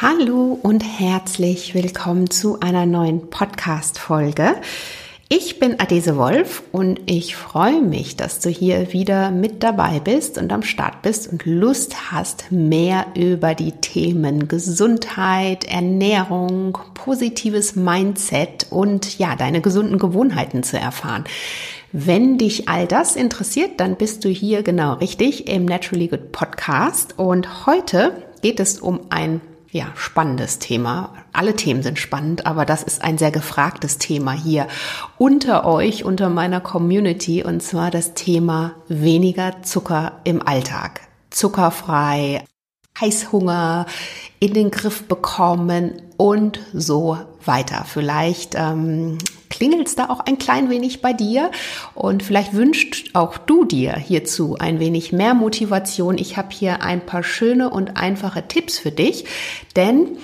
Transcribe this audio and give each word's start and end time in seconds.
Hallo 0.00 0.56
und 0.62 0.82
herzlich 0.82 1.74
willkommen 1.74 2.30
zu 2.30 2.60
einer 2.60 2.86
neuen 2.86 3.30
Podcast-Folge. 3.30 4.54
Ich 5.28 5.58
bin 5.58 5.80
Adese 5.80 6.16
Wolf 6.16 6.62
und 6.70 7.00
ich 7.06 7.34
freue 7.34 7.82
mich, 7.82 8.14
dass 8.14 8.38
du 8.38 8.48
hier 8.48 8.92
wieder 8.92 9.32
mit 9.32 9.64
dabei 9.64 9.98
bist 9.98 10.38
und 10.38 10.52
am 10.52 10.62
Start 10.62 11.02
bist 11.02 11.32
und 11.32 11.44
Lust 11.46 12.12
hast, 12.12 12.52
mehr 12.52 13.06
über 13.16 13.56
die 13.56 13.72
Themen 13.72 14.46
Gesundheit, 14.46 15.64
Ernährung, 15.64 16.78
positives 16.94 17.74
Mindset 17.74 18.68
und 18.70 19.18
ja, 19.18 19.34
deine 19.34 19.60
gesunden 19.60 19.98
Gewohnheiten 19.98 20.62
zu 20.62 20.78
erfahren. 20.78 21.24
Wenn 21.90 22.38
dich 22.38 22.68
all 22.68 22.86
das 22.86 23.16
interessiert, 23.16 23.80
dann 23.80 23.96
bist 23.96 24.24
du 24.24 24.28
hier 24.28 24.62
genau 24.62 24.94
richtig 24.94 25.48
im 25.48 25.64
Naturally 25.64 26.06
Good 26.06 26.30
Podcast 26.30 27.18
und 27.18 27.66
heute 27.66 28.12
geht 28.42 28.60
es 28.60 28.78
um 28.78 29.00
ein 29.10 29.40
ja, 29.70 29.88
spannendes 29.96 30.58
Thema. 30.58 31.14
Alle 31.32 31.54
Themen 31.54 31.82
sind 31.82 31.98
spannend, 31.98 32.46
aber 32.46 32.64
das 32.64 32.82
ist 32.82 33.02
ein 33.02 33.18
sehr 33.18 33.30
gefragtes 33.30 33.98
Thema 33.98 34.32
hier 34.32 34.66
unter 35.18 35.66
euch, 35.66 36.04
unter 36.04 36.30
meiner 36.30 36.60
Community, 36.60 37.44
und 37.44 37.62
zwar 37.62 37.90
das 37.90 38.14
Thema 38.14 38.76
weniger 38.88 39.62
Zucker 39.62 40.20
im 40.24 40.46
Alltag. 40.46 41.02
Zuckerfrei, 41.30 42.44
Heißhunger 42.98 43.86
in 44.40 44.54
den 44.54 44.70
Griff 44.70 45.06
bekommen 45.06 46.02
und 46.18 46.60
so 46.74 47.16
weiter. 47.42 47.86
Vielleicht 47.86 48.54
ähm, 48.56 49.16
klingelt 49.48 49.88
es 49.88 49.96
da 49.96 50.10
auch 50.10 50.20
ein 50.20 50.36
klein 50.36 50.68
wenig 50.68 51.00
bei 51.00 51.14
dir 51.14 51.50
und 51.94 52.22
vielleicht 52.22 52.52
wünscht 52.52 53.10
auch 53.14 53.38
du 53.38 53.64
dir 53.64 53.94
hierzu 53.94 54.56
ein 54.58 54.80
wenig 54.80 55.12
mehr 55.12 55.32
Motivation. 55.32 56.18
Ich 56.18 56.36
habe 56.36 56.48
hier 56.50 56.82
ein 56.82 57.06
paar 57.06 57.22
schöne 57.22 57.70
und 57.70 57.96
einfache 57.96 58.46
Tipps 58.46 58.78
für 58.78 58.90
dich, 58.90 59.24
denn 59.74 60.18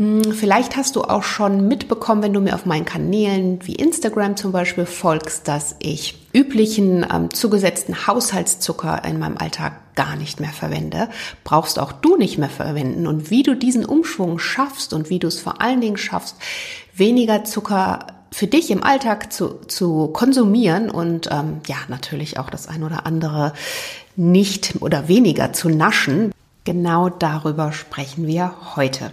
hm, 0.00 0.32
Vielleicht 0.32 0.78
hast 0.78 0.96
du 0.96 1.02
auch 1.02 1.22
schon 1.22 1.68
mitbekommen, 1.68 2.22
wenn 2.22 2.32
du 2.32 2.40
mir 2.40 2.54
auf 2.54 2.64
meinen 2.64 2.86
Kanälen 2.86 3.58
wie 3.66 3.74
Instagram 3.74 4.34
zum 4.34 4.50
Beispiel 4.50 4.86
folgst, 4.86 5.46
dass 5.46 5.76
ich 5.78 6.26
üblichen 6.32 7.06
ähm, 7.12 7.30
zugesetzten 7.34 8.06
Haushaltszucker 8.06 9.04
in 9.04 9.18
meinem 9.18 9.36
Alltag 9.36 9.74
gar 10.00 10.16
nicht 10.16 10.40
mehr 10.40 10.50
verwende. 10.50 11.10
Brauchst 11.44 11.78
auch 11.78 11.92
du 11.92 12.16
nicht 12.16 12.38
mehr 12.38 12.48
verwenden. 12.48 13.06
Und 13.06 13.30
wie 13.30 13.42
du 13.42 13.54
diesen 13.54 13.84
Umschwung 13.84 14.38
schaffst 14.38 14.94
und 14.94 15.10
wie 15.10 15.18
du 15.18 15.28
es 15.28 15.38
vor 15.38 15.60
allen 15.60 15.82
Dingen 15.82 15.98
schaffst, 15.98 16.36
weniger 16.94 17.44
Zucker 17.44 18.06
für 18.32 18.46
dich 18.46 18.70
im 18.70 18.82
Alltag 18.82 19.30
zu, 19.30 19.60
zu 19.66 20.08
konsumieren 20.08 20.88
und 20.88 21.28
ähm, 21.30 21.60
ja, 21.66 21.76
natürlich 21.88 22.38
auch 22.38 22.48
das 22.48 22.66
ein 22.66 22.82
oder 22.82 23.04
andere 23.04 23.52
nicht 24.16 24.76
oder 24.80 25.06
weniger 25.06 25.52
zu 25.52 25.68
naschen. 25.68 26.32
Genau 26.64 27.10
darüber 27.10 27.72
sprechen 27.72 28.26
wir 28.26 28.54
heute. 28.76 29.12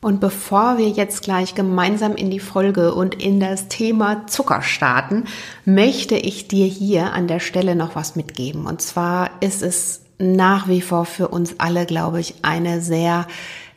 Und 0.00 0.20
bevor 0.20 0.78
wir 0.78 0.88
jetzt 0.88 1.22
gleich 1.22 1.54
gemeinsam 1.54 2.16
in 2.16 2.30
die 2.30 2.40
Folge 2.40 2.94
und 2.94 3.14
in 3.22 3.40
das 3.40 3.68
Thema 3.68 4.26
Zucker 4.26 4.62
starten, 4.62 5.24
möchte 5.66 6.14
ich 6.14 6.48
dir 6.48 6.66
hier 6.66 7.12
an 7.12 7.28
der 7.28 7.40
Stelle 7.40 7.74
noch 7.74 7.94
was 7.94 8.16
mitgeben. 8.16 8.64
Und 8.64 8.80
zwar 8.80 9.30
ist 9.42 9.62
es 9.62 10.03
nach 10.18 10.68
wie 10.68 10.80
vor 10.80 11.04
für 11.04 11.28
uns 11.28 11.56
alle, 11.58 11.86
glaube 11.86 12.20
ich, 12.20 12.36
eine 12.42 12.80
sehr 12.80 13.26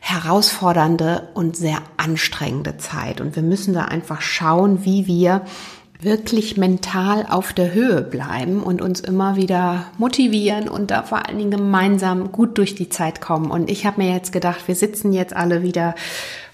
herausfordernde 0.00 1.28
und 1.34 1.56
sehr 1.56 1.78
anstrengende 1.96 2.76
Zeit. 2.76 3.20
Und 3.20 3.36
wir 3.36 3.42
müssen 3.42 3.74
da 3.74 3.86
einfach 3.86 4.20
schauen, 4.20 4.84
wie 4.84 5.06
wir 5.06 5.42
wirklich 6.00 6.56
mental 6.56 7.26
auf 7.28 7.52
der 7.52 7.74
Höhe 7.74 8.02
bleiben 8.02 8.62
und 8.62 8.80
uns 8.80 9.00
immer 9.00 9.34
wieder 9.34 9.86
motivieren 9.98 10.68
und 10.68 10.92
da 10.92 11.02
vor 11.02 11.26
allen 11.26 11.38
Dingen 11.38 11.50
gemeinsam 11.50 12.30
gut 12.30 12.56
durch 12.56 12.76
die 12.76 12.88
Zeit 12.88 13.20
kommen. 13.20 13.50
Und 13.50 13.68
ich 13.68 13.84
habe 13.84 14.00
mir 14.00 14.12
jetzt 14.12 14.32
gedacht, 14.32 14.68
wir 14.68 14.76
sitzen 14.76 15.12
jetzt 15.12 15.34
alle 15.34 15.62
wieder 15.62 15.96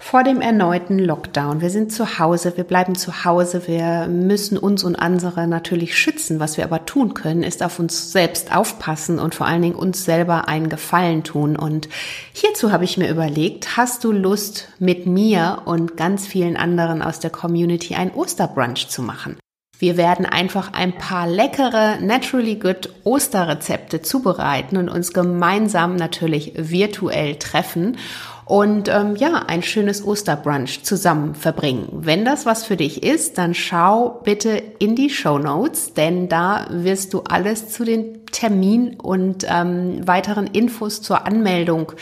vor 0.05 0.23
dem 0.23 0.39
erneuten 0.39 0.99
Lockdown. 0.99 1.61
Wir 1.61 1.71
sind 1.71 1.91
zu 1.91 2.19
Hause, 2.19 2.55
wir 2.57 2.63
bleiben 2.63 2.93
zu 2.93 3.25
Hause, 3.25 3.63
wir 3.65 4.05
müssen 4.07 4.55
uns 4.55 4.83
und 4.83 4.95
andere 4.95 5.47
natürlich 5.47 5.97
schützen. 5.97 6.39
Was 6.39 6.57
wir 6.57 6.63
aber 6.63 6.85
tun 6.85 7.15
können, 7.15 7.41
ist 7.41 7.63
auf 7.63 7.79
uns 7.79 8.11
selbst 8.11 8.55
aufpassen 8.55 9.17
und 9.17 9.33
vor 9.33 9.47
allen 9.47 9.63
Dingen 9.63 9.73
uns 9.73 10.05
selber 10.05 10.47
einen 10.47 10.69
Gefallen 10.69 11.23
tun. 11.23 11.55
Und 11.55 11.89
hierzu 12.33 12.71
habe 12.71 12.83
ich 12.83 12.99
mir 12.99 13.09
überlegt, 13.09 13.77
hast 13.77 14.03
du 14.03 14.11
Lust 14.11 14.69
mit 14.77 15.07
mir 15.07 15.63
und 15.65 15.97
ganz 15.97 16.27
vielen 16.27 16.55
anderen 16.55 17.01
aus 17.01 17.19
der 17.19 17.31
Community 17.31 17.95
ein 17.95 18.13
Osterbrunch 18.13 18.89
zu 18.89 19.01
machen? 19.01 19.37
Wir 19.79 19.97
werden 19.97 20.25
einfach 20.25 20.71
ein 20.73 20.93
paar 20.93 21.27
leckere 21.27 21.97
Naturally 21.99 22.55
Good 22.55 22.91
Osterrezepte 23.03 24.03
zubereiten 24.03 24.77
und 24.77 24.87
uns 24.87 25.13
gemeinsam 25.13 25.95
natürlich 25.95 26.53
virtuell 26.55 27.35
treffen 27.37 27.97
und 28.45 28.89
ähm, 28.89 29.15
ja, 29.15 29.43
ein 29.47 29.63
schönes 29.63 30.05
Osterbrunch 30.05 30.83
zusammen 30.83 31.33
verbringen. 31.33 31.89
Wenn 31.91 32.25
das 32.25 32.45
was 32.45 32.63
für 32.63 32.77
dich 32.77 33.03
ist, 33.03 33.37
dann 33.39 33.55
schau 33.55 34.21
bitte 34.23 34.61
in 34.77 34.95
die 34.95 35.09
Show 35.09 35.39
Notes, 35.39 35.93
denn 35.93 36.29
da 36.29 36.67
wirst 36.69 37.13
du 37.13 37.21
alles 37.21 37.69
zu 37.69 37.83
den 37.83 38.25
Termin 38.27 38.95
und 38.99 39.45
ähm, 39.49 40.07
weiteren 40.07 40.45
Infos 40.47 41.01
zur 41.01 41.25
Anmeldung 41.25 41.93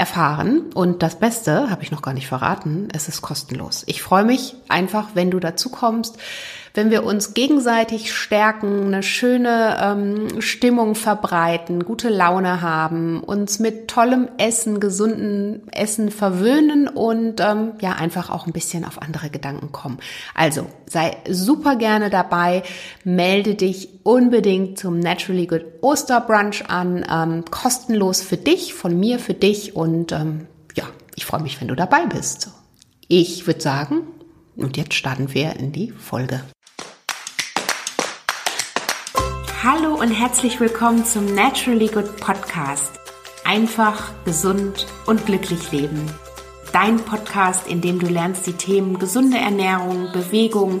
erfahren. 0.00 0.72
Und 0.74 1.02
das 1.02 1.20
Beste, 1.20 1.70
habe 1.70 1.82
ich 1.82 1.92
noch 1.92 2.02
gar 2.02 2.14
nicht 2.14 2.26
verraten, 2.26 2.88
es 2.92 3.06
ist 3.06 3.20
kostenlos. 3.20 3.84
Ich 3.86 4.02
freue 4.02 4.24
mich 4.24 4.56
einfach, 4.68 5.10
wenn 5.14 5.30
du 5.30 5.38
dazu 5.38 5.68
kommst 5.68 6.18
wenn 6.74 6.90
wir 6.90 7.04
uns 7.04 7.34
gegenseitig 7.34 8.12
stärken, 8.12 8.86
eine 8.86 9.02
schöne 9.02 9.78
ähm, 9.82 10.40
Stimmung 10.40 10.94
verbreiten, 10.94 11.84
gute 11.84 12.08
Laune 12.08 12.62
haben, 12.62 13.20
uns 13.20 13.58
mit 13.58 13.88
tollem 13.88 14.28
Essen, 14.38 14.78
gesunden 14.78 15.68
Essen 15.72 16.10
verwöhnen 16.10 16.86
und 16.88 17.40
ähm, 17.40 17.72
ja 17.80 17.92
einfach 17.92 18.30
auch 18.30 18.46
ein 18.46 18.52
bisschen 18.52 18.84
auf 18.84 19.02
andere 19.02 19.30
Gedanken 19.30 19.72
kommen. 19.72 19.98
Also 20.34 20.66
sei 20.86 21.16
super 21.28 21.76
gerne 21.76 22.08
dabei, 22.08 22.62
melde 23.04 23.54
dich 23.54 23.88
unbedingt 24.04 24.78
zum 24.78 25.00
Naturally 25.00 25.46
Good 25.46 25.79
Osterbrunch 25.82 26.68
an, 26.68 27.04
ähm, 27.10 27.44
kostenlos 27.50 28.22
für 28.22 28.36
dich, 28.36 28.74
von 28.74 28.98
mir 28.98 29.18
für 29.18 29.34
dich 29.34 29.76
und 29.76 30.12
ähm, 30.12 30.46
ja, 30.74 30.84
ich 31.16 31.26
freue 31.26 31.42
mich, 31.42 31.60
wenn 31.60 31.68
du 31.68 31.74
dabei 31.74 32.06
bist. 32.06 32.50
Ich 33.08 33.46
würde 33.46 33.60
sagen, 33.60 34.02
und 34.56 34.76
jetzt 34.76 34.94
starten 34.94 35.32
wir 35.34 35.56
in 35.56 35.72
die 35.72 35.90
Folge. 35.92 36.42
Hallo 39.62 39.94
und 39.94 40.10
herzlich 40.10 40.60
willkommen 40.60 41.04
zum 41.04 41.34
Naturally 41.34 41.88
Good 41.88 42.16
Podcast. 42.16 42.92
Einfach, 43.44 44.12
gesund 44.24 44.86
und 45.06 45.26
glücklich 45.26 45.72
leben. 45.72 46.10
Dein 46.72 46.98
Podcast, 46.98 47.66
in 47.66 47.80
dem 47.80 47.98
du 47.98 48.06
lernst, 48.06 48.46
die 48.46 48.52
Themen 48.52 48.98
gesunde 48.98 49.38
Ernährung, 49.38 50.12
Bewegung 50.12 50.80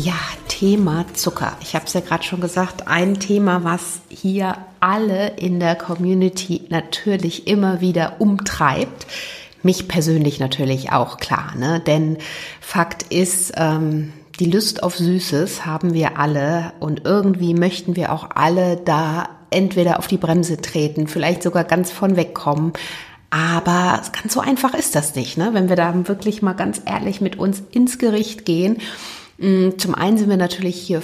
Ja, 0.00 0.14
Thema 0.46 1.06
Zucker. 1.14 1.56
Ich 1.60 1.74
habe 1.74 1.86
es 1.86 1.92
ja 1.92 2.00
gerade 2.00 2.22
schon 2.22 2.40
gesagt, 2.40 2.86
ein 2.86 3.18
Thema, 3.18 3.64
was 3.64 4.00
hier 4.08 4.56
alle 4.78 5.30
in 5.30 5.58
der 5.58 5.74
Community 5.74 6.66
natürlich 6.68 7.48
immer 7.48 7.80
wieder 7.80 8.20
umtreibt. 8.20 9.08
Mich 9.64 9.88
persönlich 9.88 10.38
natürlich 10.38 10.92
auch 10.92 11.16
klar, 11.16 11.56
ne? 11.56 11.80
Denn 11.80 12.18
Fakt 12.60 13.12
ist, 13.12 13.54
ähm, 13.56 14.12
die 14.38 14.48
Lust 14.48 14.84
auf 14.84 14.96
Süßes 14.96 15.66
haben 15.66 15.94
wir 15.94 16.16
alle 16.16 16.74
und 16.78 17.04
irgendwie 17.04 17.54
möchten 17.54 17.96
wir 17.96 18.12
auch 18.12 18.28
alle 18.36 18.76
da 18.76 19.28
entweder 19.50 19.98
auf 19.98 20.06
die 20.06 20.16
Bremse 20.16 20.58
treten, 20.58 21.08
vielleicht 21.08 21.42
sogar 21.42 21.64
ganz 21.64 21.90
von 21.90 22.14
wegkommen. 22.14 22.72
Aber 23.30 24.00
ganz 24.12 24.32
so 24.32 24.38
einfach 24.38 24.74
ist 24.74 24.94
das 24.94 25.16
nicht, 25.16 25.38
ne? 25.38 25.50
wenn 25.54 25.68
wir 25.68 25.76
da 25.76 25.92
wirklich 26.06 26.40
mal 26.40 26.52
ganz 26.52 26.80
ehrlich 26.86 27.20
mit 27.20 27.36
uns 27.36 27.64
ins 27.72 27.98
Gericht 27.98 28.44
gehen. 28.44 28.78
Mm, 29.38 29.78
zum 29.78 29.94
einen 29.94 30.18
sind 30.18 30.28
wir 30.28 30.36
natürlich 30.36 30.80
hier 30.80 31.02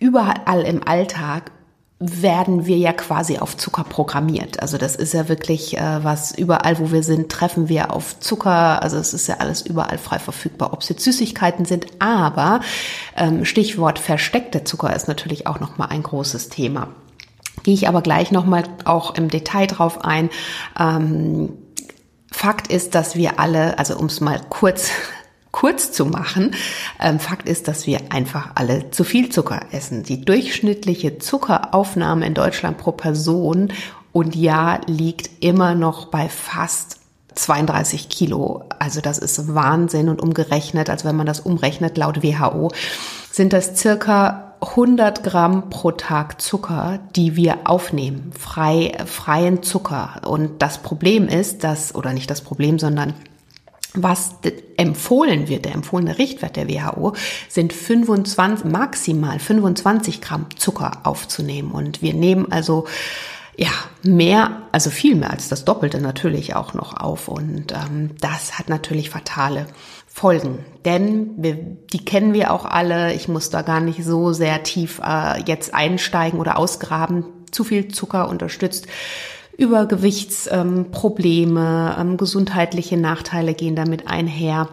überall 0.00 0.62
im 0.62 0.86
Alltag 0.86 1.52
werden 2.00 2.66
wir 2.66 2.76
ja 2.76 2.92
quasi 2.92 3.38
auf 3.38 3.56
Zucker 3.56 3.82
programmiert. 3.82 4.62
Also 4.62 4.78
das 4.78 4.94
ist 4.94 5.14
ja 5.14 5.28
wirklich 5.28 5.76
äh, 5.76 6.04
was, 6.04 6.36
überall 6.36 6.78
wo 6.78 6.92
wir 6.92 7.02
sind, 7.02 7.28
treffen 7.30 7.68
wir 7.68 7.92
auf 7.92 8.20
Zucker. 8.20 8.82
Also 8.82 8.96
es 8.98 9.12
ist 9.12 9.26
ja 9.26 9.38
alles 9.38 9.62
überall 9.62 9.98
frei 9.98 10.20
verfügbar, 10.20 10.72
ob 10.72 10.82
es 10.82 10.88
jetzt 10.88 11.02
Süßigkeiten 11.02 11.64
sind. 11.64 11.86
Aber 11.98 12.60
ähm, 13.16 13.44
Stichwort 13.44 13.98
versteckter 13.98 14.64
Zucker 14.64 14.94
ist 14.94 15.08
natürlich 15.08 15.48
auch 15.48 15.58
nochmal 15.58 15.88
ein 15.88 16.04
großes 16.04 16.50
Thema. 16.50 16.88
Gehe 17.64 17.74
ich 17.74 17.88
aber 17.88 18.02
gleich 18.02 18.30
nochmal 18.30 18.62
auch 18.84 19.16
im 19.16 19.28
Detail 19.28 19.66
drauf 19.66 20.04
ein. 20.04 20.30
Ähm, 20.78 21.54
Fakt 22.30 22.70
ist, 22.70 22.94
dass 22.94 23.16
wir 23.16 23.40
alle, 23.40 23.78
also 23.78 23.96
um 23.98 24.06
es 24.06 24.20
mal 24.20 24.40
kurz 24.48 24.90
kurz 25.52 25.92
zu 25.92 26.06
machen, 26.06 26.54
ähm, 27.00 27.18
Fakt 27.18 27.48
ist, 27.48 27.68
dass 27.68 27.86
wir 27.86 28.00
einfach 28.10 28.50
alle 28.54 28.90
zu 28.90 29.04
viel 29.04 29.30
Zucker 29.30 29.60
essen. 29.72 30.02
Die 30.02 30.24
durchschnittliche 30.24 31.18
Zuckeraufnahme 31.18 32.26
in 32.26 32.34
Deutschland 32.34 32.78
pro 32.78 32.92
Person 32.92 33.72
und 34.12 34.36
Jahr 34.36 34.80
liegt 34.86 35.42
immer 35.42 35.74
noch 35.74 36.06
bei 36.06 36.28
fast 36.28 36.98
32 37.34 38.08
Kilo. 38.08 38.64
Also 38.78 39.00
das 39.00 39.18
ist 39.18 39.54
Wahnsinn 39.54 40.08
und 40.08 40.20
umgerechnet, 40.20 40.90
also 40.90 41.06
wenn 41.06 41.16
man 41.16 41.26
das 41.26 41.40
umrechnet 41.40 41.96
laut 41.96 42.22
WHO, 42.22 42.72
sind 43.30 43.52
das 43.52 43.76
circa 43.76 44.54
100 44.60 45.22
Gramm 45.22 45.70
pro 45.70 45.92
Tag 45.92 46.40
Zucker, 46.40 46.98
die 47.14 47.36
wir 47.36 47.58
aufnehmen, 47.64 48.32
frei, 48.36 48.96
freien 49.06 49.62
Zucker. 49.62 50.20
Und 50.26 50.62
das 50.62 50.78
Problem 50.78 51.28
ist, 51.28 51.62
dass, 51.62 51.94
oder 51.94 52.12
nicht 52.12 52.28
das 52.28 52.40
Problem, 52.40 52.78
sondern 52.78 53.14
was 54.02 54.34
empfohlen 54.76 55.48
wird, 55.48 55.64
der 55.64 55.74
empfohlene 55.74 56.18
Richtwert 56.18 56.56
der 56.56 56.68
WHO, 56.68 57.14
sind 57.48 57.72
25, 57.72 58.70
maximal 58.70 59.38
25 59.38 60.20
Gramm 60.20 60.46
Zucker 60.56 61.00
aufzunehmen. 61.04 61.72
Und 61.72 62.02
wir 62.02 62.14
nehmen 62.14 62.50
also 62.50 62.86
ja, 63.58 63.70
mehr, 64.04 64.62
also 64.70 64.88
viel 64.88 65.16
mehr 65.16 65.32
als 65.32 65.48
das 65.48 65.64
Doppelte 65.64 66.00
natürlich 66.00 66.54
auch 66.54 66.74
noch 66.74 66.96
auf. 66.96 67.26
Und 67.26 67.72
ähm, 67.72 68.10
das 68.20 68.56
hat 68.56 68.68
natürlich 68.68 69.10
fatale 69.10 69.66
Folgen. 70.06 70.64
Denn 70.84 71.30
wir, 71.36 71.54
die 71.54 72.04
kennen 72.04 72.32
wir 72.32 72.52
auch 72.52 72.64
alle. 72.64 73.14
Ich 73.14 73.26
muss 73.26 73.50
da 73.50 73.62
gar 73.62 73.80
nicht 73.80 74.04
so 74.04 74.32
sehr 74.32 74.62
tief 74.62 75.00
äh, 75.04 75.42
jetzt 75.44 75.74
einsteigen 75.74 76.38
oder 76.38 76.56
ausgraben. 76.56 77.24
Zu 77.50 77.64
viel 77.64 77.88
Zucker 77.88 78.28
unterstützt 78.28 78.86
Übergewichtsprobleme, 79.58 81.96
ähm, 81.98 82.10
ähm, 82.10 82.16
gesundheitliche 82.16 82.96
Nachteile 82.96 83.52
gehen 83.54 83.76
damit 83.76 84.06
einher. 84.06 84.68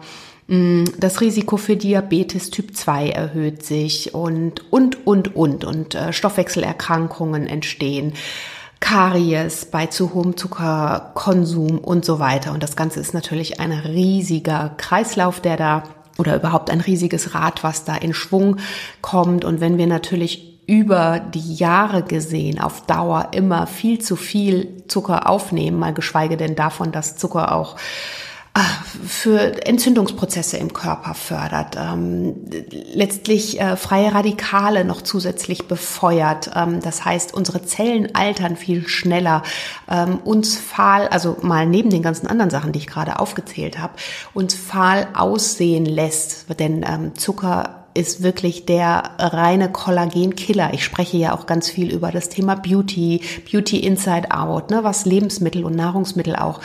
Mm, 0.46 0.84
das 0.98 1.20
Risiko 1.20 1.56
für 1.56 1.74
Diabetes 1.76 2.50
Typ 2.50 2.76
2 2.76 3.10
erhöht 3.10 3.66
sich 3.66 4.14
und, 4.14 4.72
und, 4.72 5.04
und, 5.06 5.34
und, 5.34 5.64
und 5.64 5.96
äh, 5.96 6.12
Stoffwechselerkrankungen 6.12 7.48
entstehen. 7.48 8.12
Karies 8.78 9.64
bei 9.64 9.86
zu 9.86 10.14
hohem 10.14 10.36
Zuckerkonsum 10.36 11.78
und 11.78 12.04
so 12.04 12.20
weiter. 12.20 12.52
Und 12.52 12.62
das 12.62 12.76
Ganze 12.76 13.00
ist 13.00 13.12
natürlich 13.12 13.58
ein 13.58 13.72
riesiger 13.72 14.74
Kreislauf, 14.76 15.40
der 15.40 15.56
da 15.56 15.82
oder 16.18 16.36
überhaupt 16.36 16.70
ein 16.70 16.80
riesiges 16.80 17.34
Rad, 17.34 17.64
was 17.64 17.84
da 17.84 17.96
in 17.96 18.14
Schwung 18.14 18.58
kommt. 19.02 19.44
Und 19.44 19.60
wenn 19.60 19.78
wir 19.78 19.88
natürlich 19.88 20.55
über 20.66 21.20
die 21.20 21.54
Jahre 21.54 22.02
gesehen 22.02 22.60
auf 22.60 22.86
Dauer 22.86 23.28
immer 23.32 23.66
viel 23.66 24.00
zu 24.00 24.16
viel 24.16 24.82
Zucker 24.88 25.28
aufnehmen, 25.28 25.78
mal 25.78 25.94
geschweige 25.94 26.36
denn 26.36 26.56
davon, 26.56 26.92
dass 26.92 27.16
Zucker 27.16 27.52
auch 27.52 27.76
für 29.04 29.66
Entzündungsprozesse 29.66 30.56
im 30.56 30.72
Körper 30.72 31.14
fördert, 31.14 31.76
ähm, 31.78 32.36
letztlich 32.70 33.60
äh, 33.60 33.76
freie 33.76 34.14
Radikale 34.14 34.84
noch 34.84 35.02
zusätzlich 35.02 35.68
befeuert. 35.68 36.50
Ähm, 36.54 36.80
das 36.80 37.04
heißt, 37.04 37.34
unsere 37.34 37.64
Zellen 37.64 38.14
altern 38.14 38.56
viel 38.56 38.88
schneller, 38.88 39.42
ähm, 39.90 40.18
uns 40.24 40.56
fahl, 40.56 41.08
also 41.08 41.36
mal 41.42 41.66
neben 41.66 41.90
den 41.90 42.02
ganzen 42.02 42.26
anderen 42.26 42.50
Sachen, 42.50 42.72
die 42.72 42.78
ich 42.78 42.86
gerade 42.86 43.18
aufgezählt 43.18 43.78
habe, 43.78 43.94
uns 44.32 44.54
fahl 44.54 45.08
aussehen 45.14 45.84
lässt. 45.84 46.46
Denn 46.58 46.84
ähm, 46.88 47.14
Zucker 47.14 47.75
ist 47.96 48.22
wirklich 48.22 48.66
der 48.66 49.10
reine 49.18 49.72
Kollagenkiller. 49.72 50.72
Ich 50.74 50.84
spreche 50.84 51.16
ja 51.16 51.34
auch 51.34 51.46
ganz 51.46 51.68
viel 51.68 51.92
über 51.92 52.12
das 52.12 52.28
Thema 52.28 52.54
Beauty, 52.54 53.22
Beauty 53.50 53.78
Inside 53.78 54.30
Out, 54.30 54.70
ne, 54.70 54.84
was 54.84 55.06
Lebensmittel 55.06 55.64
und 55.64 55.74
Nahrungsmittel 55.74 56.36
auch 56.36 56.60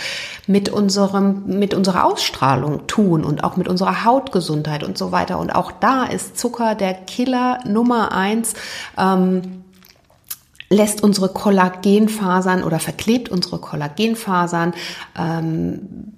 mit 0.45 0.69
unserem, 0.69 1.43
mit 1.45 1.73
unserer 1.73 2.05
Ausstrahlung 2.05 2.85
tun 2.87 3.23
und 3.23 3.43
auch 3.43 3.57
mit 3.57 3.67
unserer 3.67 4.03
Hautgesundheit 4.03 4.83
und 4.83 4.97
so 4.97 5.11
weiter. 5.11 5.39
Und 5.39 5.55
auch 5.55 5.71
da 5.71 6.03
ist 6.03 6.37
Zucker 6.37 6.75
der 6.75 6.93
Killer 6.93 7.59
Nummer 7.65 8.11
eins. 8.11 8.53
Ähm, 8.97 9.63
lässt 10.69 11.03
unsere 11.03 11.29
Kollagenfasern 11.29 12.63
oder 12.63 12.79
verklebt 12.79 13.29
unsere 13.29 13.59
Kollagenfasern, 13.59 14.73
ähm, 15.19 16.13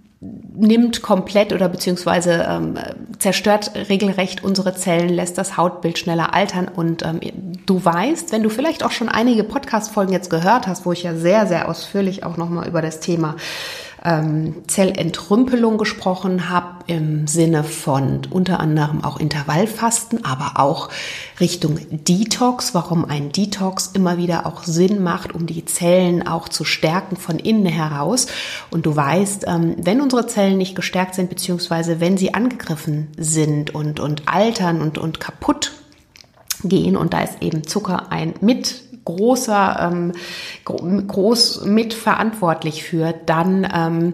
nimmt 0.56 1.02
komplett 1.02 1.54
oder 1.54 1.70
beziehungsweise 1.70 2.46
ähm, 2.48 2.76
zerstört 3.20 3.72
regelrecht 3.90 4.44
unsere 4.44 4.76
Zellen, 4.76 5.10
lässt 5.10 5.38
das 5.38 5.58
Hautbild 5.58 5.98
schneller 5.98 6.34
altern. 6.34 6.68
Und 6.68 7.04
ähm, 7.04 7.20
du 7.66 7.84
weißt, 7.84 8.32
wenn 8.32 8.44
du 8.44 8.50
vielleicht 8.50 8.84
auch 8.84 8.92
schon 8.92 9.10
einige 9.10 9.44
Podcast-Folgen 9.44 10.14
jetzt 10.14 10.30
gehört 10.30 10.68
hast, 10.68 10.86
wo 10.86 10.92
ich 10.92 11.04
ja 11.04 11.16
sehr, 11.16 11.48
sehr 11.48 11.70
ausführlich 11.70 12.24
auch 12.24 12.38
nochmal 12.38 12.68
über 12.68 12.82
das 12.82 13.00
Thema 13.00 13.36
ähm, 14.04 14.56
Zellentrümpelung 14.68 15.78
gesprochen 15.78 16.50
habe, 16.50 16.84
im 16.88 17.28
Sinne 17.28 17.64
von 17.64 18.22
unter 18.30 18.60
anderem 18.60 19.04
auch 19.04 19.20
Intervallfasten, 19.20 20.26
aber 20.26 20.60
auch 20.60 20.90
Richtung 21.40 21.80
Detox, 21.90 22.74
warum 22.74 23.06
ein 23.06 23.32
Detox 23.32 23.88
immer 23.94 24.18
wieder 24.18 24.46
auch 24.46 24.64
Sinn 24.64 25.02
macht, 25.02 25.34
um 25.34 25.46
die 25.48 25.64
Zellen 25.66 26.28
auch 26.28 26.50
zu 26.50 26.66
stärken 26.66 27.16
von 27.16 27.40
innen 27.40 27.66
heraus. 27.66 28.28
Und 28.70 28.86
du 28.86 28.96
weißt, 28.96 29.46
ähm, 29.48 29.76
wenn 29.78 30.02
unsere 30.02 30.28
Zellen 30.28 30.58
nicht 30.58 30.76
gestärkt 30.76 31.16
sind, 31.16 31.30
beziehungsweise 31.30 32.02
wenn 32.02 32.18
sie 32.18 32.34
angegriffen 32.34 33.08
sind 33.18 33.74
und, 33.74 34.02
und 34.02 34.24
altern 34.28 34.82
und, 34.82 34.98
und 34.98 35.22
kaputt 35.22 35.72
gehen, 36.64 36.98
und 36.98 37.14
da 37.14 37.22
ist 37.22 37.42
eben 37.42 37.66
Zucker 37.66 38.12
ein 38.12 38.34
mit 38.42 38.83
großer, 39.06 39.92
ähm, 39.92 40.12
groß 40.66 41.66
mitverantwortlich 41.66 42.84
für, 42.84 43.14
dann 43.26 43.68
ähm, 43.74 44.14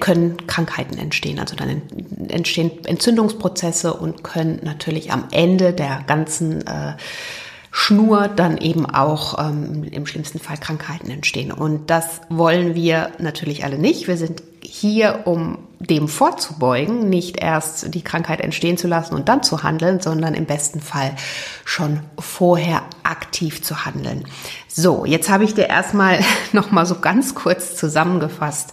können 0.00 0.46
Krankheiten 0.46 0.98
entstehen. 0.98 1.38
Also 1.38 1.54
dann 1.54 1.82
entstehen 2.28 2.84
Entzündungsprozesse 2.84 3.94
und 3.94 4.24
können 4.24 4.60
natürlich 4.64 5.12
am 5.12 5.24
Ende 5.30 5.72
der 5.72 6.02
ganzen 6.06 6.66
äh, 6.66 6.94
Schnur 7.70 8.28
dann 8.28 8.56
eben 8.56 8.86
auch 8.86 9.38
ähm, 9.38 9.84
im 9.84 10.06
schlimmsten 10.06 10.38
Fall 10.38 10.56
Krankheiten 10.56 11.10
entstehen. 11.10 11.52
Und 11.52 11.90
das 11.90 12.22
wollen 12.30 12.74
wir 12.74 13.12
natürlich 13.18 13.64
alle 13.64 13.78
nicht. 13.78 14.08
Wir 14.08 14.16
sind 14.16 14.42
hier, 14.62 15.20
um 15.26 15.58
dem 15.78 16.08
vorzubeugen, 16.08 17.08
nicht 17.08 17.36
erst 17.36 17.94
die 17.94 18.02
Krankheit 18.02 18.40
entstehen 18.40 18.78
zu 18.78 18.88
lassen 18.88 19.14
und 19.14 19.28
dann 19.28 19.42
zu 19.42 19.62
handeln, 19.62 20.00
sondern 20.00 20.34
im 20.34 20.46
besten 20.46 20.80
Fall 20.80 21.14
schon 21.64 22.00
vorher 22.18 22.82
aktiv 23.02 23.62
zu 23.62 23.84
handeln. 23.84 24.24
So, 24.68 25.04
jetzt 25.04 25.28
habe 25.28 25.44
ich 25.44 25.54
dir 25.54 25.68
erstmal 25.68 26.20
noch 26.52 26.70
mal 26.70 26.86
so 26.86 27.00
ganz 27.00 27.34
kurz 27.34 27.76
zusammengefasst, 27.76 28.72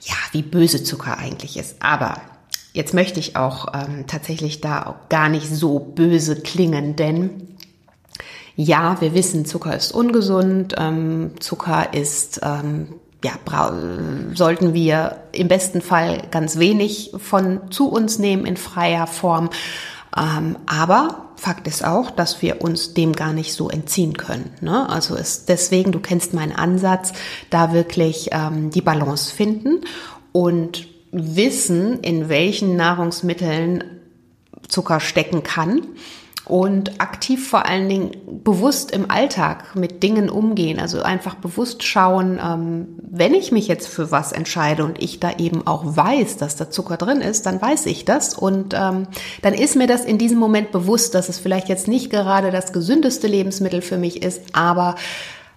ja, 0.00 0.14
wie 0.32 0.42
böse 0.42 0.82
Zucker 0.82 1.18
eigentlich 1.18 1.56
ist. 1.56 1.76
Aber 1.80 2.20
jetzt 2.72 2.94
möchte 2.94 3.20
ich 3.20 3.36
auch 3.36 3.72
ähm, 3.74 4.06
tatsächlich 4.06 4.60
da 4.60 4.86
auch 4.86 5.08
gar 5.08 5.28
nicht 5.28 5.48
so 5.48 5.78
böse 5.78 6.40
klingen, 6.40 6.96
denn 6.96 7.48
ja, 8.54 9.00
wir 9.00 9.14
wissen, 9.14 9.46
Zucker 9.46 9.74
ist 9.74 9.92
ungesund, 9.92 10.74
ähm, 10.76 11.32
Zucker 11.40 11.94
ist 11.94 12.40
ähm, 12.42 12.88
ja, 13.24 14.32
sollten 14.34 14.74
wir 14.74 15.22
im 15.32 15.48
besten 15.48 15.80
Fall 15.80 16.22
ganz 16.30 16.58
wenig 16.58 17.12
von 17.18 17.70
zu 17.70 17.88
uns 17.88 18.18
nehmen 18.18 18.46
in 18.46 18.56
freier 18.56 19.06
Form. 19.06 19.50
Ähm, 20.16 20.56
aber 20.66 21.30
Fakt 21.36 21.66
ist 21.66 21.84
auch, 21.84 22.10
dass 22.10 22.42
wir 22.42 22.62
uns 22.62 22.94
dem 22.94 23.14
gar 23.14 23.32
nicht 23.32 23.54
so 23.54 23.68
entziehen 23.68 24.16
können. 24.16 24.50
Ne? 24.60 24.88
Also 24.88 25.14
ist 25.14 25.48
deswegen, 25.48 25.90
du 25.90 26.00
kennst 26.00 26.34
meinen 26.34 26.52
Ansatz, 26.52 27.12
da 27.50 27.72
wirklich 27.72 28.28
ähm, 28.32 28.70
die 28.70 28.82
Balance 28.82 29.34
finden 29.34 29.80
und 30.32 30.86
wissen, 31.10 32.00
in 32.00 32.28
welchen 32.28 32.76
Nahrungsmitteln 32.76 33.84
Zucker 34.68 35.00
stecken 35.00 35.42
kann 35.42 35.82
und 36.44 37.00
aktiv 37.00 37.48
vor 37.48 37.66
allen 37.66 37.88
Dingen 37.88 38.10
bewusst 38.42 38.90
im 38.90 39.10
Alltag 39.10 39.76
mit 39.76 40.02
Dingen 40.02 40.28
umgehen. 40.28 40.80
Also 40.80 41.02
einfach 41.02 41.36
bewusst 41.36 41.84
schauen, 41.84 42.40
ähm, 42.42 42.88
wenn 42.98 43.34
ich 43.34 43.52
mich 43.52 43.68
jetzt 43.68 43.86
für 43.86 44.10
was 44.10 44.32
entscheide 44.32 44.84
und 44.84 45.00
ich 45.00 45.20
da 45.20 45.32
eben 45.38 45.66
auch 45.66 45.96
weiß, 45.96 46.38
dass 46.38 46.56
da 46.56 46.68
Zucker 46.68 46.96
drin 46.96 47.20
ist, 47.20 47.46
dann 47.46 47.62
weiß 47.62 47.86
ich 47.86 48.04
das 48.04 48.34
und 48.34 48.74
ähm, 48.74 49.06
dann 49.42 49.54
ist 49.54 49.76
mir 49.76 49.86
das 49.86 50.04
in 50.04 50.18
diesem 50.18 50.38
Moment 50.38 50.72
bewusst, 50.72 51.14
dass 51.14 51.28
es 51.28 51.38
vielleicht 51.38 51.68
jetzt 51.68 51.86
nicht 51.86 52.10
gerade 52.10 52.50
das 52.50 52.72
gesündeste 52.72 53.28
Lebensmittel 53.28 53.80
für 53.80 53.96
mich 53.96 54.22
ist, 54.22 54.42
aber 54.52 54.96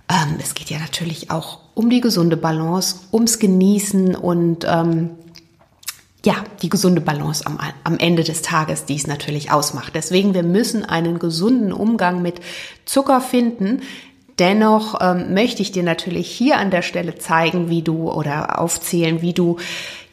ähm, 0.07 0.35
es 0.39 0.53
geht 0.53 0.69
ja 0.69 0.77
natürlich 0.77 1.31
auch 1.31 1.59
um 1.73 1.89
die 1.89 2.01
gesunde 2.01 2.37
Balance, 2.37 2.97
ums 3.11 3.39
Genießen 3.39 4.15
und 4.15 4.65
ähm, 4.69 5.11
ja, 6.25 6.43
die 6.63 6.69
gesunde 6.69 7.01
Balance 7.01 7.45
am, 7.45 7.59
am 7.83 7.97
Ende 7.99 8.23
des 8.23 8.41
Tages, 8.41 8.85
die 8.85 8.95
es 8.95 9.05
natürlich 9.05 9.51
ausmacht. 9.51 9.93
Deswegen, 9.93 10.33
wir 10.33 10.43
müssen 10.43 10.83
einen 10.83 11.19
gesunden 11.19 11.71
Umgang 11.71 12.21
mit 12.23 12.41
Zucker 12.83 13.21
finden. 13.21 13.81
Dennoch 14.39 14.99
ähm, 15.01 15.33
möchte 15.33 15.61
ich 15.61 15.71
dir 15.71 15.83
natürlich 15.83 16.29
hier 16.29 16.57
an 16.57 16.71
der 16.71 16.81
Stelle 16.81 17.15
zeigen, 17.15 17.69
wie 17.69 17.83
du 17.83 18.11
oder 18.11 18.59
aufzählen, 18.59 19.21
wie 19.21 19.33
du 19.33 19.57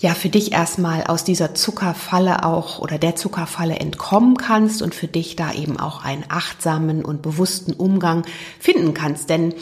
ja 0.01 0.15
für 0.15 0.29
dich 0.29 0.53
erstmal 0.53 1.05
aus 1.05 1.25
dieser 1.25 1.55
Zuckerfalle 1.55 2.45
auch 2.45 2.79
oder 2.79 2.99
der 2.99 3.17
Zuckerfalle 3.17 3.77
entkommen 3.77 4.37
kannst 4.37 4.83
und 4.83 4.95
für 4.95 5.09
dich 5.09 5.35
da 5.35 5.53
eben 5.53 5.81
auch 5.81 6.05
einen 6.05 6.25
achtsamen 6.29 7.05
und 7.05 7.23
bewussten 7.23 7.73
Umgang 7.73 8.25
finden 8.61 8.93
kannst. 8.95 9.31
Denn 9.31 9.55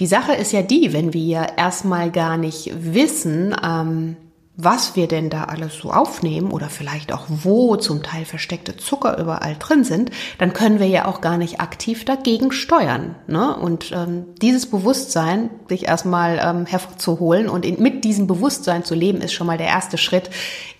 die 0.00 0.06
Sache 0.06 0.32
ist 0.32 0.52
ja 0.52 0.62
die, 0.62 0.94
wenn 0.94 1.12
wir 1.12 1.58
erstmal 1.58 2.10
gar 2.10 2.38
nicht 2.38 2.72
wissen, 2.74 3.54
ähm, 3.62 4.16
was 4.64 4.96
wir 4.96 5.08
denn 5.08 5.30
da 5.30 5.44
alles 5.44 5.76
so 5.76 5.90
aufnehmen 5.90 6.50
oder 6.50 6.68
vielleicht 6.68 7.12
auch 7.12 7.26
wo 7.28 7.76
zum 7.76 8.02
Teil 8.02 8.24
versteckte 8.24 8.76
Zucker 8.76 9.18
überall 9.18 9.56
drin 9.58 9.84
sind, 9.84 10.10
dann 10.38 10.52
können 10.52 10.78
wir 10.78 10.86
ja 10.86 11.06
auch 11.06 11.20
gar 11.20 11.38
nicht 11.38 11.60
aktiv 11.60 12.04
dagegen 12.04 12.52
steuern. 12.52 13.14
Ne? 13.26 13.56
Und 13.56 13.92
ähm, 13.92 14.26
dieses 14.40 14.70
Bewusstsein, 14.70 15.50
sich 15.68 15.86
erstmal 15.86 16.40
ähm, 16.42 16.66
hervorzuholen 16.66 17.48
und 17.48 17.64
in, 17.64 17.82
mit 17.82 18.04
diesem 18.04 18.26
Bewusstsein 18.26 18.84
zu 18.84 18.94
leben, 18.94 19.20
ist 19.20 19.32
schon 19.32 19.46
mal 19.46 19.58
der 19.58 19.68
erste 19.68 19.98
Schritt 19.98 20.30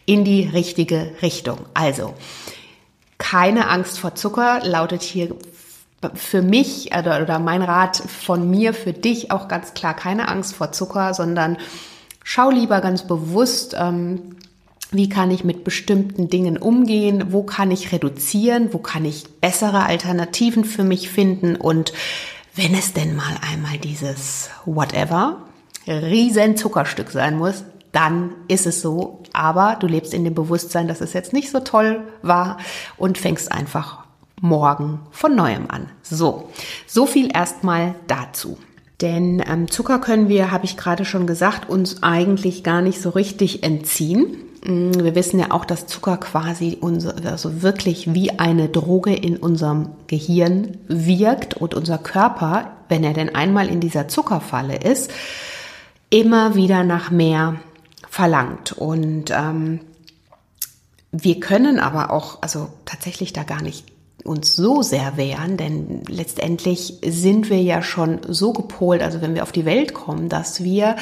in 0.07 0.25
die 0.25 0.45
richtige 0.45 1.13
Richtung. 1.23 1.59
Also, 1.75 2.15
keine 3.19 3.69
Angst 3.69 3.99
vor 3.99 4.15
Zucker 4.15 4.61
lautet 4.65 5.03
hier 5.03 5.37
für 6.15 6.41
mich 6.43 6.91
oder, 6.97 7.21
oder 7.21 7.39
mein 7.39 7.63
Rat 7.63 7.97
von 7.99 8.49
mir 8.49 8.73
für 8.73 8.93
dich 8.93 9.31
auch 9.31 9.49
ganz 9.49 9.75
klar 9.75 9.95
keine 9.95 10.29
Angst 10.29 10.55
vor 10.55 10.73
Zucker, 10.73 11.13
sondern 11.13 11.59
schau 12.31 12.49
lieber 12.49 12.81
ganz 12.81 13.03
bewusst, 13.03 13.75
ähm, 13.77 14.37
wie 14.93 15.09
kann 15.09 15.33
ich 15.33 15.43
mit 15.43 15.65
bestimmten 15.65 16.29
Dingen 16.29 16.59
umgehen, 16.59 17.33
wo 17.33 17.43
kann 17.43 17.73
ich 17.73 17.91
reduzieren, 17.91 18.73
wo 18.73 18.79
kann 18.79 19.05
ich 19.05 19.25
bessere 19.41 19.85
Alternativen 19.85 20.65
für 20.65 20.85
mich 20.85 21.11
finden 21.11 21.57
und 21.57 21.93
wenn 22.55 22.75
es 22.75 22.93
denn 22.93 23.17
mal 23.17 23.35
einmal 23.51 23.79
dieses 23.79 24.49
whatever 24.65 25.39
riesen 25.89 26.57
Zuckerstück 26.57 27.11
sein 27.11 27.37
muss, 27.37 27.65
dann 27.91 28.33
ist 28.47 28.67
es 28.67 28.81
so. 28.81 29.25
Aber 29.33 29.77
du 29.81 29.89
lebst 29.89 30.15
in 30.15 30.23
dem 30.23 30.35
Bewusstsein, 30.35 30.87
dass 30.87 31.01
es 31.01 31.13
jetzt 31.13 31.33
nicht 31.33 31.51
so 31.51 31.59
toll 31.59 32.07
war 32.23 32.59
und 32.97 33.19
fängst 33.19 33.51
einfach 33.51 34.05
morgen 34.41 35.01
von 35.11 35.35
neuem 35.35 35.69
an. 35.69 35.91
So, 36.03 36.49
so 36.87 37.07
viel 37.07 37.35
erstmal 37.35 37.97
dazu. 38.07 38.57
Denn 39.01 39.43
ähm, 39.47 39.71
Zucker 39.71 39.99
können 39.99 40.29
wir, 40.29 40.51
habe 40.51 40.65
ich 40.65 40.77
gerade 40.77 41.05
schon 41.05 41.27
gesagt, 41.27 41.69
uns 41.69 42.03
eigentlich 42.03 42.63
gar 42.63 42.83
nicht 42.83 43.01
so 43.01 43.11
richtig 43.11 43.63
entziehen. 43.63 44.37
Mm, 44.65 44.93
wir 44.95 45.15
wissen 45.15 45.41
ja 45.41 45.51
auch, 45.51 45.65
dass 45.65 45.87
Zucker 45.87 46.19
quasi 46.19 46.77
unser, 46.81 47.15
also 47.25 47.63
wirklich 47.63 48.13
wie 48.13 48.39
eine 48.39 48.69
Droge 48.69 49.15
in 49.15 49.37
unserem 49.37 49.91
Gehirn 50.07 50.77
wirkt 50.89 51.55
und 51.55 51.75
unser 51.75 51.99
Körper, 51.99 52.73
wenn 52.89 53.05
er 53.05 53.15
denn 53.15 53.35
einmal 53.35 53.69
in 53.69 53.81
dieser 53.81 54.09
Zuckerfalle 54.09 54.77
ist, 54.77 55.11
immer 56.11 56.55
wieder 56.55 56.85
nach 56.85 57.11
mehr 57.11 57.57
verlangt. 58.09 58.73
Und 58.73 59.31
ähm, 59.31 59.81
wir 61.11 61.41
können 61.41 61.79
aber 61.79 62.11
auch, 62.11 62.43
also 62.43 62.69
tatsächlich 62.85 63.33
da 63.33 63.45
gar 63.45 63.63
nicht 63.63 63.87
uns 64.25 64.57
so 64.57 64.83
sehr 64.83 65.17
wehren, 65.17 65.57
denn 65.57 66.03
letztendlich 66.09 66.99
sind 67.05 67.51
wir 67.51 67.61
ja 67.61 67.83
schon 67.83 68.21
so 68.29 68.53
gepolt, 68.53 69.03
also 69.03 69.21
wenn 69.21 69.35
wir 69.35 69.43
auf 69.43 69.53
die 69.53 69.65
Welt 69.65 69.95
kommen, 69.95 70.29
dass 70.29 70.63
wir 70.63 70.97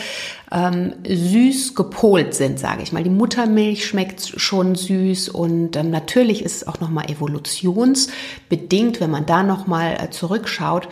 ähm, 0.52 0.94
süß 1.06 1.74
gepolt 1.74 2.34
sind, 2.34 2.58
sage 2.58 2.82
ich 2.82 2.92
mal. 2.92 3.02
Die 3.02 3.10
Muttermilch 3.10 3.86
schmeckt 3.86 4.34
schon 4.36 4.74
süß 4.74 5.28
und 5.30 5.76
ähm, 5.76 5.90
natürlich 5.90 6.44
ist 6.44 6.56
es 6.56 6.68
auch 6.68 6.80
nochmal 6.80 7.10
evolutionsbedingt, 7.10 9.00
wenn 9.00 9.10
man 9.10 9.26
da 9.26 9.42
nochmal 9.42 9.96
äh, 10.00 10.10
zurückschaut, 10.10 10.88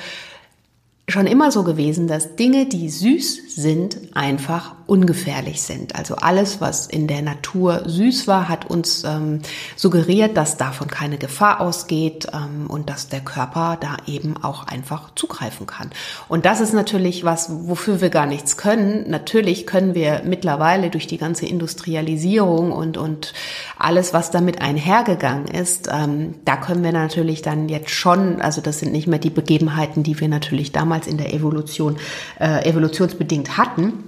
schon 1.09 1.27
immer 1.27 1.53
so 1.53 1.63
gewesen, 1.63 2.09
dass 2.09 2.37
Dinge, 2.37 2.67
die 2.67 2.89
süß 2.91 3.46
sind, 3.57 3.99
einfach 4.15 4.75
ungefährlich 4.87 5.63
sind. 5.63 5.97
Also 5.97 6.17
alles, 6.17 6.61
was 6.61 6.87
in 6.87 7.07
der 7.07 7.23
Natur 7.23 7.85
süß 7.87 8.29
war, 8.29 8.51
hat 8.51 8.69
uns 8.69 9.03
ähm, 9.05 9.41
suggeriert, 9.77 10.37
dass 10.37 10.59
davon 10.59 10.89
keine 10.89 11.17
Gefahr 11.17 11.63
ausgeht 11.63 12.27
ähm, 12.35 12.67
und 12.69 12.91
dass 12.91 13.09
der 13.09 13.21
Körper 13.21 13.79
da 13.81 13.97
eben 14.07 14.37
auch 14.37 14.67
einfach 14.67 15.15
zugreifen 15.15 15.67
kann. 15.67 15.91
Und 16.29 16.45
das 16.45 16.61
ist 16.61 16.75
natürlich 16.75 17.25
was, 17.25 17.49
wofür 17.51 18.03
wir 18.03 18.11
gar 18.11 18.27
nichts 18.27 18.59
können. 18.59 19.09
Natürlich 19.09 19.67
können 19.67 19.95
wir 19.95 20.21
mittlerweile 20.27 20.91
durch 20.91 21.07
die 21.07 21.19
ganze 21.19 21.47
Industrialisierung 21.47 22.73
und, 22.73 22.99
und 22.99 23.33
alles, 23.79 24.13
was 24.13 24.31
damit 24.31 24.61
einhergegangen 24.61 25.47
ist, 25.47 25.89
ähm, 25.91 26.35
da 26.45 26.59
können 26.59 26.85
wir 26.85 26.93
natürlich 26.93 27.41
dann 27.41 27.71
jetzt 27.71 27.91
schon, 27.91 28.43
also 28.43 28.61
das 28.61 28.81
sind 28.81 28.93
nicht 28.93 29.07
mehr 29.07 29.19
die 29.19 29.31
Begebenheiten, 29.31 30.03
die 30.03 30.21
wir 30.21 30.29
natürlich 30.29 30.73
damals 30.73 31.07
in 31.07 31.17
der 31.17 31.33
Evolution 31.33 31.97
äh, 32.39 32.69
evolutionsbedingt 32.69 33.46
hatten. 33.51 34.05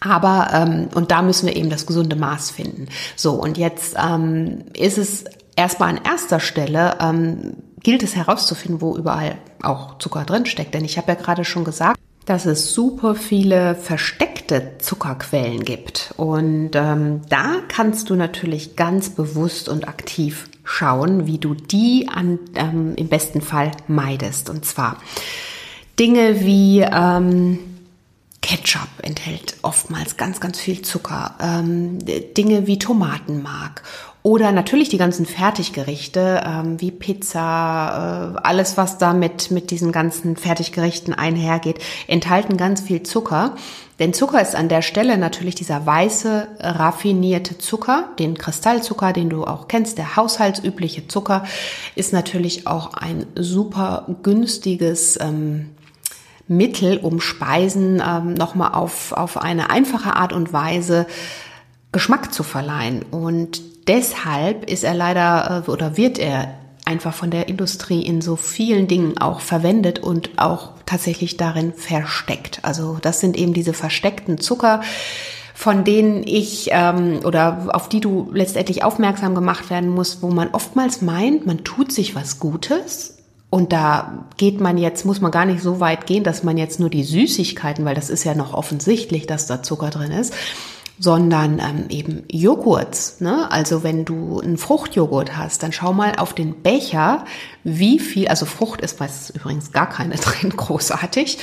Aber, 0.00 0.50
ähm, 0.52 0.88
und 0.94 1.10
da 1.10 1.22
müssen 1.22 1.46
wir 1.46 1.56
eben 1.56 1.70
das 1.70 1.86
gesunde 1.86 2.16
Maß 2.16 2.50
finden. 2.50 2.88
So, 3.16 3.32
und 3.32 3.58
jetzt 3.58 3.96
ähm, 3.98 4.64
ist 4.74 4.98
es 4.98 5.24
erstmal 5.56 5.90
an 5.90 6.00
erster 6.04 6.40
Stelle, 6.40 6.96
ähm, 7.00 7.56
gilt 7.82 8.02
es 8.02 8.14
herauszufinden, 8.14 8.80
wo 8.80 8.96
überall 8.96 9.36
auch 9.62 9.98
Zucker 9.98 10.24
drin 10.24 10.46
steckt. 10.46 10.74
Denn 10.74 10.84
ich 10.84 10.98
habe 10.98 11.12
ja 11.12 11.14
gerade 11.14 11.44
schon 11.44 11.64
gesagt, 11.64 11.98
dass 12.26 12.44
es 12.44 12.72
super 12.74 13.14
viele 13.14 13.76
versteckte 13.76 14.72
Zuckerquellen 14.78 15.64
gibt. 15.64 16.12
Und 16.16 16.72
ähm, 16.74 17.22
da 17.28 17.56
kannst 17.68 18.10
du 18.10 18.16
natürlich 18.16 18.76
ganz 18.76 19.10
bewusst 19.10 19.68
und 19.68 19.88
aktiv 19.88 20.48
schauen, 20.64 21.26
wie 21.26 21.38
du 21.38 21.54
die 21.54 22.08
an, 22.12 22.40
ähm, 22.56 22.94
im 22.96 23.08
besten 23.08 23.40
Fall 23.40 23.70
meidest. 23.86 24.50
Und 24.50 24.64
zwar 24.64 24.96
Dinge 25.98 26.44
wie 26.44 26.80
ähm, 26.80 27.75
Ketchup 28.46 28.86
enthält 29.02 29.56
oftmals 29.62 30.16
ganz, 30.16 30.38
ganz 30.38 30.60
viel 30.60 30.80
Zucker. 30.82 31.34
Ähm, 31.40 31.98
Dinge 32.36 32.68
wie 32.68 32.78
Tomatenmark 32.78 33.82
oder 34.22 34.52
natürlich 34.52 34.88
die 34.88 34.98
ganzen 34.98 35.26
Fertiggerichte 35.26 36.44
ähm, 36.46 36.80
wie 36.80 36.92
Pizza, 36.92 38.36
äh, 38.36 38.40
alles 38.46 38.76
was 38.76 38.98
da 38.98 39.14
mit, 39.14 39.50
mit 39.50 39.72
diesen 39.72 39.90
ganzen 39.90 40.36
Fertiggerichten 40.36 41.12
einhergeht, 41.12 41.80
enthalten 42.06 42.56
ganz 42.56 42.82
viel 42.82 43.02
Zucker. 43.02 43.56
Denn 43.98 44.14
Zucker 44.14 44.40
ist 44.40 44.54
an 44.54 44.68
der 44.68 44.82
Stelle 44.82 45.18
natürlich 45.18 45.56
dieser 45.56 45.84
weiße, 45.84 46.46
raffinierte 46.60 47.58
Zucker, 47.58 48.10
den 48.20 48.38
Kristallzucker, 48.38 49.12
den 49.12 49.28
du 49.28 49.42
auch 49.42 49.66
kennst, 49.66 49.98
der 49.98 50.14
haushaltsübliche 50.14 51.08
Zucker, 51.08 51.44
ist 51.96 52.12
natürlich 52.12 52.68
auch 52.68 52.94
ein 52.94 53.26
super 53.34 54.06
günstiges 54.22 55.18
ähm, 55.20 55.70
Mittel, 56.48 56.98
um 56.98 57.20
Speisen 57.20 58.02
ähm, 58.06 58.34
nochmal 58.34 58.72
auf, 58.72 59.12
auf 59.12 59.36
eine 59.36 59.70
einfache 59.70 60.14
Art 60.14 60.32
und 60.32 60.52
Weise 60.52 61.06
Geschmack 61.92 62.32
zu 62.32 62.42
verleihen. 62.42 63.02
Und 63.02 63.62
deshalb 63.88 64.70
ist 64.70 64.84
er 64.84 64.94
leider 64.94 65.64
äh, 65.66 65.70
oder 65.70 65.96
wird 65.96 66.18
er 66.18 66.54
einfach 66.84 67.14
von 67.14 67.30
der 67.30 67.48
Industrie 67.48 68.02
in 68.02 68.20
so 68.20 68.36
vielen 68.36 68.86
Dingen 68.86 69.18
auch 69.18 69.40
verwendet 69.40 69.98
und 69.98 70.30
auch 70.36 70.72
tatsächlich 70.86 71.36
darin 71.36 71.72
versteckt. 71.72 72.60
Also 72.62 72.98
das 73.02 73.20
sind 73.20 73.36
eben 73.36 73.52
diese 73.52 73.72
versteckten 73.72 74.38
Zucker, 74.38 74.82
von 75.52 75.84
denen 75.84 76.22
ich 76.24 76.68
ähm, 76.70 77.20
oder 77.24 77.68
auf 77.72 77.88
die 77.88 78.00
du 78.00 78.30
letztendlich 78.32 78.84
aufmerksam 78.84 79.34
gemacht 79.34 79.68
werden 79.68 79.88
musst, 79.88 80.22
wo 80.22 80.28
man 80.28 80.50
oftmals 80.52 81.02
meint, 81.02 81.44
man 81.44 81.64
tut 81.64 81.90
sich 81.90 82.14
was 82.14 82.38
Gutes, 82.38 83.15
und 83.56 83.72
da 83.72 84.26
geht 84.36 84.60
man 84.60 84.76
jetzt, 84.76 85.06
muss 85.06 85.22
man 85.22 85.32
gar 85.32 85.46
nicht 85.46 85.62
so 85.62 85.80
weit 85.80 86.06
gehen, 86.06 86.24
dass 86.24 86.42
man 86.42 86.58
jetzt 86.58 86.78
nur 86.78 86.90
die 86.90 87.04
Süßigkeiten, 87.04 87.86
weil 87.86 87.94
das 87.94 88.10
ist 88.10 88.22
ja 88.22 88.34
noch 88.34 88.52
offensichtlich, 88.52 89.26
dass 89.26 89.46
da 89.46 89.62
Zucker 89.62 89.88
drin 89.88 90.10
ist, 90.10 90.34
sondern 90.98 91.58
ähm, 91.58 91.86
eben 91.88 92.24
Joghurts. 92.30 93.22
Ne? 93.22 93.50
Also 93.50 93.82
wenn 93.82 94.04
du 94.04 94.40
einen 94.40 94.58
Fruchtjoghurt 94.58 95.38
hast, 95.38 95.62
dann 95.62 95.72
schau 95.72 95.94
mal 95.94 96.16
auf 96.16 96.34
den 96.34 96.60
Becher, 96.62 97.24
wie 97.64 97.98
viel, 97.98 98.28
also 98.28 98.44
Frucht 98.44 98.82
ist 98.82 99.00
meist 99.00 99.30
übrigens 99.34 99.72
gar 99.72 99.88
keine 99.88 100.16
drin, 100.16 100.50
großartig 100.50 101.38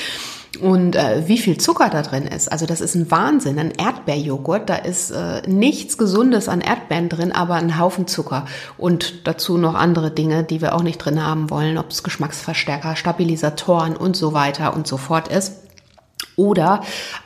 und 0.62 0.96
äh, 0.96 1.28
wie 1.28 1.40
viel 1.40 1.58
Zucker 1.58 1.90
da 1.90 2.04
drin 2.04 2.28
ist. 2.28 2.52
Also 2.52 2.66
das 2.66 2.80
ist 2.80 2.96
ein 2.96 3.10
Wahnsinn. 3.10 3.58
Ein 3.58 3.72
Erdbeerjoghurt, 3.72 4.70
da 4.70 4.76
ist 4.76 5.12
äh, 5.12 5.42
nichts 5.48 5.98
Gesundes 5.98 6.48
an 6.48 6.62
Erdbeeren 6.62 7.10
drin, 7.10 7.32
aber 7.32 7.56
ein 7.56 7.80
Haufen 7.80 8.08
Zucker. 8.08 8.46
Und 8.78 9.28
dazu 9.28 9.58
noch 9.58 9.74
andere 9.74 10.12
Dinge, 10.12 10.44
die 10.44 10.62
wir 10.62 10.76
auch 10.76 10.84
nicht 10.84 11.00
drin 11.00 11.24
haben 11.24 11.50
wollen, 11.50 11.78
ob 11.78 11.90
es 11.90 12.04
Geschmacksverstärker, 12.04 12.96
Stabilisatoren 12.96 13.98
und 13.98 14.16
so 14.16 14.34
weiter 14.34 14.76
und 14.76 14.88
so 14.88 14.98
fort 14.98 15.28
ist. 15.28 15.54
Oder 16.36 16.82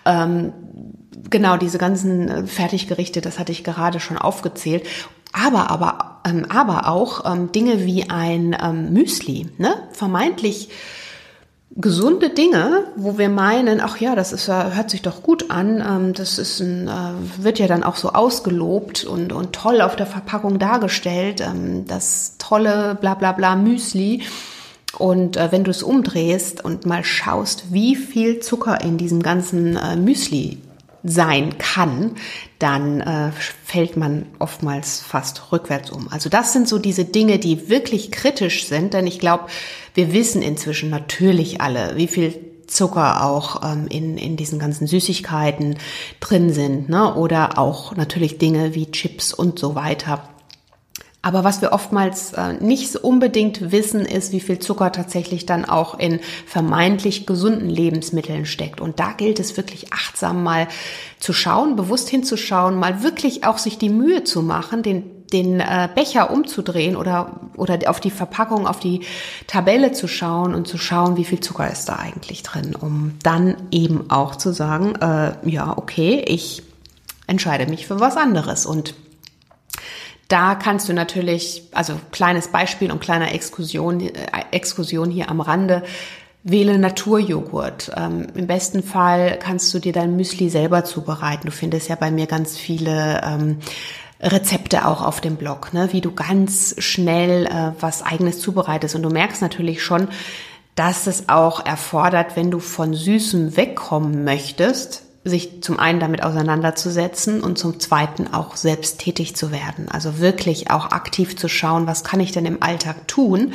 ähm, 0.05 0.53
genau 1.29 1.57
diese 1.57 1.77
ganzen 1.77 2.29
äh, 2.29 2.47
Fertiggerichte, 2.47 3.19
das 3.19 3.39
hatte 3.39 3.51
ich 3.51 3.63
gerade 3.63 3.99
schon 3.99 4.17
aufgezählt. 4.17 4.87
Aber, 5.33 5.69
aber, 5.69 6.21
ähm, 6.25 6.45
aber 6.49 6.87
auch 6.87 7.29
ähm, 7.31 7.51
Dinge 7.51 7.85
wie 7.85 8.09
ein 8.09 8.55
ähm, 8.61 8.93
Müsli, 8.93 9.49
ne? 9.57 9.89
Vermeintlich 9.91 10.69
gesunde 11.75 12.29
Dinge, 12.29 12.85
wo 12.95 13.17
wir 13.17 13.29
meinen, 13.29 13.81
ach 13.81 13.97
ja, 13.97 14.15
das 14.15 14.33
ist 14.33 14.47
ja, 14.47 14.71
hört 14.71 14.89
sich 14.89 15.01
doch 15.01 15.21
gut 15.21 15.51
an, 15.51 15.83
ähm, 15.87 16.13
das 16.13 16.39
ist 16.39 16.59
ein, 16.59 16.87
äh, 16.87 17.43
wird 17.43 17.59
ja 17.59 17.67
dann 17.67 17.83
auch 17.83 17.97
so 17.97 18.13
ausgelobt 18.13 19.03
und, 19.03 19.33
und 19.33 19.53
toll 19.53 19.81
auf 19.81 19.95
der 19.95 20.07
Verpackung 20.07 20.59
dargestellt, 20.59 21.41
ähm, 21.41 21.85
das 21.85 22.35
tolle 22.37 22.97
bla 22.99 23.13
bla 23.15 23.31
bla 23.33 23.55
Müsli. 23.55 24.23
Und 24.97 25.37
äh, 25.37 25.51
wenn 25.51 25.63
du 25.63 25.71
es 25.71 25.83
umdrehst 25.83 26.63
und 26.63 26.85
mal 26.85 27.03
schaust, 27.03 27.71
wie 27.71 27.95
viel 27.95 28.39
Zucker 28.39 28.81
in 28.81 28.97
diesem 28.97 29.21
ganzen 29.21 29.75
äh, 29.75 29.95
Müsli 29.95 30.59
sein 31.07 31.57
kann, 31.57 32.15
dann 32.59 33.01
äh, 33.01 33.31
fällt 33.63 33.97
man 33.97 34.25
oftmals 34.39 35.01
fast 35.01 35.51
rückwärts 35.51 35.89
um. 35.91 36.07
Also 36.09 36.29
das 36.29 36.53
sind 36.53 36.67
so 36.67 36.79
diese 36.79 37.05
Dinge, 37.05 37.39
die 37.39 37.69
wirklich 37.69 38.11
kritisch 38.11 38.65
sind, 38.65 38.93
denn 38.93 39.07
ich 39.07 39.19
glaube, 39.19 39.45
wir 39.93 40.13
wissen 40.13 40.41
inzwischen 40.41 40.89
natürlich 40.89 41.61
alle, 41.61 41.95
wie 41.95 42.07
viel 42.07 42.33
Zucker 42.67 43.23
auch 43.23 43.63
ähm, 43.63 43.87
in, 43.87 44.17
in 44.17 44.35
diesen 44.37 44.59
ganzen 44.59 44.87
Süßigkeiten 44.87 45.77
drin 46.19 46.51
sind, 46.51 46.89
ne? 46.89 47.15
Oder 47.15 47.57
auch 47.57 47.95
natürlich 47.95 48.37
Dinge 48.37 48.75
wie 48.75 48.91
Chips 48.91 49.33
und 49.33 49.57
so 49.57 49.73
weiter. 49.75 50.27
Aber 51.27 51.43
was 51.43 51.61
wir 51.61 51.73
oftmals 51.73 52.31
äh, 52.31 52.53
nicht 52.53 52.95
unbedingt 52.95 53.73
wissen, 53.73 54.05
ist, 54.05 54.31
wie 54.31 54.39
viel 54.39 54.59
Zucker 54.59 54.93
tatsächlich 54.93 55.45
dann 55.45 55.65
auch 55.65 55.99
in 55.99 56.21
vermeintlich 56.45 57.25
gesunden 57.25 57.69
Lebensmitteln 57.69 58.45
steckt. 58.45 58.79
Und 58.79 59.01
da 59.01 59.11
gilt 59.11 59.41
es 59.41 59.57
wirklich 59.57 59.91
achtsam 59.91 60.41
mal 60.41 60.69
zu 61.19 61.33
schauen, 61.33 61.75
bewusst 61.75 62.07
hinzuschauen, 62.07 62.79
mal 62.79 63.03
wirklich 63.03 63.43
auch 63.43 63.57
sich 63.57 63.77
die 63.77 63.89
Mühe 63.89 64.23
zu 64.23 64.41
machen, 64.41 64.83
den 64.83 65.11
den 65.33 65.59
äh, 65.59 65.89
Becher 65.93 66.31
umzudrehen 66.31 66.95
oder, 66.95 67.41
oder 67.57 67.77
auf 67.87 67.99
die 67.99 68.11
Verpackung, 68.11 68.65
auf 68.65 68.79
die 68.79 69.01
Tabelle 69.47 69.91
zu 69.91 70.07
schauen 70.07 70.55
und 70.55 70.69
zu 70.69 70.77
schauen, 70.77 71.17
wie 71.17 71.25
viel 71.25 71.41
Zucker 71.41 71.69
ist 71.69 71.89
da 71.89 71.97
eigentlich 71.97 72.43
drin, 72.43 72.73
um 72.73 73.15
dann 73.23 73.57
eben 73.69 74.09
auch 74.09 74.37
zu 74.37 74.53
sagen, 74.53 74.95
äh, 74.95 75.33
ja, 75.43 75.77
okay, 75.77 76.23
ich 76.25 76.63
entscheide 77.27 77.69
mich 77.69 77.87
für 77.87 77.99
was 77.99 78.15
anderes. 78.15 78.65
Und 78.65 78.93
da 80.27 80.55
kannst 80.55 80.89
du 80.89 80.93
natürlich, 80.93 81.63
also 81.71 81.99
kleines 82.11 82.49
Beispiel 82.49 82.91
und 82.91 82.99
kleiner 82.99 83.33
Exkursion, 83.33 84.01
äh, 84.01 84.11
Exkursion 84.51 85.09
hier 85.09 85.29
am 85.29 85.41
Rande, 85.41 85.83
wähle 86.43 86.77
Naturjoghurt. 86.77 87.91
Ähm, 87.95 88.27
Im 88.35 88.47
besten 88.47 88.83
Fall 88.83 89.37
kannst 89.39 89.73
du 89.73 89.79
dir 89.79 89.93
dein 89.93 90.15
Müsli 90.15 90.49
selber 90.49 90.83
zubereiten. 90.83 91.47
Du 91.47 91.51
findest 91.51 91.89
ja 91.89 91.95
bei 91.95 92.11
mir 92.11 92.25
ganz 92.25 92.57
viele 92.57 93.21
ähm, 93.23 93.57
Rezepte 94.21 94.85
auch 94.85 95.01
auf 95.01 95.21
dem 95.21 95.35
Blog, 95.35 95.73
ne? 95.73 95.89
wie 95.91 96.01
du 96.01 96.11
ganz 96.11 96.75
schnell 96.79 97.45
äh, 97.45 97.71
was 97.79 98.01
eigenes 98.01 98.39
zubereitest. 98.39 98.95
Und 98.95 99.03
du 99.03 99.09
merkst 99.09 99.41
natürlich 99.41 99.83
schon, 99.83 100.07
dass 100.75 101.07
es 101.07 101.27
auch 101.27 101.65
erfordert, 101.65 102.35
wenn 102.35 102.51
du 102.51 102.59
von 102.59 102.93
Süßem 102.93 103.57
wegkommen 103.57 104.23
möchtest, 104.23 105.03
sich 105.29 105.61
zum 105.61 105.79
einen 105.79 105.99
damit 105.99 106.23
auseinanderzusetzen 106.23 107.41
und 107.41 107.57
zum 107.57 107.79
zweiten 107.79 108.33
auch 108.33 108.55
selbst 108.55 108.99
tätig 108.99 109.35
zu 109.35 109.51
werden. 109.51 109.89
Also 109.89 110.19
wirklich 110.19 110.71
auch 110.71 110.91
aktiv 110.91 111.35
zu 111.35 111.47
schauen, 111.47 111.87
was 111.87 112.03
kann 112.03 112.19
ich 112.19 112.31
denn 112.31 112.45
im 112.45 112.63
Alltag 112.63 113.07
tun, 113.07 113.53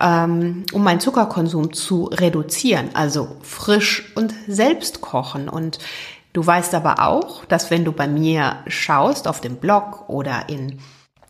ähm, 0.00 0.64
um 0.72 0.84
meinen 0.84 1.00
Zuckerkonsum 1.00 1.72
zu 1.72 2.04
reduzieren. 2.04 2.90
Also 2.94 3.36
frisch 3.42 4.12
und 4.14 4.34
selbst 4.46 5.00
kochen. 5.00 5.48
Und 5.48 5.78
du 6.32 6.46
weißt 6.46 6.74
aber 6.74 7.06
auch, 7.06 7.44
dass 7.46 7.70
wenn 7.70 7.84
du 7.84 7.92
bei 7.92 8.08
mir 8.08 8.58
schaust 8.66 9.28
auf 9.28 9.40
dem 9.40 9.56
Blog 9.56 10.08
oder 10.08 10.48
in, 10.48 10.78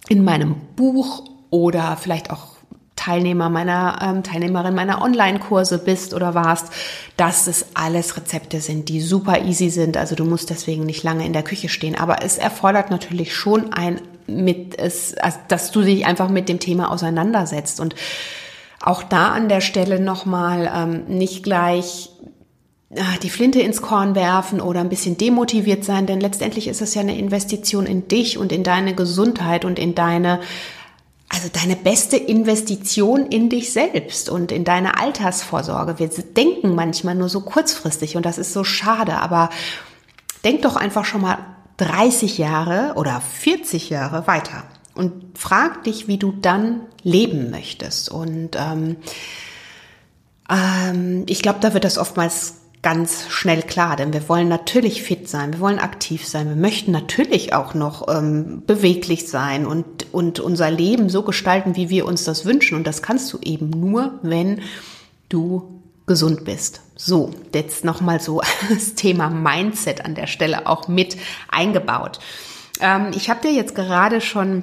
in 0.08 0.24
meinem 0.24 0.56
Buch 0.74 1.24
oder 1.50 1.96
vielleicht 1.96 2.30
auch 2.30 2.55
Teilnehmer 2.96 3.48
meiner 3.50 3.98
ähm, 4.02 4.22
Teilnehmerin 4.22 4.74
meiner 4.74 5.02
Online-Kurse 5.02 5.78
bist 5.78 6.14
oder 6.14 6.34
warst, 6.34 6.72
dass 7.16 7.46
es 7.46 7.66
alles 7.74 8.16
Rezepte 8.16 8.60
sind, 8.60 8.88
die 8.88 9.00
super 9.00 9.42
easy 9.42 9.70
sind. 9.70 9.96
Also 9.96 10.16
du 10.16 10.24
musst 10.24 10.50
deswegen 10.50 10.84
nicht 10.84 11.04
lange 11.04 11.24
in 11.24 11.32
der 11.32 11.44
Küche 11.44 11.68
stehen. 11.68 11.94
Aber 11.94 12.22
es 12.22 12.38
erfordert 12.38 12.90
natürlich 12.90 13.34
schon 13.34 13.72
ein 13.72 14.00
mit 14.26 14.78
es, 14.78 15.16
also, 15.18 15.38
dass 15.48 15.70
du 15.70 15.82
dich 15.82 16.04
einfach 16.04 16.28
mit 16.28 16.48
dem 16.48 16.58
Thema 16.58 16.90
auseinandersetzt 16.90 17.78
und 17.78 17.94
auch 18.80 19.02
da 19.02 19.28
an 19.28 19.48
der 19.48 19.60
Stelle 19.60 20.00
nochmal 20.00 20.70
ähm, 20.74 21.04
nicht 21.06 21.42
gleich 21.42 22.10
ah, 22.94 23.18
die 23.22 23.30
Flinte 23.30 23.60
ins 23.60 23.82
Korn 23.82 24.14
werfen 24.14 24.60
oder 24.60 24.80
ein 24.80 24.88
bisschen 24.88 25.16
demotiviert 25.16 25.84
sein, 25.84 26.06
denn 26.06 26.20
letztendlich 26.20 26.68
ist 26.68 26.82
es 26.82 26.94
ja 26.94 27.00
eine 27.00 27.18
Investition 27.18 27.86
in 27.86 28.08
dich 28.08 28.38
und 28.38 28.52
in 28.52 28.62
deine 28.62 28.94
Gesundheit 28.94 29.64
und 29.64 29.78
in 29.78 29.94
deine 29.94 30.40
also 31.28 31.48
deine 31.52 31.76
beste 31.76 32.16
Investition 32.16 33.26
in 33.26 33.48
dich 33.48 33.72
selbst 33.72 34.28
und 34.28 34.52
in 34.52 34.64
deine 34.64 34.98
Altersvorsorge. 34.98 35.98
Wir 35.98 36.08
denken 36.08 36.74
manchmal 36.74 37.14
nur 37.14 37.28
so 37.28 37.40
kurzfristig 37.40 38.16
und 38.16 38.24
das 38.24 38.38
ist 38.38 38.52
so 38.52 38.64
schade, 38.64 39.16
aber 39.16 39.50
denk 40.44 40.62
doch 40.62 40.76
einfach 40.76 41.04
schon 41.04 41.22
mal 41.22 41.38
30 41.78 42.38
Jahre 42.38 42.92
oder 42.94 43.20
40 43.20 43.90
Jahre 43.90 44.26
weiter 44.26 44.64
und 44.94 45.36
frag 45.36 45.84
dich, 45.84 46.08
wie 46.08 46.16
du 46.16 46.32
dann 46.32 46.82
leben 47.02 47.50
möchtest. 47.50 48.08
Und 48.08 48.56
ähm, 48.56 48.96
ähm, 50.48 51.24
ich 51.28 51.42
glaube, 51.42 51.58
da 51.60 51.74
wird 51.74 51.84
das 51.84 51.98
oftmals 51.98 52.54
ganz 52.86 53.26
schnell 53.30 53.64
klar, 53.64 53.96
denn 53.96 54.12
wir 54.12 54.28
wollen 54.28 54.46
natürlich 54.46 55.02
fit 55.02 55.28
sein, 55.28 55.54
wir 55.54 55.58
wollen 55.58 55.80
aktiv 55.80 56.24
sein, 56.24 56.48
wir 56.48 56.54
möchten 56.54 56.92
natürlich 56.92 57.52
auch 57.52 57.74
noch 57.74 58.06
ähm, 58.06 58.62
beweglich 58.64 59.26
sein 59.26 59.66
und, 59.66 60.14
und 60.14 60.38
unser 60.38 60.70
Leben 60.70 61.08
so 61.08 61.22
gestalten, 61.22 61.74
wie 61.74 61.90
wir 61.90 62.06
uns 62.06 62.22
das 62.22 62.44
wünschen. 62.44 62.76
Und 62.76 62.86
das 62.86 63.02
kannst 63.02 63.32
du 63.32 63.38
eben 63.42 63.70
nur, 63.70 64.20
wenn 64.22 64.60
du 65.28 65.82
gesund 66.06 66.44
bist. 66.44 66.80
So, 66.94 67.32
jetzt 67.52 67.84
nochmal 67.84 68.20
so 68.20 68.40
das 68.68 68.94
Thema 68.94 69.30
Mindset 69.30 70.04
an 70.04 70.14
der 70.14 70.28
Stelle 70.28 70.68
auch 70.68 70.86
mit 70.86 71.16
eingebaut. 71.48 72.20
Ähm, 72.80 73.08
ich 73.16 73.28
habe 73.30 73.40
dir 73.40 73.52
jetzt 73.52 73.74
gerade 73.74 74.20
schon 74.20 74.62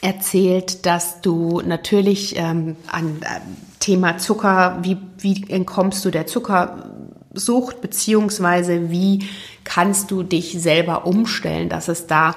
erzählt, 0.00 0.86
dass 0.86 1.20
du 1.20 1.60
natürlich 1.60 2.38
ähm, 2.38 2.76
an 2.86 3.18
äh, 3.20 3.40
Thema 3.80 4.16
Zucker, 4.16 4.78
wie, 4.80 4.96
wie 5.18 5.44
entkommst 5.50 6.02
du 6.06 6.10
der 6.10 6.26
Zucker 6.26 6.93
Sucht, 7.34 7.80
beziehungsweise 7.80 8.90
wie 8.90 9.28
kannst 9.64 10.10
du 10.10 10.22
dich 10.22 10.60
selber 10.60 11.06
umstellen, 11.06 11.68
dass 11.68 11.88
es 11.88 12.06
da 12.06 12.36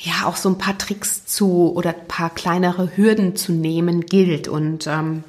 ja 0.00 0.26
auch 0.26 0.36
so 0.36 0.48
ein 0.48 0.58
paar 0.58 0.78
Tricks 0.78 1.26
zu 1.26 1.72
oder 1.74 1.90
ein 1.90 2.08
paar 2.08 2.30
kleinere 2.30 2.96
Hürden 2.96 3.36
zu 3.36 3.52
nehmen 3.52 4.02
gilt. 4.02 4.48
Und 4.48 4.86
ähm, 4.86 5.24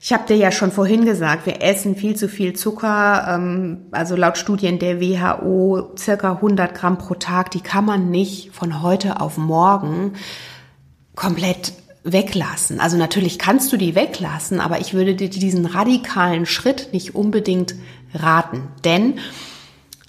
ich 0.00 0.12
habe 0.14 0.26
dir 0.26 0.36
ja 0.36 0.50
schon 0.50 0.72
vorhin 0.72 1.04
gesagt, 1.04 1.44
wir 1.44 1.62
essen 1.62 1.94
viel 1.94 2.16
zu 2.16 2.28
viel 2.28 2.54
Zucker. 2.54 3.26
Ähm, 3.28 3.86
also 3.90 4.16
laut 4.16 4.38
Studien 4.38 4.78
der 4.78 5.00
WHO 5.00 5.92
circa 5.98 6.32
100 6.32 6.74
Gramm 6.74 6.96
pro 6.96 7.14
Tag. 7.14 7.50
Die 7.50 7.60
kann 7.60 7.84
man 7.84 8.10
nicht 8.10 8.54
von 8.54 8.82
heute 8.82 9.20
auf 9.20 9.36
morgen 9.36 10.14
komplett 11.14 11.74
weglassen. 12.02 12.80
Also 12.80 12.96
natürlich 12.96 13.38
kannst 13.38 13.72
du 13.72 13.76
die 13.76 13.94
weglassen, 13.94 14.60
aber 14.60 14.80
ich 14.80 14.94
würde 14.94 15.14
dir 15.14 15.28
diesen 15.28 15.66
radikalen 15.66 16.46
Schritt 16.46 16.92
nicht 16.92 17.14
unbedingt 17.14 17.74
raten. 18.14 18.68
Denn 18.84 19.18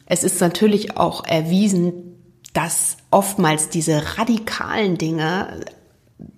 es 0.06 0.24
ist 0.24 0.40
natürlich 0.40 0.98
auch 0.98 1.26
erwiesen, 1.26 2.12
dass 2.54 2.98
oftmals 3.12 3.70
diese 3.70 4.18
radikalen 4.18 4.98
Dinge, 4.98 5.62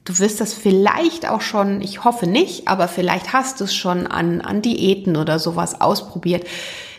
du 0.06 0.20
wirst 0.20 0.42
das 0.42 0.54
vielleicht 0.54 1.28
auch 1.28 1.42
schon, 1.42 1.82
ich 1.82 2.04
hoffe 2.04 2.28
nicht, 2.28 2.68
aber 2.68 2.88
vielleicht 2.88 3.34
hast 3.34 3.60
du 3.60 3.66
es 3.66 3.76
schon 3.76 4.08
an, 4.08 4.42
an 4.42 4.62
Diäten 4.62 5.18
oder 5.18 5.40
sowas 5.40 5.82
ausprobiert, 5.82 6.46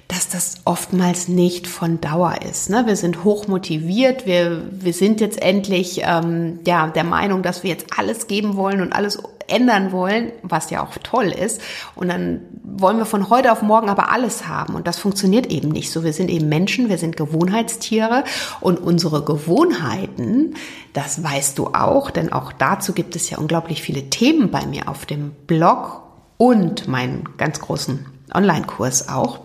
dass 0.09 0.29
das 0.29 0.57
oftmals 0.64 1.29
nicht 1.29 1.67
von 1.67 2.01
Dauer 2.01 2.37
ist. 2.49 2.69
Ne? 2.69 2.85
Wir 2.87 2.97
sind 2.97 3.25
hoch 3.25 3.49
motiviert, 3.49 4.27
wir, 4.27 4.62
wir 4.71 4.93
sind 4.93 5.21
jetzt 5.21 5.40
endlich 5.40 6.03
ähm, 6.05 6.61
ja, 6.67 6.88
der 6.88 7.05
Meinung, 7.05 7.43
dass 7.43 7.62
wir 7.62 7.71
jetzt 7.71 7.87
alles 7.99 8.27
geben 8.27 8.57
wollen 8.57 8.81
und 8.81 8.93
alles 8.93 9.19
ändern 9.47 9.93
wollen, 9.93 10.33
was 10.43 10.71
ja 10.71 10.83
auch 10.83 10.97
toll 11.03 11.27
ist. 11.27 11.61
Und 11.95 12.09
dann 12.09 12.40
wollen 12.62 12.99
wir 12.99 13.07
von 13.07 13.31
heute 13.31 13.53
auf 13.53 13.62
morgen 13.62 13.88
aber 13.88 14.11
alles 14.11 14.49
haben. 14.49 14.75
Und 14.75 14.87
das 14.87 14.99
funktioniert 14.99 15.47
eben 15.47 15.69
nicht 15.69 15.90
so. 15.90 16.05
Wir 16.05 16.12
sind 16.12 16.31
eben 16.31 16.49
Menschen, 16.49 16.88
wir 16.88 16.99
sind 16.99 17.17
Gewohnheitstiere 17.17 18.25
und 18.61 18.79
unsere 18.79 19.25
Gewohnheiten, 19.25 20.55
das 20.93 21.23
weißt 21.23 21.59
du 21.59 21.69
auch, 21.69 22.11
denn 22.11 22.33
auch 22.33 22.53
dazu 22.53 22.93
gibt 22.93 23.17
es 23.17 23.31
ja 23.31 23.38
unglaublich 23.38 23.83
viele 23.83 24.11
Themen 24.11 24.51
bei 24.51 24.64
mir 24.67 24.88
auf 24.88 25.07
dem 25.07 25.33
Blog 25.47 26.03
und 26.37 26.88
meinen 26.88 27.25
ganz 27.37 27.61
großen 27.61 28.07
Online-Kurs 28.33 29.09
auch 29.09 29.40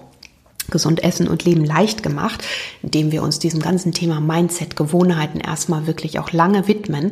gesund 0.69 1.03
essen 1.03 1.27
und 1.27 1.43
leben 1.45 1.65
leicht 1.65 2.03
gemacht, 2.03 2.43
indem 2.81 3.11
wir 3.11 3.23
uns 3.23 3.39
diesem 3.39 3.61
ganzen 3.61 3.93
Thema 3.93 4.19
Mindset, 4.19 4.75
Gewohnheiten 4.75 5.39
erstmal 5.39 5.87
wirklich 5.87 6.19
auch 6.19 6.31
lange 6.31 6.67
widmen. 6.67 7.11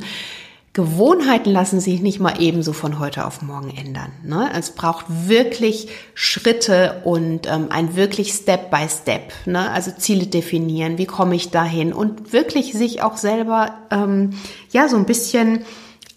Gewohnheiten 0.77 1.49
lassen 1.49 1.79
sich 1.79 2.01
nicht 2.01 2.19
mal 2.19 2.35
ebenso 2.39 2.71
von 2.71 2.99
heute 2.99 3.25
auf 3.25 3.41
morgen 3.41 3.75
ändern. 3.75 4.11
Ne? 4.23 4.51
Es 4.53 4.69
braucht 4.69 5.05
wirklich 5.09 5.87
Schritte 6.13 7.01
und 7.03 7.47
ähm, 7.47 7.69
ein 7.71 7.95
wirklich 7.95 8.31
Step 8.31 8.69
by 8.69 8.85
Step. 8.87 9.33
Ne? 9.47 9.71
Also 9.71 9.89
Ziele 9.97 10.27
definieren, 10.27 10.99
wie 10.99 11.07
komme 11.07 11.35
ich 11.35 11.49
dahin 11.49 11.93
und 11.93 12.31
wirklich 12.31 12.73
sich 12.73 13.01
auch 13.01 13.17
selber 13.17 13.73
ähm, 13.89 14.35
ja 14.69 14.87
so 14.87 14.97
ein 14.97 15.05
bisschen 15.05 15.65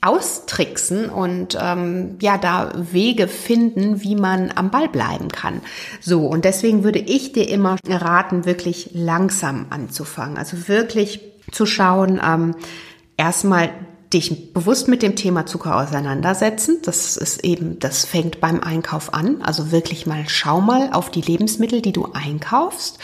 austricksen 0.03 1.11
und 1.11 1.59
ähm, 1.61 2.17
ja 2.21 2.39
da 2.39 2.73
Wege 2.75 3.29
finden, 3.29 4.03
wie 4.03 4.17
man 4.17 4.51
am 4.55 4.71
Ball 4.71 4.89
bleiben 4.89 5.29
kann. 5.29 5.61
So 6.01 6.27
und 6.27 6.45
deswegen 6.45 6.85
würde 6.85 7.01
ich 7.01 7.33
dir 7.33 7.49
immer 7.49 7.77
raten, 7.87 8.47
wirklich 8.47 8.91
langsam 8.95 9.67
anzufangen. 9.71 10.39
Also 10.39 10.69
wirklich 10.69 11.21
zu 11.53 11.67
schauen, 11.67 12.21
ähm, 12.25 12.55
erstmal 13.17 13.71
dich 14.13 14.53
bewusst 14.53 14.89
mit 14.89 15.03
dem 15.03 15.15
Thema 15.15 15.47
Zucker 15.47 15.77
auseinandersetzen. 15.77 16.79
Das 16.83 17.17
ist 17.17 17.45
eben, 17.45 17.79
das 17.79 18.05
fängt 18.05 18.41
beim 18.41 18.61
Einkauf 18.61 19.15
an. 19.15 19.43
Also 19.43 19.71
wirklich 19.71 20.07
mal 20.07 20.25
schau 20.27 20.61
mal 20.61 20.91
auf 20.93 21.11
die 21.11 21.21
Lebensmittel, 21.21 21.81
die 21.81 21.93
du 21.93 22.09
einkaufst 22.13 22.99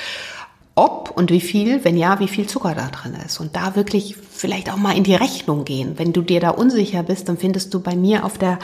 ob 0.77 1.11
und 1.11 1.31
wie 1.31 1.41
viel, 1.41 1.85
wenn 1.85 1.97
ja, 1.97 2.21
wie 2.21 2.29
viel 2.29 2.47
Zucker 2.47 2.75
da 2.75 2.89
drin 2.89 3.17
ist. 3.27 3.41
Und 3.41 3.57
da 3.57 3.75
wirklich 3.77 4.15
vielleicht 4.31 4.71
auch 4.71 4.77
mal 4.77 4.97
in 4.97 5.05
die 5.05 5.15
Rechnung 5.15 5.65
gehen. 5.65 5.95
Wenn 5.97 6.12
du 6.12 6.21
dir 6.21 6.39
da 6.39 6.51
unsicher 6.51 7.03
bist, 7.03 7.29
dann 7.29 7.39
findest 7.39 7.73
du 7.73 7.81
bei 7.81 7.97
mir 7.97 8.25
auf 8.25 8.37
der 8.37 8.59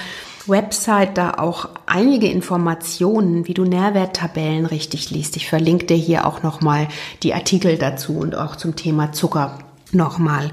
Website 0.46 1.16
da 1.16 1.34
auch 1.38 1.70
einige 1.86 2.28
Informationen, 2.28 3.48
wie 3.48 3.54
du 3.54 3.64
Nährwerttabellen 3.64 4.66
richtig 4.66 5.10
liest. 5.10 5.36
Ich 5.36 5.48
verlinke 5.48 5.86
dir 5.86 5.96
hier 5.96 6.26
auch 6.26 6.42
nochmal 6.42 6.88
die 7.22 7.32
Artikel 7.32 7.78
dazu 7.78 8.18
und 8.18 8.36
auch 8.36 8.56
zum 8.56 8.76
Thema 8.76 9.12
Zucker 9.12 9.58
nochmal. 9.92 10.52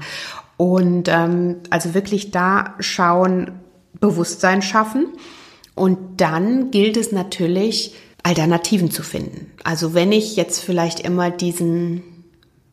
Und 0.56 1.08
ähm, 1.08 1.56
also 1.68 1.92
wirklich 1.92 2.30
da 2.30 2.74
schauen, 2.80 3.60
Bewusstsein 4.00 4.62
schaffen. 4.62 5.08
Und 5.74 6.20
dann 6.20 6.70
gilt 6.70 6.96
es 6.96 7.12
natürlich, 7.12 7.94
Alternativen 8.22 8.90
zu 8.90 9.02
finden. 9.02 9.52
Also 9.64 9.94
wenn 9.94 10.12
ich 10.12 10.36
jetzt 10.36 10.62
vielleicht 10.62 11.00
immer 11.00 11.30
diesen 11.30 12.02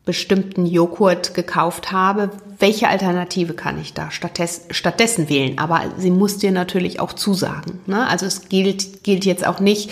bestimmten 0.04 0.64
Joghurt 0.64 1.34
gekauft 1.34 1.92
habe, 1.92 2.30
welche 2.58 2.88
Alternative 2.88 3.52
kann 3.52 3.78
ich 3.78 3.92
da 3.92 4.10
stattdessen 4.10 5.28
wählen? 5.28 5.58
Aber 5.58 5.82
sie 5.98 6.10
muss 6.10 6.38
dir 6.38 6.50
natürlich 6.50 6.98
auch 6.98 7.12
zusagen. 7.12 7.80
Ne? 7.86 8.06
Also 8.06 8.24
es 8.24 8.48
gilt, 8.48 9.04
gilt 9.04 9.26
jetzt 9.26 9.46
auch 9.46 9.60
nicht 9.60 9.90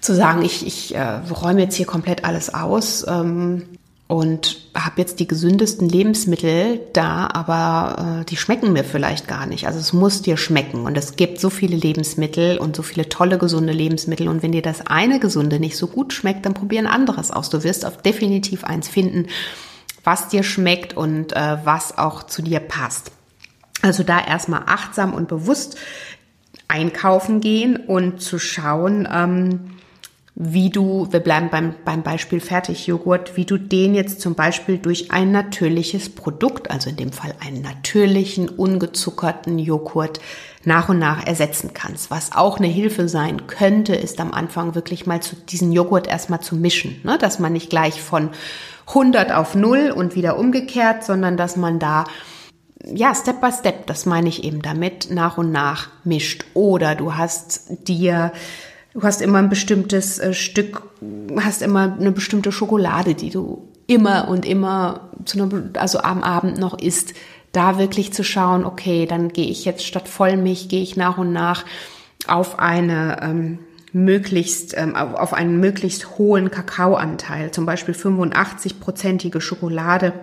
zu 0.00 0.14
sagen, 0.14 0.42
ich, 0.42 0.66
ich 0.66 0.94
äh, 0.96 1.20
räume 1.30 1.62
jetzt 1.62 1.76
hier 1.76 1.86
komplett 1.86 2.24
alles 2.24 2.52
aus. 2.52 3.06
Ähm, 3.06 3.62
und 4.08 4.58
habe 4.74 5.00
jetzt 5.00 5.18
die 5.18 5.26
gesündesten 5.26 5.88
Lebensmittel 5.88 6.80
da, 6.92 7.28
aber 7.32 8.20
äh, 8.20 8.24
die 8.26 8.36
schmecken 8.36 8.72
mir 8.72 8.84
vielleicht 8.84 9.26
gar 9.26 9.46
nicht. 9.46 9.66
Also 9.66 9.80
es 9.80 9.92
muss 9.92 10.22
dir 10.22 10.36
schmecken 10.36 10.82
und 10.82 10.96
es 10.96 11.16
gibt 11.16 11.40
so 11.40 11.50
viele 11.50 11.76
Lebensmittel 11.76 12.58
und 12.58 12.76
so 12.76 12.82
viele 12.82 13.08
tolle 13.08 13.36
gesunde 13.38 13.72
Lebensmittel 13.72 14.28
und 14.28 14.42
wenn 14.42 14.52
dir 14.52 14.62
das 14.62 14.86
eine 14.86 15.18
gesunde 15.18 15.58
nicht 15.58 15.76
so 15.76 15.88
gut 15.88 16.12
schmeckt, 16.12 16.46
dann 16.46 16.54
probier 16.54 16.80
ein 16.80 16.86
anderes 16.86 17.32
aus. 17.32 17.50
Du 17.50 17.64
wirst 17.64 17.84
auf 17.84 17.96
definitiv 18.00 18.62
eins 18.62 18.86
finden, 18.86 19.26
was 20.04 20.28
dir 20.28 20.44
schmeckt 20.44 20.96
und 20.96 21.34
äh, 21.34 21.58
was 21.64 21.98
auch 21.98 22.22
zu 22.22 22.42
dir 22.42 22.60
passt. 22.60 23.10
Also 23.82 24.04
da 24.04 24.24
erstmal 24.24 24.62
achtsam 24.66 25.14
und 25.14 25.26
bewusst 25.26 25.76
einkaufen 26.68 27.40
gehen 27.40 27.76
und 27.76 28.20
zu 28.20 28.38
schauen, 28.38 29.08
ähm, 29.12 29.75
wie 30.38 30.68
du, 30.68 31.08
wir 31.10 31.20
bleiben 31.20 31.48
beim, 31.50 31.74
beim 31.86 32.02
Beispiel 32.02 32.40
Fertigjoghurt, 32.40 33.38
wie 33.38 33.46
du 33.46 33.56
den 33.56 33.94
jetzt 33.94 34.20
zum 34.20 34.34
Beispiel 34.34 34.76
durch 34.76 35.10
ein 35.10 35.32
natürliches 35.32 36.10
Produkt, 36.10 36.70
also 36.70 36.90
in 36.90 36.96
dem 36.96 37.10
Fall 37.10 37.34
einen 37.40 37.62
natürlichen, 37.62 38.50
ungezuckerten 38.50 39.58
Joghurt, 39.58 40.20
nach 40.62 40.90
und 40.90 40.98
nach 40.98 41.26
ersetzen 41.26 41.70
kannst. 41.72 42.10
Was 42.10 42.32
auch 42.32 42.58
eine 42.58 42.66
Hilfe 42.66 43.08
sein 43.08 43.46
könnte, 43.46 43.94
ist 43.94 44.20
am 44.20 44.34
Anfang 44.34 44.74
wirklich 44.74 45.06
mal 45.06 45.22
zu 45.22 45.36
diesen 45.36 45.72
Joghurt 45.72 46.06
erstmal 46.06 46.40
zu 46.40 46.54
mischen, 46.54 47.00
ne? 47.02 47.16
dass 47.16 47.38
man 47.38 47.54
nicht 47.54 47.70
gleich 47.70 48.02
von 48.02 48.28
100 48.88 49.32
auf 49.32 49.54
0 49.54 49.90
und 49.90 50.16
wieder 50.16 50.38
umgekehrt, 50.38 51.02
sondern 51.02 51.38
dass 51.38 51.56
man 51.56 51.78
da 51.78 52.04
ja, 52.84 53.14
Step 53.14 53.40
by 53.40 53.50
Step, 53.50 53.86
das 53.86 54.04
meine 54.04 54.28
ich 54.28 54.44
eben 54.44 54.60
damit, 54.60 55.10
nach 55.10 55.38
und 55.38 55.50
nach 55.50 55.88
mischt. 56.04 56.44
Oder 56.52 56.94
du 56.94 57.14
hast 57.14 57.88
dir 57.88 58.32
Du 58.96 59.02
hast 59.02 59.20
immer 59.20 59.40
ein 59.40 59.50
bestimmtes 59.50 60.18
äh, 60.18 60.32
Stück, 60.32 60.82
hast 61.38 61.60
immer 61.60 61.96
eine 62.00 62.12
bestimmte 62.12 62.50
Schokolade, 62.50 63.14
die 63.14 63.28
du 63.28 63.68
immer 63.86 64.26
und 64.28 64.46
immer 64.46 65.10
zu 65.26 65.42
einer, 65.42 65.64
also 65.74 65.98
am 65.98 66.22
Abend 66.22 66.56
noch 66.58 66.78
isst. 66.78 67.12
Da 67.52 67.78
wirklich 67.78 68.14
zu 68.14 68.24
schauen, 68.24 68.64
okay, 68.64 69.04
dann 69.04 69.28
gehe 69.28 69.48
ich 69.48 69.66
jetzt 69.66 69.84
statt 69.84 70.08
Vollmilch, 70.08 70.70
gehe 70.70 70.82
ich 70.82 70.96
nach 70.96 71.18
und 71.18 71.30
nach 71.30 71.66
auf 72.26 72.58
eine 72.58 73.20
ähm, 73.20 73.58
möglichst 73.92 74.74
ähm, 74.74 74.96
auf 74.96 75.34
einen 75.34 75.60
möglichst 75.60 76.16
hohen 76.16 76.50
Kakaoanteil, 76.50 77.50
zum 77.50 77.66
Beispiel 77.66 77.94
85-prozentige 77.94 79.42
Schokolade 79.42 80.14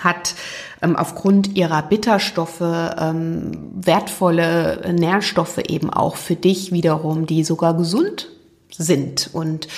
hat 0.00 0.34
ähm, 0.82 0.96
aufgrund 0.96 1.56
ihrer 1.56 1.82
Bitterstoffe 1.82 2.60
ähm, 2.60 3.70
wertvolle 3.74 4.92
Nährstoffe 4.92 5.58
eben 5.58 5.90
auch 5.90 6.16
für 6.16 6.36
dich 6.36 6.72
wiederum, 6.72 7.26
die 7.26 7.44
sogar 7.44 7.74
gesund 7.74 8.28
sind 8.76 9.30
und 9.32 9.68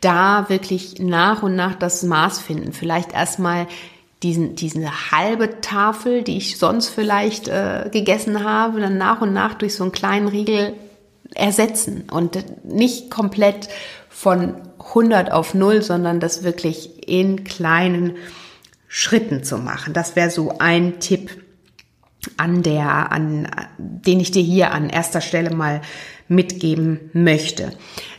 da 0.00 0.48
wirklich 0.48 0.98
nach 0.98 1.42
und 1.42 1.56
nach 1.56 1.74
das 1.74 2.02
Maß 2.02 2.38
finden. 2.40 2.72
Vielleicht 2.72 3.12
erstmal 3.12 3.66
diesen, 4.22 4.54
diese 4.54 5.10
halbe 5.10 5.60
Tafel, 5.60 6.22
die 6.22 6.36
ich 6.36 6.58
sonst 6.58 6.88
vielleicht 6.88 7.48
äh, 7.48 7.88
gegessen 7.90 8.44
habe, 8.44 8.80
dann 8.80 8.98
nach 8.98 9.20
und 9.20 9.32
nach 9.32 9.54
durch 9.54 9.74
so 9.74 9.84
einen 9.84 9.92
kleinen 9.92 10.28
Riegel 10.28 10.74
ersetzen 11.34 12.04
und 12.10 12.64
nicht 12.64 13.10
komplett 13.10 13.68
von 14.08 14.54
100 14.78 15.32
auf 15.32 15.54
0, 15.54 15.82
sondern 15.82 16.20
das 16.20 16.44
wirklich 16.44 17.08
in 17.08 17.44
kleinen 17.44 18.16
Schritten 18.94 19.42
zu 19.42 19.56
machen. 19.56 19.94
Das 19.94 20.16
wäre 20.16 20.28
so 20.28 20.58
ein 20.58 21.00
Tipp 21.00 21.42
an 22.36 22.62
der, 22.62 23.10
an, 23.10 23.48
den 23.78 24.20
ich 24.20 24.32
dir 24.32 24.42
hier 24.42 24.72
an 24.72 24.90
erster 24.90 25.22
Stelle 25.22 25.48
mal 25.48 25.80
mitgeben 26.28 27.08
möchte. 27.14 27.72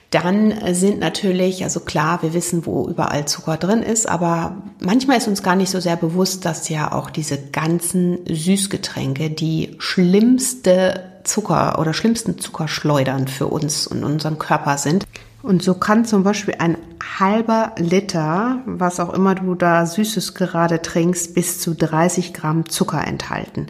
Dann 0.09 0.73
sind 0.73 0.99
natürlich, 0.99 1.63
also 1.63 1.79
klar, 1.79 2.23
wir 2.23 2.33
wissen, 2.33 2.65
wo 2.65 2.87
überall 2.87 3.27
Zucker 3.27 3.57
drin 3.57 3.83
ist, 3.83 4.09
aber 4.09 4.63
manchmal 4.79 5.17
ist 5.17 5.27
uns 5.27 5.43
gar 5.43 5.55
nicht 5.55 5.69
so 5.69 5.79
sehr 5.79 5.95
bewusst, 5.95 6.43
dass 6.43 6.67
ja 6.69 6.91
auch 6.91 7.11
diese 7.11 7.37
ganzen 7.37 8.25
Süßgetränke 8.27 9.29
die 9.29 9.75
schlimmste 9.77 11.03
Zucker 11.23 11.77
oder 11.77 11.93
schlimmsten 11.93 12.39
Zuckerschleudern 12.39 13.27
für 13.27 13.45
uns 13.45 13.85
und 13.85 14.03
unseren 14.03 14.39
Körper 14.39 14.79
sind. 14.79 15.05
Und 15.43 15.61
so 15.61 15.73
kann 15.73 16.05
zum 16.05 16.23
Beispiel 16.23 16.55
ein 16.57 16.77
halber 17.19 17.73
Liter, 17.77 18.61
was 18.65 19.01
auch 19.01 19.13
immer 19.13 19.35
du 19.35 19.55
da 19.55 19.85
Süßes 19.85 20.35
gerade 20.35 20.81
trinkst, 20.81 21.35
bis 21.35 21.59
zu 21.59 21.75
30 21.75 22.33
Gramm 22.33 22.69
Zucker 22.69 23.05
enthalten. 23.05 23.67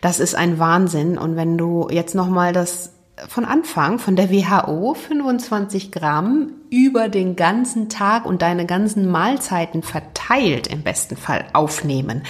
Das 0.00 0.20
ist 0.20 0.36
ein 0.36 0.60
Wahnsinn. 0.60 1.18
Und 1.18 1.34
wenn 1.34 1.58
du 1.58 1.88
jetzt 1.90 2.14
nochmal 2.14 2.52
das 2.52 2.92
von 3.28 3.44
Anfang 3.44 3.98
von 3.98 4.14
der 4.14 4.30
WHO 4.30 4.94
25 4.94 5.90
Gramm 5.90 6.52
über 6.70 7.08
den 7.08 7.34
ganzen 7.34 7.88
Tag 7.88 8.24
und 8.24 8.40
deine 8.40 8.64
ganzen 8.64 9.10
Mahlzeiten 9.10 9.82
verteilt 9.82 10.68
im 10.68 10.82
besten 10.82 11.16
Fall 11.16 11.44
aufnehmen, 11.54 12.22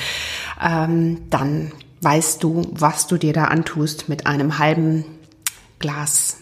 ähm, 0.65 1.23
dann 1.29 1.73
weißt 2.01 2.43
du, 2.43 2.63
was 2.71 3.09
du 3.09 3.19
dir 3.19 3.35
da 3.35 3.45
antust 3.45 4.09
mit 4.09 4.27
einem 4.27 4.59
halben 4.59 5.05
Glas 5.81 6.39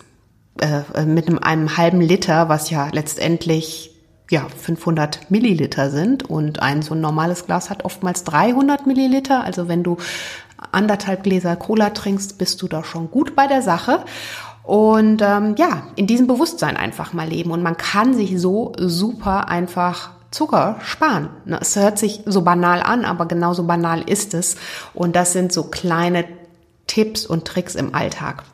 äh, 0.61 0.83
äh, 0.95 1.05
mit 1.05 1.29
einem, 1.29 1.39
einem 1.39 1.77
halben 1.77 2.01
Liter, 2.01 2.49
was 2.49 2.71
ja 2.71 2.89
letztendlich 2.93 3.91
ja 4.31 4.47
500 4.49 5.31
Milliliter 5.31 5.91
sind 5.91 6.29
und 6.29 6.63
ein 6.63 6.83
so 6.83 6.95
ein 6.95 7.01
normales 7.01 7.47
Glas 7.47 7.71
hat 7.71 7.85
oftmals 7.85 8.25
300 8.25 8.87
Milliliter. 8.87 9.45
Also 9.45 9.69
wenn 9.69 9.83
du 9.83 9.97
anderthalb 10.73 11.25
Gläser 11.25 11.57
Cola 11.57 11.91
trinkst, 11.91 12.39
bist 12.39 12.63
du 12.63 12.69
da 12.69 12.85
schon 12.85 13.11
gut 13.11 13.35
bei 13.37 13.47
der 13.47 13.63
Sache. 13.63 14.05
Und 14.63 15.21
ähm, 15.21 15.57
ja, 15.59 15.89
in 15.95 16.07
diesem 16.07 16.27
Bewusstsein 16.27 16.77
einfach 16.77 17.13
mal 17.13 17.29
leben. 17.29 17.51
Und 17.51 17.63
man 17.63 17.77
kann 17.77 18.15
sich 18.15 18.41
so 18.41 18.73
super 18.79 19.49
einfach 19.49 20.11
Zucker 20.31 20.77
sparen. 20.83 21.29
Ne, 21.45 21.59
es 21.61 21.77
hört 21.77 21.99
sich 21.99 22.23
so 22.25 22.43
banal 22.43 22.83
an, 22.83 23.05
aber 23.05 23.27
genauso 23.27 23.65
banal 23.65 24.03
ist 24.03 24.35
es. 24.35 24.57
Und 24.95 25.17
das 25.17 25.33
sind 25.33 25.53
so 25.53 25.65
kleine 25.65 26.25
Tipps 26.87 27.27
und 27.27 27.45
Tricks 27.45 27.75
im 27.75 27.95
Alltag. 27.95 28.45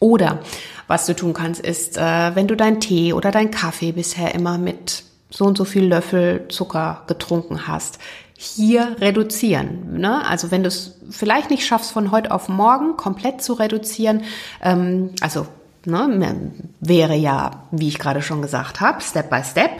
Oder 0.00 0.40
was 0.86 1.06
du 1.06 1.14
tun 1.14 1.32
kannst, 1.32 1.60
ist, 1.60 1.98
äh, 1.98 2.34
wenn 2.34 2.48
du 2.48 2.56
deinen 2.56 2.80
Tee 2.80 3.12
oder 3.12 3.30
deinen 3.30 3.50
Kaffee 3.50 3.92
bisher 3.92 4.34
immer 4.34 4.58
mit 4.58 5.04
so 5.30 5.44
und 5.44 5.58
so 5.58 5.64
viel 5.64 5.86
Löffel 5.86 6.46
Zucker 6.48 7.02
getrunken 7.06 7.66
hast, 7.66 7.98
hier 8.38 8.96
reduzieren. 9.00 9.98
Ne? 9.98 10.26
Also 10.26 10.50
wenn 10.50 10.62
du 10.62 10.68
es 10.68 10.98
vielleicht 11.10 11.50
nicht 11.50 11.66
schaffst, 11.66 11.92
von 11.92 12.10
heute 12.10 12.30
auf 12.30 12.48
morgen 12.48 12.96
komplett 12.96 13.42
zu 13.42 13.54
reduzieren, 13.54 14.22
ähm, 14.62 15.10
also 15.20 15.46
ne, 15.86 16.52
wäre 16.80 17.14
ja, 17.14 17.64
wie 17.70 17.88
ich 17.88 17.98
gerade 17.98 18.22
schon 18.22 18.42
gesagt 18.42 18.80
habe, 18.80 19.00
Step 19.00 19.30
by 19.30 19.42
Step, 19.42 19.70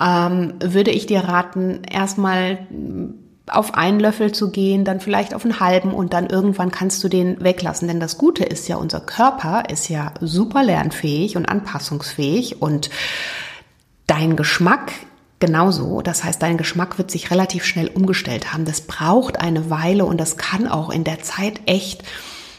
ähm, 0.00 0.54
würde 0.60 0.90
ich 0.90 1.06
dir 1.06 1.20
raten, 1.20 1.82
erstmal 1.84 2.66
auf 3.48 3.74
einen 3.74 4.00
Löffel 4.00 4.32
zu 4.32 4.50
gehen, 4.50 4.84
dann 4.84 5.00
vielleicht 5.00 5.34
auf 5.34 5.44
einen 5.44 5.60
halben 5.60 5.92
und 5.92 6.12
dann 6.12 6.26
irgendwann 6.26 6.70
kannst 6.70 7.02
du 7.04 7.08
den 7.08 7.42
weglassen. 7.42 7.86
Denn 7.88 8.00
das 8.00 8.18
Gute 8.18 8.44
ist 8.44 8.68
ja, 8.68 8.76
unser 8.76 9.00
Körper 9.00 9.64
ist 9.70 9.88
ja 9.88 10.12
super 10.20 10.64
lernfähig 10.64 11.36
und 11.36 11.46
anpassungsfähig 11.46 12.60
und 12.60 12.90
dein 14.06 14.36
Geschmack 14.36 14.92
genauso. 15.38 16.00
Das 16.02 16.24
heißt, 16.24 16.42
dein 16.42 16.56
Geschmack 16.56 16.98
wird 16.98 17.10
sich 17.10 17.30
relativ 17.30 17.64
schnell 17.64 17.88
umgestellt 17.88 18.52
haben. 18.52 18.64
Das 18.64 18.80
braucht 18.80 19.40
eine 19.40 19.70
Weile 19.70 20.04
und 20.06 20.18
das 20.18 20.36
kann 20.36 20.66
auch 20.66 20.90
in 20.90 21.04
der 21.04 21.22
Zeit 21.22 21.60
echt 21.66 22.02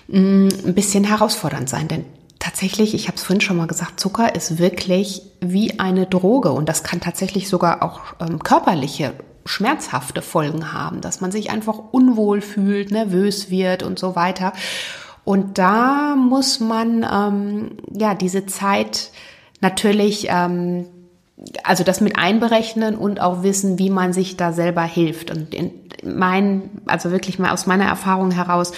mm, 0.07 0.47
ein 0.65 0.73
bisschen 0.73 1.03
herausfordernd 1.03 1.67
sein. 1.67 1.87
Denn 1.89 2.05
tatsächlich, 2.39 2.93
ich 2.93 3.07
habe 3.07 3.17
es 3.17 3.23
vorhin 3.23 3.41
schon 3.41 3.57
mal 3.57 3.67
gesagt, 3.67 3.99
Zucker 3.99 4.35
ist 4.35 4.57
wirklich 4.57 5.21
wie 5.41 5.79
eine 5.79 6.05
Droge 6.05 6.51
und 6.51 6.69
das 6.69 6.83
kann 6.83 7.01
tatsächlich 7.01 7.49
sogar 7.49 7.83
auch 7.83 7.99
ähm, 8.21 8.39
körperliche 8.39 9.13
schmerzhafte 9.47 10.21
Folgen 10.21 10.73
haben, 10.73 11.01
dass 11.01 11.21
man 11.21 11.31
sich 11.31 11.49
einfach 11.49 11.79
unwohl 11.91 12.41
fühlt, 12.41 12.91
nervös 12.91 13.49
wird 13.49 13.83
und 13.83 13.99
so 13.99 14.15
weiter. 14.15 14.53
Und 15.23 15.57
da 15.57 16.15
muss 16.15 16.59
man 16.59 17.05
ähm, 17.11 17.77
ja 17.91 18.15
diese 18.15 18.45
Zeit 18.45 19.11
natürlich 19.59 20.27
ähm, 20.29 20.85
also 21.63 21.83
das 21.83 22.01
mit 22.01 22.17
einberechnen 22.17 22.95
und 22.95 23.21
auch 23.21 23.43
wissen, 23.43 23.77
wie 23.77 23.89
man 23.89 24.13
sich 24.13 24.37
da 24.37 24.51
selber 24.53 24.83
hilft. 24.83 25.31
Und 25.31 25.53
in 25.53 25.71
mein, 26.03 26.69
also 26.85 27.11
wirklich 27.11 27.39
mal 27.39 27.51
aus 27.51 27.67
meiner 27.67 27.85
Erfahrung 27.85 28.31
heraus, 28.31 28.71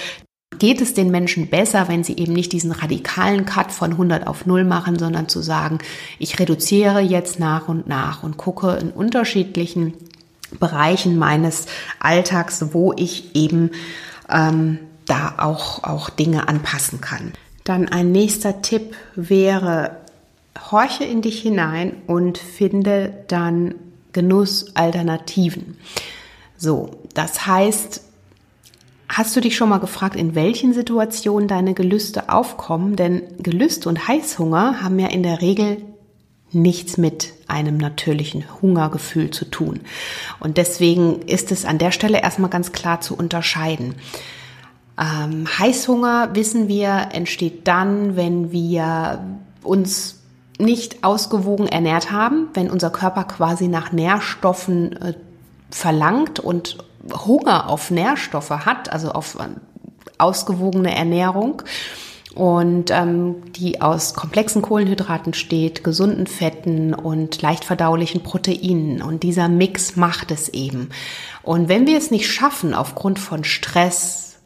geht 0.58 0.82
es 0.82 0.93
den 0.93 1.10
Menschen 1.10 1.47
besser, 1.47 1.88
wenn 1.88 2.03
sie 2.03 2.17
eben 2.17 2.34
nicht 2.34 2.51
diesen 2.51 2.71
radikalen 2.71 3.45
Cut 3.45 3.71
von 3.71 3.91
100 3.91 4.27
auf 4.27 4.45
0 4.45 4.65
machen, 4.65 4.99
sondern 4.99 5.29
zu 5.29 5.41
sagen, 5.41 5.79
ich 6.17 6.38
reduziere 6.38 6.99
jetzt 6.99 7.39
nach 7.39 7.69
und 7.69 7.88
nach 7.88 8.23
und 8.23 8.36
gucke 8.36 8.73
in 8.73 8.89
unterschiedlichen 8.91 9.93
Bereichen 10.59 11.17
meines 11.17 11.67
Alltags, 11.99 12.73
wo 12.73 12.93
ich 12.95 13.35
eben 13.35 13.71
ähm, 14.29 14.79
da 15.05 15.35
auch, 15.38 15.83
auch 15.83 16.09
Dinge 16.09 16.47
anpassen 16.47 17.01
kann. 17.01 17.33
Dann 17.63 17.88
ein 17.88 18.12
nächster 18.12 18.62
Tipp 18.62 18.95
wäre, 19.15 19.97
horche 20.71 21.03
in 21.03 21.21
dich 21.21 21.41
hinein 21.41 21.93
und 22.07 22.38
finde 22.38 23.25
dann 23.27 23.75
Genussalternativen. 24.13 25.77
So, 26.57 26.91
das 27.13 27.45
heißt, 27.45 28.01
Hast 29.12 29.35
du 29.35 29.41
dich 29.41 29.55
schon 29.55 29.69
mal 29.69 29.79
gefragt, 29.79 30.15
in 30.15 30.35
welchen 30.35 30.71
Situationen 30.71 31.47
deine 31.47 31.73
Gelüste 31.73 32.29
aufkommen? 32.29 32.95
Denn 32.95 33.23
Gelüste 33.39 33.89
und 33.89 34.07
Heißhunger 34.07 34.83
haben 34.83 34.99
ja 34.99 35.07
in 35.07 35.23
der 35.23 35.41
Regel 35.41 35.77
nichts 36.51 36.97
mit 36.97 37.33
einem 37.47 37.77
natürlichen 37.77 38.45
Hungergefühl 38.62 39.31
zu 39.31 39.45
tun. 39.45 39.81
Und 40.39 40.57
deswegen 40.57 41.21
ist 41.23 41.51
es 41.51 41.65
an 41.65 41.77
der 41.77 41.91
Stelle 41.91 42.21
erstmal 42.21 42.49
ganz 42.49 42.71
klar 42.71 43.01
zu 43.01 43.15
unterscheiden. 43.15 43.95
Ähm, 44.99 45.47
Heißhunger, 45.59 46.29
wissen 46.33 46.67
wir, 46.67 47.09
entsteht 47.12 47.67
dann, 47.67 48.15
wenn 48.15 48.51
wir 48.51 49.23
uns 49.63 50.19
nicht 50.57 51.03
ausgewogen 51.03 51.67
ernährt 51.67 52.12
haben, 52.12 52.49
wenn 52.53 52.69
unser 52.69 52.89
Körper 52.89 53.23
quasi 53.23 53.67
nach 53.67 53.91
Nährstoffen 53.91 54.93
äh, 55.01 55.13
verlangt 55.71 56.39
und 56.39 56.77
Hunger 57.25 57.69
auf 57.69 57.91
Nährstoffe 57.91 58.49
hat, 58.49 58.91
also 58.91 59.12
auf 59.12 59.35
äh, 59.35 59.47
ausgewogene 60.17 60.93
Ernährung 60.93 61.63
und 62.35 62.91
ähm, 62.91 63.51
die 63.53 63.81
aus 63.81 64.13
komplexen 64.13 64.61
Kohlenhydraten 64.61 65.33
steht, 65.33 65.83
gesunden 65.83 66.27
Fetten 66.27 66.93
und 66.93 67.41
leicht 67.41 67.65
verdaulichen 67.65 68.21
Proteinen. 68.21 69.01
Und 69.01 69.23
dieser 69.23 69.49
Mix 69.49 69.95
macht 69.95 70.31
es 70.31 70.49
eben. 70.49 70.89
Und 71.41 71.69
wenn 71.69 71.87
wir 71.87 71.97
es 71.97 72.11
nicht 72.11 72.31
schaffen, 72.31 72.73
aufgrund 72.73 73.17
von 73.17 73.43
Stress 73.43 74.37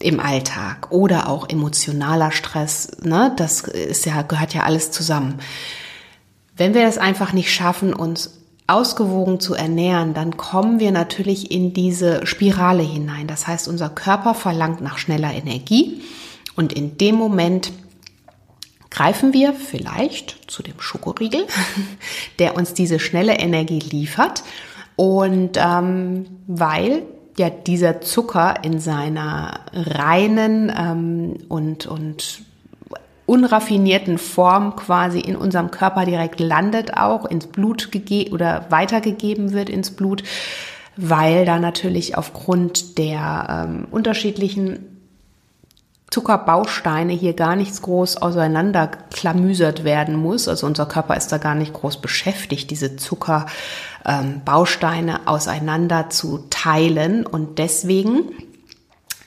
im 0.00 0.18
Alltag 0.18 0.90
oder 0.90 1.28
auch 1.28 1.48
emotionaler 1.48 2.32
Stress, 2.32 2.90
ne, 3.02 3.32
das 3.36 3.60
ist 3.60 4.06
ja, 4.06 4.22
gehört 4.22 4.54
ja 4.54 4.64
alles 4.64 4.90
zusammen. 4.90 5.38
Wenn 6.56 6.74
wir 6.74 6.86
es 6.86 6.98
einfach 6.98 7.32
nicht 7.32 7.52
schaffen, 7.52 7.94
uns 7.94 8.38
ausgewogen 8.66 9.40
zu 9.40 9.54
ernähren, 9.54 10.14
dann 10.14 10.36
kommen 10.36 10.80
wir 10.80 10.90
natürlich 10.90 11.50
in 11.50 11.72
diese 11.72 12.26
Spirale 12.26 12.82
hinein. 12.82 13.26
Das 13.26 13.46
heißt, 13.46 13.68
unser 13.68 13.90
Körper 13.90 14.34
verlangt 14.34 14.80
nach 14.80 14.98
schneller 14.98 15.32
Energie 15.32 16.02
und 16.60 16.74
in 16.74 16.98
dem 16.98 17.14
Moment 17.14 17.72
greifen 18.90 19.32
wir 19.32 19.54
vielleicht 19.54 20.50
zu 20.50 20.62
dem 20.62 20.78
Schokoriegel, 20.78 21.46
der 22.38 22.54
uns 22.54 22.74
diese 22.74 22.98
schnelle 22.98 23.38
Energie 23.38 23.78
liefert. 23.78 24.42
Und 24.94 25.52
ähm, 25.56 26.26
weil 26.46 27.04
ja 27.38 27.48
dieser 27.48 28.02
Zucker 28.02 28.56
in 28.62 28.78
seiner 28.78 29.60
reinen 29.72 30.70
ähm, 30.76 31.38
und, 31.48 31.86
und 31.86 32.42
unraffinierten 33.24 34.18
Form 34.18 34.76
quasi 34.76 35.18
in 35.18 35.36
unserem 35.36 35.70
Körper 35.70 36.04
direkt 36.04 36.40
landet, 36.40 36.94
auch 36.94 37.24
ins 37.24 37.46
Blut 37.46 37.90
gegeben 37.90 38.34
oder 38.34 38.66
weitergegeben 38.68 39.52
wird 39.54 39.70
ins 39.70 39.92
Blut, 39.92 40.24
weil 40.98 41.46
da 41.46 41.58
natürlich 41.58 42.18
aufgrund 42.18 42.98
der 42.98 43.66
ähm, 43.66 43.86
unterschiedlichen 43.90 44.89
Zuckerbausteine 46.10 47.12
hier 47.12 47.34
gar 47.34 47.54
nichts 47.54 47.82
groß 47.82 48.16
auseinanderklamüsert 48.16 49.84
werden 49.84 50.16
muss. 50.16 50.48
Also 50.48 50.66
unser 50.66 50.86
Körper 50.86 51.16
ist 51.16 51.28
da 51.28 51.38
gar 51.38 51.54
nicht 51.54 51.72
groß 51.72 52.00
beschäftigt, 52.00 52.72
diese 52.72 52.96
Zuckerbausteine 52.96 55.12
ähm, 55.12 55.20
auseinander 55.26 56.10
zu 56.10 56.46
teilen. 56.50 57.24
Und 57.24 57.60
deswegen 57.60 58.22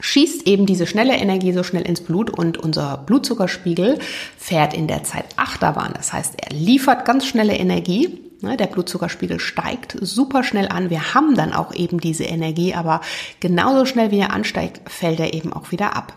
schießt 0.01 0.45
eben 0.45 0.65
diese 0.65 0.85
schnelle 0.85 1.15
Energie 1.15 1.53
so 1.53 1.63
schnell 1.63 1.83
ins 1.83 2.01
Blut 2.01 2.29
und 2.29 2.57
unser 2.57 2.97
Blutzuckerspiegel 2.97 3.99
fährt 4.37 4.73
in 4.73 4.87
der 4.87 5.05
Zeit 5.05 5.27
Achterbahn. 5.37 5.93
Das 5.95 6.11
heißt, 6.11 6.33
er 6.35 6.53
liefert 6.53 7.05
ganz 7.05 7.25
schnelle 7.25 7.55
Energie. 7.55 8.19
Ne, 8.41 8.57
der 8.57 8.67
Blutzuckerspiegel 8.67 9.39
steigt 9.39 9.95
super 10.01 10.43
schnell 10.43 10.67
an. 10.67 10.89
Wir 10.89 11.13
haben 11.13 11.35
dann 11.35 11.53
auch 11.53 11.73
eben 11.73 12.01
diese 12.01 12.25
Energie, 12.25 12.73
aber 12.73 12.99
genauso 13.39 13.85
schnell 13.85 14.11
wie 14.11 14.19
er 14.19 14.33
ansteigt, 14.33 14.81
fällt 14.91 15.21
er 15.21 15.33
eben 15.33 15.53
auch 15.53 15.71
wieder 15.71 15.95
ab. 15.95 16.11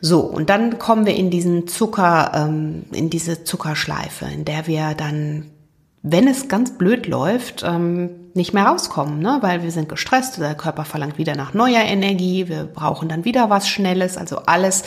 So, 0.00 0.20
und 0.20 0.50
dann 0.50 0.78
kommen 0.78 1.04
wir 1.06 1.14
in 1.14 1.30
diesen 1.30 1.68
Zucker, 1.68 2.32
ähm, 2.34 2.84
in 2.92 3.10
diese 3.10 3.44
Zuckerschleife, 3.44 4.26
in 4.26 4.44
der 4.44 4.66
wir 4.66 4.94
dann 4.94 5.50
wenn 6.02 6.28
es 6.28 6.48
ganz 6.48 6.78
blöd 6.78 7.06
läuft, 7.06 7.62
ähm, 7.62 8.10
nicht 8.32 8.54
mehr 8.54 8.64
rauskommen, 8.64 9.18
ne? 9.18 9.38
weil 9.42 9.62
wir 9.62 9.70
sind 9.70 9.88
gestresst, 9.88 10.38
der 10.38 10.54
Körper 10.54 10.84
verlangt 10.84 11.18
wieder 11.18 11.34
nach 11.34 11.52
neuer 11.52 11.82
Energie, 11.82 12.48
wir 12.48 12.64
brauchen 12.64 13.08
dann 13.08 13.24
wieder 13.24 13.50
was 13.50 13.68
Schnelles, 13.68 14.16
also 14.16 14.38
alles, 14.46 14.84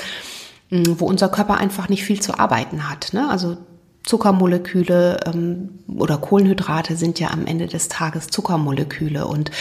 mh, 0.70 0.96
wo 0.98 1.06
unser 1.06 1.30
Körper 1.30 1.58
einfach 1.58 1.90
nicht 1.90 2.04
viel 2.04 2.22
zu 2.22 2.40
arbeiten 2.40 2.90
hat. 2.90 3.14
Ne? 3.14 3.30
Also 3.30 3.58
Zuckermoleküle 4.04 5.20
ähm, 5.26 5.80
oder 5.96 6.18
Kohlenhydrate 6.18 6.96
sind 6.96 7.20
ja 7.20 7.30
am 7.30 7.46
Ende 7.46 7.68
des 7.68 7.90
Tages 7.90 8.28
Zuckermoleküle 8.28 9.28
und 9.28 9.52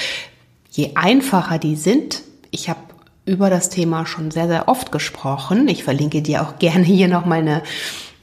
je 0.70 0.92
einfacher 0.94 1.58
die 1.58 1.76
sind, 1.76 2.22
ich 2.50 2.70
habe 2.70 2.80
über 3.24 3.50
das 3.50 3.68
Thema 3.68 4.06
schon 4.06 4.30
sehr, 4.30 4.48
sehr 4.48 4.68
oft 4.68 4.92
gesprochen. 4.92 5.68
Ich 5.68 5.84
verlinke 5.84 6.22
dir 6.22 6.42
auch 6.42 6.58
gerne 6.58 6.84
hier 6.84 7.08
nochmal 7.08 7.38
eine 7.38 7.62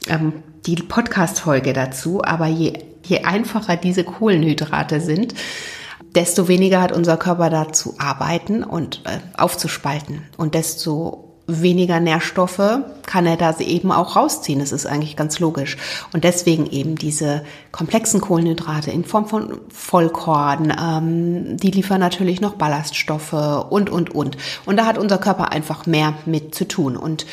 ähm, 0.08 0.42
die 0.66 0.76
Podcast-Folge 0.76 1.72
dazu, 1.72 2.22
aber 2.22 2.46
je 2.46 2.74
je 3.04 3.24
einfacher 3.24 3.76
diese 3.76 4.04
Kohlenhydrate 4.04 5.00
sind, 5.00 5.34
desto 6.14 6.48
weniger 6.48 6.80
hat 6.80 6.92
unser 6.92 7.16
Körper 7.16 7.50
da 7.50 7.72
zu 7.72 7.94
arbeiten 7.98 8.62
und 8.62 9.02
äh, 9.04 9.18
aufzuspalten. 9.36 10.22
Und 10.36 10.54
desto 10.54 11.29
weniger 11.50 12.00
Nährstoffe 12.00 12.80
kann 13.06 13.26
er 13.26 13.36
da 13.36 13.58
eben 13.58 13.92
auch 13.92 14.16
rausziehen. 14.16 14.60
Das 14.60 14.72
ist 14.72 14.86
eigentlich 14.86 15.16
ganz 15.16 15.40
logisch. 15.40 15.76
Und 16.12 16.24
deswegen 16.24 16.70
eben 16.70 16.96
diese 16.96 17.44
komplexen 17.72 18.20
Kohlenhydrate 18.20 18.90
in 18.90 19.04
Form 19.04 19.26
von 19.26 19.60
Vollkorn, 19.72 20.72
ähm, 20.80 21.56
die 21.56 21.70
liefern 21.70 22.00
natürlich 22.00 22.40
noch 22.40 22.54
Ballaststoffe 22.54 23.32
und, 23.70 23.90
und, 23.90 24.14
und. 24.14 24.36
Und 24.66 24.76
da 24.76 24.86
hat 24.86 24.98
unser 24.98 25.18
Körper 25.18 25.52
einfach 25.52 25.86
mehr 25.86 26.14
mit 26.26 26.54
zu 26.54 26.66
tun. 26.66 26.96
Und 26.96 27.26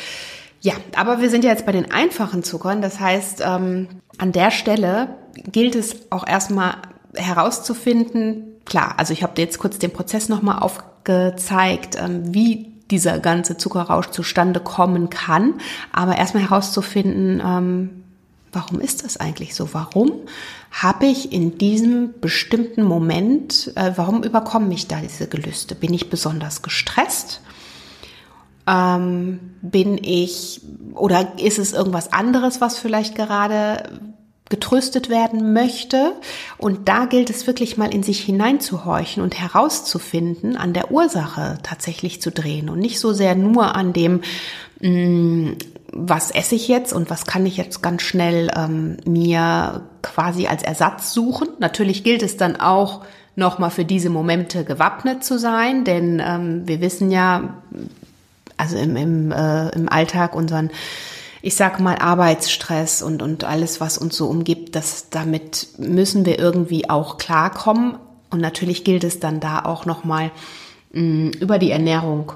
ja, 0.60 0.72
aber 0.96 1.20
wir 1.20 1.30
sind 1.30 1.44
ja 1.44 1.50
jetzt 1.50 1.66
bei 1.66 1.72
den 1.72 1.90
einfachen 1.90 2.42
Zuckern. 2.42 2.82
Das 2.82 2.98
heißt, 2.98 3.42
ähm, 3.46 3.88
an 4.18 4.32
der 4.32 4.50
Stelle 4.50 5.16
gilt 5.52 5.76
es 5.76 6.10
auch 6.10 6.26
erstmal 6.26 6.76
herauszufinden, 7.14 8.44
klar, 8.64 8.94
also 8.98 9.12
ich 9.12 9.22
habe 9.22 9.34
dir 9.34 9.42
jetzt 9.42 9.58
kurz 9.58 9.78
den 9.78 9.92
Prozess 9.92 10.28
nochmal 10.28 10.58
aufgezeigt, 10.60 11.96
ähm, 12.00 12.34
wie 12.34 12.77
dieser 12.90 13.18
ganze 13.18 13.56
Zuckerrausch 13.56 14.10
zustande 14.10 14.60
kommen 14.60 15.10
kann, 15.10 15.54
aber 15.92 16.16
erstmal 16.16 16.44
herauszufinden, 16.44 17.42
ähm, 17.44 18.04
warum 18.52 18.80
ist 18.80 19.04
das 19.04 19.16
eigentlich 19.16 19.54
so? 19.54 19.74
Warum 19.74 20.12
habe 20.70 21.06
ich 21.06 21.32
in 21.32 21.58
diesem 21.58 22.20
bestimmten 22.20 22.82
Moment, 22.82 23.72
äh, 23.76 23.92
warum 23.96 24.22
überkommen 24.22 24.68
mich 24.68 24.88
da 24.88 25.00
diese 25.00 25.28
Gelüste? 25.28 25.74
Bin 25.74 25.92
ich 25.92 26.10
besonders 26.10 26.62
gestresst? 26.62 27.40
Ähm, 28.66 29.40
bin 29.62 29.98
ich 30.02 30.60
oder 30.94 31.38
ist 31.38 31.58
es 31.58 31.72
irgendwas 31.72 32.12
anderes, 32.12 32.60
was 32.60 32.78
vielleicht 32.78 33.14
gerade 33.14 34.00
getröstet 34.48 35.08
werden 35.08 35.52
möchte. 35.52 36.12
Und 36.56 36.88
da 36.88 37.06
gilt 37.06 37.30
es 37.30 37.46
wirklich 37.46 37.76
mal 37.76 37.92
in 37.92 38.02
sich 38.02 38.20
hineinzuhorchen 38.20 39.22
und 39.22 39.38
herauszufinden, 39.38 40.56
an 40.56 40.72
der 40.72 40.90
Ursache 40.90 41.58
tatsächlich 41.62 42.20
zu 42.22 42.30
drehen 42.30 42.68
und 42.68 42.78
nicht 42.78 43.00
so 43.00 43.12
sehr 43.12 43.34
nur 43.34 43.74
an 43.74 43.92
dem, 43.92 44.20
mh, 44.80 44.90
mm, 44.90 45.56
was 45.90 46.30
esse 46.30 46.54
ich 46.54 46.68
jetzt 46.68 46.92
und 46.92 47.08
was 47.08 47.24
kann 47.24 47.46
ich 47.46 47.56
jetzt 47.56 47.82
ganz 47.82 48.02
schnell 48.02 48.50
ähm, 48.54 48.98
mir 49.06 49.82
quasi 50.02 50.46
als 50.46 50.62
Ersatz 50.62 51.12
suchen. 51.12 51.48
Natürlich 51.60 52.04
gilt 52.04 52.22
es 52.22 52.36
dann 52.36 52.56
auch, 52.56 53.02
nochmal 53.38 53.70
für 53.70 53.84
diese 53.84 54.10
Momente 54.10 54.64
gewappnet 54.64 55.22
zu 55.22 55.38
sein, 55.38 55.84
denn 55.84 56.20
ähm, 56.22 56.66
wir 56.66 56.80
wissen 56.80 57.10
ja, 57.12 57.54
also 58.56 58.76
im, 58.76 58.96
im, 58.96 59.30
äh, 59.30 59.68
im 59.68 59.88
Alltag 59.88 60.34
unseren 60.34 60.70
ich 61.48 61.56
sag 61.56 61.80
mal, 61.80 61.96
Arbeitsstress 61.96 63.00
und, 63.00 63.22
und 63.22 63.44
alles, 63.44 63.80
was 63.80 63.96
uns 63.96 64.18
so 64.18 64.28
umgibt, 64.28 64.76
das, 64.76 65.08
damit 65.08 65.68
müssen 65.78 66.26
wir 66.26 66.38
irgendwie 66.38 66.90
auch 66.90 67.16
klarkommen. 67.16 67.96
Und 68.28 68.42
natürlich 68.42 68.84
gilt 68.84 69.02
es 69.02 69.18
dann 69.18 69.40
da 69.40 69.60
auch 69.60 69.86
nochmal 69.86 70.30
mm, 70.92 71.30
über 71.40 71.58
die 71.58 71.70
Ernährung 71.70 72.34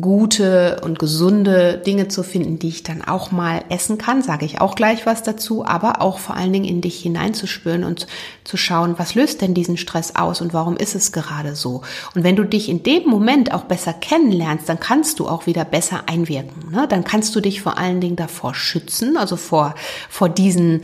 gute 0.00 0.80
und 0.82 0.98
gesunde 0.98 1.76
Dinge 1.76 2.08
zu 2.08 2.22
finden, 2.22 2.58
die 2.58 2.68
ich 2.68 2.82
dann 2.82 3.02
auch 3.02 3.30
mal 3.30 3.62
essen 3.68 3.98
kann, 3.98 4.22
sage 4.22 4.46
ich 4.46 4.58
auch 4.58 4.74
gleich 4.74 5.04
was 5.04 5.22
dazu, 5.22 5.66
aber 5.66 6.00
auch 6.00 6.18
vor 6.18 6.34
allen 6.34 6.52
Dingen 6.52 6.64
in 6.64 6.80
dich 6.80 7.02
hineinzuspüren 7.02 7.84
und 7.84 8.06
zu 8.42 8.56
schauen, 8.56 8.94
was 8.98 9.14
löst 9.14 9.42
denn 9.42 9.52
diesen 9.52 9.76
Stress 9.76 10.16
aus 10.16 10.40
und 10.40 10.54
warum 10.54 10.78
ist 10.78 10.94
es 10.94 11.12
gerade 11.12 11.54
so? 11.54 11.82
Und 12.14 12.24
wenn 12.24 12.36
du 12.36 12.44
dich 12.44 12.70
in 12.70 12.82
dem 12.82 13.06
Moment 13.06 13.52
auch 13.52 13.64
besser 13.64 13.92
kennenlernst, 13.92 14.66
dann 14.66 14.80
kannst 14.80 15.18
du 15.18 15.28
auch 15.28 15.44
wieder 15.44 15.66
besser 15.66 16.04
einwirken. 16.06 16.72
Ne? 16.72 16.86
Dann 16.88 17.04
kannst 17.04 17.36
du 17.36 17.42
dich 17.42 17.60
vor 17.60 17.76
allen 17.76 18.00
Dingen 18.00 18.16
davor 18.16 18.54
schützen, 18.54 19.18
also 19.18 19.36
vor, 19.36 19.74
vor 20.08 20.30
diesen, 20.30 20.80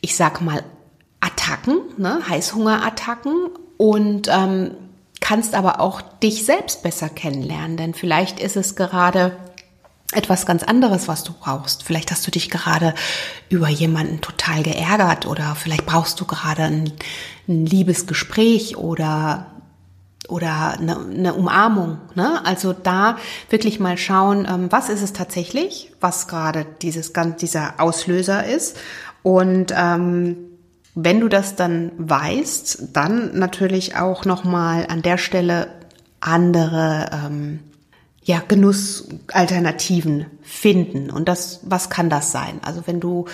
ich 0.00 0.16
sag 0.16 0.40
mal, 0.40 0.64
Attacken, 1.20 1.78
ne? 1.96 2.18
Heißhungerattacken 2.28 3.50
und 3.76 4.28
ähm, 4.28 4.72
kannst 5.32 5.54
aber 5.54 5.80
auch 5.80 6.02
dich 6.02 6.44
selbst 6.44 6.82
besser 6.82 7.08
kennenlernen, 7.08 7.78
denn 7.78 7.94
vielleicht 7.94 8.38
ist 8.38 8.54
es 8.54 8.76
gerade 8.76 9.34
etwas 10.12 10.44
ganz 10.44 10.62
anderes, 10.62 11.08
was 11.08 11.24
du 11.24 11.32
brauchst. 11.32 11.84
Vielleicht 11.84 12.10
hast 12.10 12.26
du 12.26 12.30
dich 12.30 12.50
gerade 12.50 12.92
über 13.48 13.70
jemanden 13.70 14.20
total 14.20 14.62
geärgert 14.62 15.24
oder 15.24 15.54
vielleicht 15.54 15.86
brauchst 15.86 16.20
du 16.20 16.26
gerade 16.26 16.64
ein, 16.64 16.92
ein 17.48 17.64
Liebesgespräch 17.64 18.76
oder 18.76 19.46
oder 20.28 20.78
eine, 20.78 20.98
eine 20.98 21.32
Umarmung. 21.32 21.96
Ne? 22.14 22.44
Also 22.44 22.74
da 22.74 23.16
wirklich 23.48 23.80
mal 23.80 23.96
schauen, 23.96 24.46
ähm, 24.46 24.70
was 24.70 24.90
ist 24.90 25.00
es 25.00 25.14
tatsächlich, 25.14 25.94
was 25.98 26.28
gerade 26.28 26.66
dieses 26.82 27.14
dieser 27.40 27.80
Auslöser 27.80 28.44
ist 28.44 28.76
und 29.22 29.72
ähm, 29.74 30.51
wenn 30.94 31.20
du 31.20 31.28
das 31.28 31.56
dann 31.56 31.92
weißt, 31.96 32.88
dann 32.92 33.38
natürlich 33.38 33.96
auch 33.96 34.24
nochmal 34.24 34.86
an 34.88 35.02
der 35.02 35.18
Stelle 35.18 35.68
andere 36.20 37.10
ähm, 37.12 37.60
ja, 38.24 38.40
Genussalternativen 38.46 40.26
finden. 40.42 41.10
Und 41.10 41.28
das, 41.28 41.60
was 41.62 41.90
kann 41.90 42.10
das 42.10 42.30
sein? 42.30 42.60
Also 42.62 42.82
wenn 42.86 43.00
du 43.00 43.26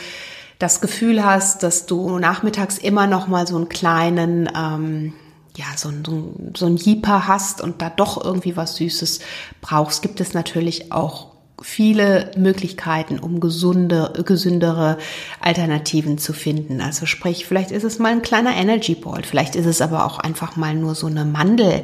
das 0.59 0.81
Gefühl 0.81 1.25
hast, 1.25 1.63
dass 1.63 1.87
du 1.87 2.19
nachmittags 2.19 2.79
immer 2.79 3.07
noch 3.07 3.29
mal 3.29 3.47
so 3.47 3.57
einen 3.57 3.69
kleinen, 3.69 4.49
ähm, 4.57 5.13
ja, 5.57 5.67
so, 5.77 5.91
so, 6.05 6.35
so 6.57 6.67
ein 6.67 6.77
Jeeper 6.77 7.29
hast 7.29 7.61
und 7.61 7.83
da 7.83 7.91
doch 7.91 8.25
irgendwie 8.25 8.57
was 8.57 8.77
Süßes 8.77 9.21
brauchst, 9.61 10.03
gibt 10.03 10.21
es 10.21 10.33
natürlich 10.33 10.91
auch 10.93 11.38
viele 11.63 12.31
Möglichkeiten, 12.37 13.19
um 13.19 13.41
gesunde, 13.41 14.13
gesündere 14.25 14.99
Alternativen 15.41 16.19
zu 16.19 16.33
finden. 16.33 16.81
Also 16.81 17.07
sprich, 17.07 17.47
vielleicht 17.47 17.71
ist 17.71 17.85
es 17.85 17.99
mal 17.99 18.13
ein 18.13 18.23
kleiner 18.23 18.55
Energy 18.55 18.95
Ball, 18.95 19.23
vielleicht 19.23 19.57
ist 19.57 19.67
es 19.67 19.81
aber 19.81 20.05
auch 20.05 20.19
einfach 20.19 20.57
mal 20.57 20.75
nur 20.75 20.95
so 20.95 21.07
eine 21.07 21.25
Mandel 21.25 21.83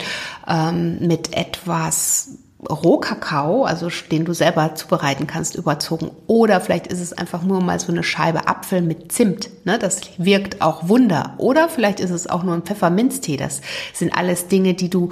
ähm, 0.49 0.99
mit 1.01 1.37
etwas 1.37 2.39
Rohkakao, 2.71 3.65
also 3.65 3.89
den 4.11 4.25
du 4.25 4.33
selber 4.33 4.75
zubereiten 4.75 5.27
kannst, 5.27 5.55
überzogen. 5.55 6.11
Oder 6.27 6.61
vielleicht 6.61 6.87
ist 6.87 7.01
es 7.01 7.13
einfach 7.13 7.43
nur 7.43 7.61
mal 7.61 7.79
so 7.79 7.93
eine 7.93 8.03
Scheibe 8.03 8.49
Apfel 8.49 8.81
mit 8.81 9.13
Zimt. 9.13 9.51
Ne? 9.65 9.79
Das 9.79 10.01
wirkt 10.19 10.63
auch 10.63 10.89
Wunder. 10.89 11.35
Oder 11.39 11.69
vielleicht 11.69 12.01
ist 12.01 12.11
es 12.11 12.27
auch 12.27 12.43
nur 12.43 12.55
ein 12.55 12.63
Pfefferminztee. 12.63 13.37
Das 13.37 13.61
sind 13.93 14.17
alles 14.17 14.49
Dinge, 14.49 14.75
die 14.75 14.91
du 14.91 15.11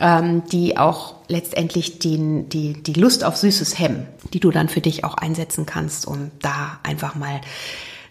ähm, 0.00 0.44
die 0.46 0.76
auch 0.76 1.14
letztendlich 1.28 1.98
die, 1.98 2.44
die, 2.48 2.82
die 2.82 2.92
Lust 2.92 3.24
auf 3.24 3.36
Süßes 3.36 3.78
hemmen, 3.78 4.06
die 4.32 4.40
du 4.40 4.50
dann 4.50 4.68
für 4.68 4.80
dich 4.80 5.04
auch 5.04 5.14
einsetzen 5.14 5.66
kannst, 5.66 6.06
um 6.06 6.30
da 6.40 6.78
einfach 6.82 7.14
mal 7.14 7.40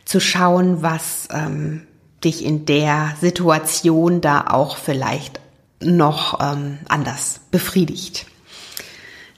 zu 0.05 0.19
schauen, 0.19 0.81
was 0.81 1.27
ähm, 1.31 1.81
dich 2.23 2.43
in 2.43 2.65
der 2.65 3.15
Situation 3.21 4.21
da 4.21 4.45
auch 4.49 4.77
vielleicht 4.77 5.39
noch 5.81 6.39
ähm, 6.41 6.79
anders 6.87 7.41
befriedigt. 7.51 8.25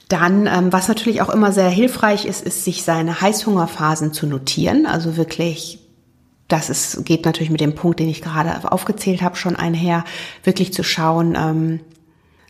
Dann, 0.08 0.46
ähm, 0.46 0.72
was 0.72 0.88
natürlich 0.88 1.20
auch 1.20 1.28
immer 1.28 1.52
sehr 1.52 1.68
hilfreich 1.68 2.24
ist, 2.24 2.42
ist, 2.42 2.64
sich 2.64 2.82
seine 2.82 3.20
Heißhungerphasen 3.20 4.12
zu 4.12 4.26
notieren. 4.26 4.86
Also 4.86 5.18
wirklich, 5.18 5.80
das 6.48 6.70
ist, 6.70 7.04
geht 7.04 7.26
natürlich 7.26 7.50
mit 7.50 7.60
dem 7.60 7.74
Punkt, 7.74 8.00
den 8.00 8.08
ich 8.08 8.22
gerade 8.22 8.72
aufgezählt 8.72 9.20
habe, 9.20 9.36
schon 9.36 9.56
einher, 9.56 10.04
wirklich 10.44 10.72
zu 10.72 10.82
schauen, 10.82 11.36
ähm, 11.36 11.80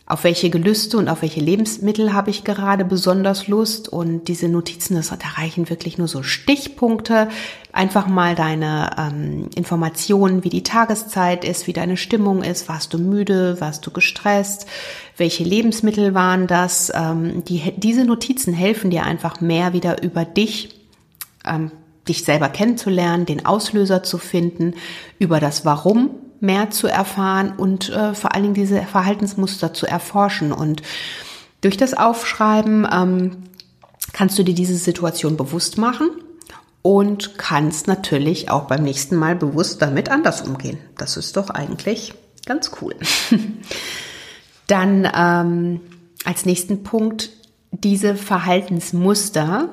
auf 0.09 0.23
welche 0.23 0.49
Gelüste 0.49 0.97
und 0.97 1.07
auf 1.07 1.21
welche 1.21 1.39
Lebensmittel 1.39 2.13
habe 2.13 2.31
ich 2.31 2.43
gerade 2.43 2.83
besonders 2.83 3.47
Lust. 3.47 3.87
Und 3.87 4.27
diese 4.27 4.49
Notizen, 4.49 4.95
das, 4.95 5.09
da 5.09 5.15
reichen 5.37 5.69
wirklich 5.69 5.99
nur 5.99 6.07
so 6.07 6.23
Stichpunkte. 6.23 7.29
Einfach 7.71 8.07
mal 8.07 8.33
deine 8.33 8.89
ähm, 8.97 9.49
Informationen, 9.55 10.43
wie 10.43 10.49
die 10.49 10.63
Tageszeit 10.63 11.45
ist, 11.45 11.67
wie 11.67 11.73
deine 11.73 11.95
Stimmung 11.95 12.41
ist. 12.41 12.67
Warst 12.67 12.91
du 12.95 12.97
müde? 12.97 13.61
Warst 13.61 13.85
du 13.85 13.91
gestresst? 13.91 14.65
Welche 15.15 15.43
Lebensmittel 15.43 16.15
waren 16.15 16.47
das? 16.47 16.91
Ähm, 16.95 17.43
die, 17.45 17.71
diese 17.77 18.03
Notizen 18.03 18.51
helfen 18.51 18.89
dir 18.89 19.03
einfach 19.03 19.41
mehr 19.41 19.73
wieder 19.73 20.01
über 20.01 20.25
dich 20.25 20.79
ähm, 21.45 21.71
dich 22.07 22.25
selber 22.25 22.49
kennenzulernen, 22.49 23.27
den 23.27 23.45
Auslöser 23.45 24.01
zu 24.01 24.17
finden, 24.17 24.73
über 25.19 25.39
das 25.39 25.65
Warum 25.65 26.15
mehr 26.39 26.69
zu 26.69 26.87
erfahren 26.87 27.53
und 27.57 27.89
äh, 27.89 28.13
vor 28.13 28.33
allen 28.33 28.43
Dingen 28.43 28.55
diese 28.55 28.81
Verhaltensmuster 28.81 29.73
zu 29.73 29.85
erforschen. 29.85 30.51
Und 30.51 30.81
durch 31.61 31.77
das 31.77 31.93
Aufschreiben 31.93 32.87
ähm, 32.91 33.43
kannst 34.13 34.39
du 34.39 34.43
dir 34.43 34.55
diese 34.55 34.75
Situation 34.75 35.37
bewusst 35.37 35.77
machen 35.77 36.09
und 36.81 37.37
kannst 37.37 37.87
natürlich 37.87 38.49
auch 38.49 38.63
beim 38.63 38.83
nächsten 38.83 39.15
Mal 39.15 39.35
bewusst 39.35 39.81
damit 39.81 40.09
anders 40.09 40.41
umgehen. 40.41 40.77
Das 40.97 41.17
ist 41.17 41.35
doch 41.37 41.49
eigentlich 41.49 42.13
ganz 42.45 42.71
cool. 42.81 42.95
Dann 44.67 45.07
ähm, 45.15 45.81
als 46.25 46.45
nächsten 46.45 46.83
Punkt 46.83 47.31
diese 47.71 48.15
Verhaltensmuster. 48.15 49.69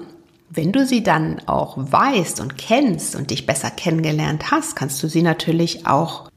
Wenn 0.48 0.72
du 0.72 0.86
sie 0.86 1.02
dann 1.02 1.40
auch 1.46 1.76
weißt 1.76 2.40
und 2.40 2.56
kennst 2.56 3.16
und 3.16 3.30
dich 3.30 3.46
besser 3.46 3.70
kennengelernt 3.70 4.52
hast, 4.52 4.76
kannst 4.76 5.02
du 5.02 5.08
sie 5.08 5.22
natürlich 5.22 5.86
auch 5.86 6.30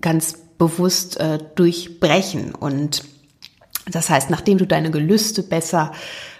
ganz 0.00 0.38
bewusst 0.58 1.18
äh, 1.18 1.38
durchbrechen. 1.54 2.54
Und 2.54 3.04
das 3.86 4.10
heißt, 4.10 4.30
nachdem 4.30 4.58
du 4.58 4.66
deine 4.66 4.90
Gelüste 4.90 5.42
besser 5.42 5.92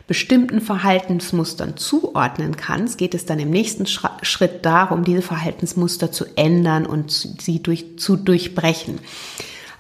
bestimmten 0.07 0.61
Verhaltensmustern 0.61 1.77
zuordnen 1.77 2.57
kannst, 2.57 2.99
geht 2.99 3.15
es 3.15 3.25
dann 3.25 3.39
im 3.39 3.51
nächsten 3.51 3.87
Schritt 3.87 4.65
darum, 4.65 5.05
diese 5.05 5.23
Verhaltensmuster 5.23 6.13
zu 6.13 6.27
ändern 6.37 6.85
und 6.85 7.11
sie 7.11 7.63
durch, 7.63 7.99
zu 7.99 8.17
durchbrechen. 8.17 8.99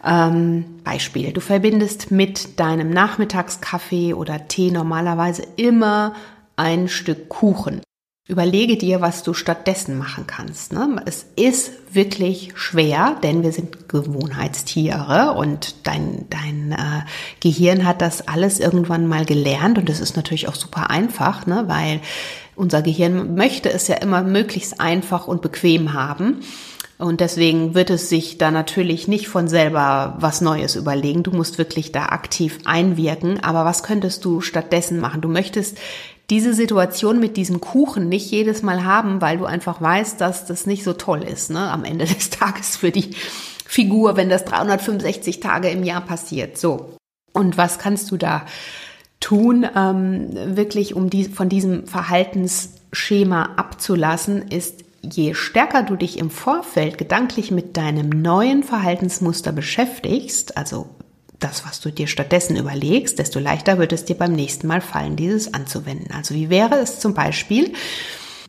Ähm, 0.03 0.64
Beispiel, 0.83 1.33
du 1.33 1.40
verbindest 1.40 2.11
mit 2.11 2.59
deinem 2.59 2.90
Nachmittagskaffee 2.90 4.14
oder 4.14 4.48
Tee 4.48 4.70
normalerweise 4.70 5.46
immer 5.57 6.14
ein 6.57 6.88
Stück 6.88 7.29
Kuchen. 7.29 7.81
Überlege 8.27 8.79
dir, 8.79 9.03
was 9.03 9.23
du 9.23 9.35
stattdessen 9.35 9.99
machen 9.99 10.27
kannst. 10.27 10.73
Ne? 10.73 10.97
Es 11.05 11.27
ist 11.37 11.73
wirklich 11.93 12.53
schwer, 12.55 13.19
denn 13.23 13.43
wir 13.43 13.53
sind 13.53 13.87
Gewohnheitstiere 13.91 15.35
und 15.37 15.87
dein, 15.87 16.25
dein 16.31 16.73
äh, 16.73 17.03
Gehirn 17.41 17.85
hat 17.87 18.01
das 18.01 18.27
alles 18.27 18.61
irgendwann 18.61 19.07
mal 19.09 19.27
gelernt 19.27 19.77
und 19.77 19.91
es 19.91 20.01
ist 20.01 20.17
natürlich 20.17 20.49
auch 20.49 20.55
super 20.55 20.89
einfach, 20.89 21.47
ne? 21.47 21.65
weil 21.67 22.01
unser 22.57 22.81
Gehirn 22.81 23.35
möchte 23.35 23.71
es 23.71 23.89
ja 23.89 23.97
immer 23.97 24.23
möglichst 24.23 24.81
einfach 24.81 25.29
und 25.29 25.43
bequem 25.43 25.93
haben. 25.93 26.41
Und 26.97 27.21
deswegen 27.21 27.75
wird 27.75 27.91
es 27.91 28.09
sich 28.09 28.39
da 28.39 28.51
natürlich 28.51 29.09
nicht 29.09 29.29
von 29.29 29.49
selber 29.49 30.17
was 30.21 30.41
Neues 30.41 30.77
überlegen. 30.77 31.25
Du 31.25 31.33
musst 31.33 31.59
wirklich 31.59 31.91
da 31.91 32.07
aktiv 32.07 32.61
einwirken. 32.65 33.43
Aber 33.43 33.65
was 33.65 33.83
könntest 33.83 34.25
du 34.25 34.41
stattdessen 34.41 35.01
machen? 35.01 35.21
Du 35.21 35.29
möchtest 35.29 35.77
diese 36.31 36.55
Situation 36.55 37.21
mit 37.21 37.37
diesem 37.37 37.61
Kuchen 37.61 38.09
nicht 38.09 38.31
jedes 38.31 38.63
Mal 38.63 38.85
haben, 38.85 39.21
weil 39.21 39.39
du 39.39 39.45
einfach 39.45 39.81
weißt, 39.81 40.21
dass 40.21 40.47
das 40.47 40.67
nicht 40.67 40.85
so 40.85 40.95
toll 40.95 41.23
ist, 41.23 41.51
ne, 41.51 41.71
am 41.71 41.85
Ende 41.85 42.05
des 42.07 42.31
Tages 42.31 42.77
für 42.77 42.91
die 42.91 43.11
Figur, 43.67 44.17
wenn 44.17 44.29
das 44.29 44.45
365 44.45 45.41
Tage 45.41 45.69
im 45.69 45.85
Jahr 45.85 46.01
passiert. 46.01 46.59
So. 46.59 46.97
Und 47.33 47.57
was 47.59 47.79
kannst 47.79 48.11
du 48.11 48.17
da 48.17 48.47
tun, 49.21 49.67
ähm, 49.75 50.29
wirklich, 50.57 50.95
um 50.95 51.11
die, 51.11 51.25
von 51.25 51.49
diesem 51.49 51.87
Verhaltensschema 51.87 53.55
abzulassen, 53.57 54.49
ist, 54.49 54.85
je 55.03 55.35
stärker 55.35 55.83
du 55.83 55.97
dich 55.97 56.19
im 56.19 56.31
Vorfeld 56.31 56.99
gedanklich 56.99 57.51
mit 57.51 57.77
deinem 57.77 58.09
neuen 58.09 58.63
Verhaltensmuster 58.63 59.53
beschäftigst, 59.53 60.57
also 60.57 60.89
das, 61.44 61.64
was 61.66 61.80
du 61.80 61.90
dir 61.90 62.07
stattdessen 62.07 62.57
überlegst, 62.57 63.18
desto 63.18 63.38
leichter 63.38 63.78
wird 63.78 63.92
es 63.92 64.04
dir 64.04 64.16
beim 64.16 64.33
nächsten 64.33 64.66
Mal 64.66 64.80
fallen, 64.80 65.16
dieses 65.16 65.52
anzuwenden. 65.52 66.12
Also 66.12 66.35
wie 66.35 66.50
wäre 66.50 66.76
es 66.76 66.98
zum 66.98 67.14
Beispiel, 67.14 67.72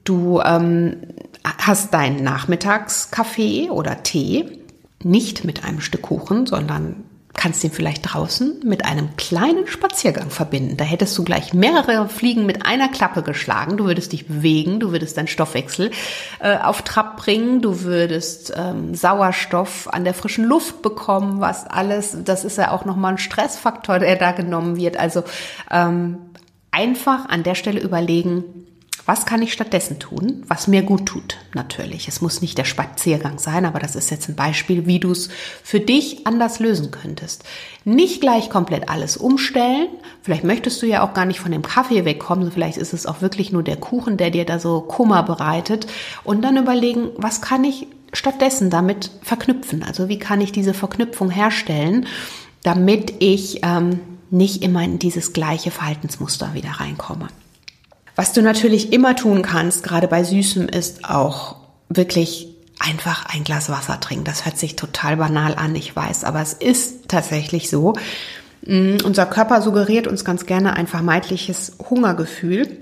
du 0.06 0.42
ähm, 0.42 0.98
hast 1.44 1.94
deinen 1.94 2.24
Nachmittagskaffee 2.24 3.70
oder 3.70 4.02
Tee 4.04 4.60
nicht 5.04 5.44
mit 5.44 5.64
einem 5.66 5.82
Stück 5.82 6.04
Kuchen, 6.04 6.46
sondern 6.46 7.04
kannst 7.36 7.64
den 7.64 7.72
vielleicht 7.72 8.14
draußen 8.14 8.62
mit 8.64 8.86
einem 8.86 9.16
kleinen 9.18 9.68
Spaziergang 9.68 10.30
verbinden. 10.30 10.78
Da 10.78 10.84
hättest 10.84 11.18
du 11.18 11.24
gleich 11.24 11.54
mehrere 11.54 12.10
Fliegen 12.10 12.46
mit 12.46 12.66
einer 12.66 12.90
Klappe 12.90 13.24
geschlagen. 13.24 13.78
Du 13.78 13.86
würdest 13.86 14.14
dich 14.14 14.28
bewegen, 14.28 14.80
du 14.80 14.92
würdest 14.92 15.18
deinen 15.18 15.28
Stoffwechsel 15.28 15.92
äh, 16.40 16.58
auf 16.58 16.82
Trab 16.82 17.18
bringen, 17.18 17.62
du 17.62 17.82
würdest 17.82 18.54
ähm, 18.56 18.96
Sauerstoff 18.96 19.88
an 19.94 20.04
der 20.04 20.14
frischen 20.14 20.46
Luft 20.46 20.82
bekommen, 20.82 21.42
was 21.42 21.68
alles, 21.68 22.18
das 22.24 22.46
ist 22.46 22.58
ja 22.58 22.72
auch 22.72 22.86
nochmal 22.86 23.14
ein 23.14 23.18
Stressfaktor, 23.18 24.00
der 24.00 24.16
da 24.16 24.32
genommen 24.32 24.78
wird. 24.78 24.98
Also 24.98 25.24
ähm, 25.72 26.18
einfach 26.72 27.30
an 27.30 27.44
der 27.44 27.56
Stelle 27.56 27.80
überlegen, 27.80 28.44
was 29.06 29.26
kann 29.26 29.42
ich 29.44 29.54
stattdessen 29.54 30.00
tun, 30.00 30.44
was 30.48 30.68
mir 30.68 30.82
gut 30.82 31.06
tut? 31.06 31.38
Natürlich. 31.54 32.08
Es 32.08 32.22
muss 32.22 32.42
nicht 32.42 32.58
der 32.58 32.66
Spaziergang 32.66 33.38
sein, 33.38 33.66
aber 33.66 33.80
das 33.80 33.96
ist 33.96 34.10
jetzt 34.10 34.30
ein 34.30 34.36
Beispiel, 34.36 34.88
wie 34.88 35.00
du 35.00 35.12
es 35.12 35.30
für 35.64 35.80
dich 35.80 36.26
anders 36.26 36.60
lösen 36.60 36.90
könntest. 36.90 37.44
Nicht 37.84 38.20
gleich 38.20 38.50
komplett 38.50 38.90
alles 38.90 39.16
umstellen. 39.16 39.90
Vielleicht 40.24 40.44
möchtest 40.44 40.82
du 40.82 40.88
ja 40.88 41.08
auch 41.08 41.14
gar 41.14 41.26
nicht 41.26 41.40
von 41.40 41.52
dem 41.52 41.62
Kaffee 41.62 42.04
wegkommen. 42.04 42.52
Vielleicht 42.52 42.78
ist 42.78 42.94
es 42.94 43.06
auch 43.06 43.22
wirklich 43.22 43.52
nur 43.52 43.62
der 43.62 43.78
Kuchen, 43.78 44.18
der 44.18 44.32
dir 44.32 44.46
da 44.46 44.58
so 44.58 44.82
Kummer 44.82 45.22
bereitet. 45.22 45.86
Und 46.24 46.42
dann 46.42 46.58
überlegen, 46.58 47.10
was 47.18 47.42
kann 47.42 47.64
ich 47.64 47.88
stattdessen 48.12 48.72
damit 48.72 49.12
verknüpfen? 49.22 49.84
Also 49.84 50.10
wie 50.10 50.18
kann 50.18 50.42
ich 50.42 50.52
diese 50.52 50.74
Verknüpfung 50.74 51.30
herstellen, 51.30 52.08
damit 52.64 53.14
ich 53.20 53.60
ähm, 53.64 54.00
nicht 54.32 54.64
immer 54.64 54.84
in 54.84 54.98
dieses 54.98 55.34
gleiche 55.34 55.70
Verhaltensmuster 55.70 56.56
wieder 56.56 56.72
reinkomme. 56.72 57.28
Was 58.16 58.34
du 58.34 58.42
natürlich 58.42 58.94
immer 58.94 59.16
tun 59.16 59.42
kannst, 59.42 59.84
gerade 59.84 60.08
bei 60.08 60.24
Süßem, 60.24 60.70
ist 60.70 61.10
auch 61.10 61.58
wirklich 61.90 62.48
einfach 62.80 63.26
ein 63.26 63.44
Glas 63.44 63.70
Wasser 63.70 64.00
trinken. 64.00 64.26
Das 64.26 64.46
hört 64.46 64.58
sich 64.58 64.76
total 64.76 65.18
banal 65.18 65.56
an, 65.56 65.76
ich 65.76 65.96
weiß, 65.96 66.24
aber 66.24 66.42
es 66.42 66.54
ist 66.54 67.08
tatsächlich 67.08 67.70
so. 67.70 67.94
Mm, 68.66 68.98
unser 69.04 69.26
Körper 69.26 69.62
suggeriert 69.62 70.08
uns 70.08 70.26
ganz 70.26 70.46
gerne 70.46 70.74
ein 70.74 70.88
vermeintliches 70.88 71.78
Hungergefühl, 71.90 72.78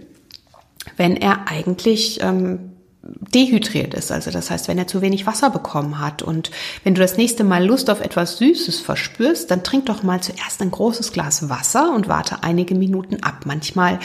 wenn 0.98 1.16
er 1.16 1.48
eigentlich 1.48 2.22
ähm, 2.22 2.74
dehydriert 3.04 3.94
ist. 3.94 4.12
Also 4.12 4.32
das 4.32 4.50
heißt, 4.50 4.68
wenn 4.68 4.78
er 4.78 4.88
zu 4.88 5.02
wenig 5.02 5.26
Wasser 5.26 5.50
bekommen 5.50 6.00
hat. 6.00 6.22
Und 6.22 6.52
wenn 6.84 6.96
du 6.96 7.02
das 7.02 7.18
nächste 7.18 7.44
Mal 7.44 7.66
Lust 7.66 7.90
auf 7.90 8.02
etwas 8.02 8.38
Süßes 8.38 8.80
verspürst, 8.80 9.52
dann 9.52 9.64
trink 9.64 9.88
doch 9.88 10.04
mal 10.04 10.22
zuerst 10.22 10.62
ein 10.62 10.72
großes 10.72 11.12
Glas 11.12 11.50
Wasser 11.50 11.94
und 11.94 12.08
warte 12.08 12.44
einige 12.44 12.76
Minuten 12.76 13.22
ab. 13.22 13.42
Manchmal 13.46 14.00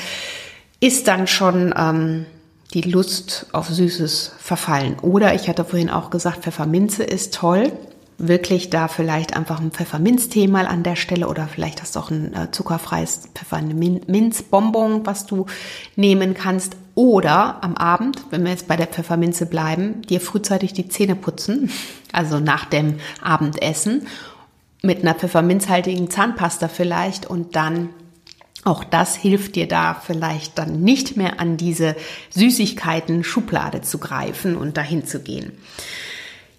ist 0.81 1.09
dann 1.09 1.26
schon 1.26 1.74
ähm, 1.76 2.26
die 2.74 2.83
Lust 2.83 3.47
auf 3.53 3.68
Süßes 3.68 4.33
verfallen. 4.39 4.97
Oder 5.01 5.35
ich 5.35 5.49
hatte 5.49 5.64
vorhin 5.64 5.91
auch 5.91 6.11
gesagt, 6.11 6.43
Pfefferminze 6.43 7.03
ist 7.03 7.35
toll. 7.35 7.72
Wirklich 8.20 8.68
da 8.68 8.89
vielleicht 8.89 9.37
einfach 9.37 9.61
ein 9.61 9.70
Pfefferminztee 9.70 10.49
mal 10.49 10.66
an 10.66 10.83
der 10.83 10.97
Stelle 10.97 11.29
oder 11.29 11.47
vielleicht 11.47 11.81
hast 11.81 11.95
du 11.95 12.01
auch 12.01 12.11
ein 12.11 12.35
äh, 12.35 12.51
zuckerfreies 12.51 13.29
Pfefferminzbonbon, 13.35 15.07
was 15.07 15.26
du 15.26 15.47
nehmen 15.95 16.35
kannst. 16.35 16.76
Oder 16.97 17.62
am 17.62 17.76
Abend, 17.76 18.24
wenn 18.31 18.43
wir 18.43 18.51
jetzt 18.51 18.66
bei 18.66 18.76
der 18.76 18.89
Pfefferminze 18.89 19.47
bleiben, 19.47 20.03
dir 20.03 20.20
frühzeitig 20.20 20.72
die 20.72 20.89
Zähne 20.89 21.14
putzen, 21.14 21.70
also 22.12 22.41
nach 22.41 22.64
dem 22.64 22.99
Abendessen, 23.22 24.09
mit 24.83 25.03
einer 25.03 25.14
pfefferminzhaltigen 25.14 26.11
Zahnpasta 26.11 26.68
vielleicht 26.68 27.26
und 27.26 27.57
dann 27.57 27.91
auch 28.68 28.84
das 28.84 29.16
hilft 29.16 29.56
dir 29.56 29.66
da 29.66 29.94
vielleicht 29.94 30.58
dann 30.58 30.82
nicht 30.82 31.16
mehr 31.16 31.40
an 31.40 31.56
diese 31.56 31.96
Süßigkeiten-Schublade 32.30 33.80
zu 33.80 33.98
greifen 33.98 34.56
und 34.56 34.76
dahin 34.76 35.06
zu 35.06 35.20
gehen. 35.20 35.52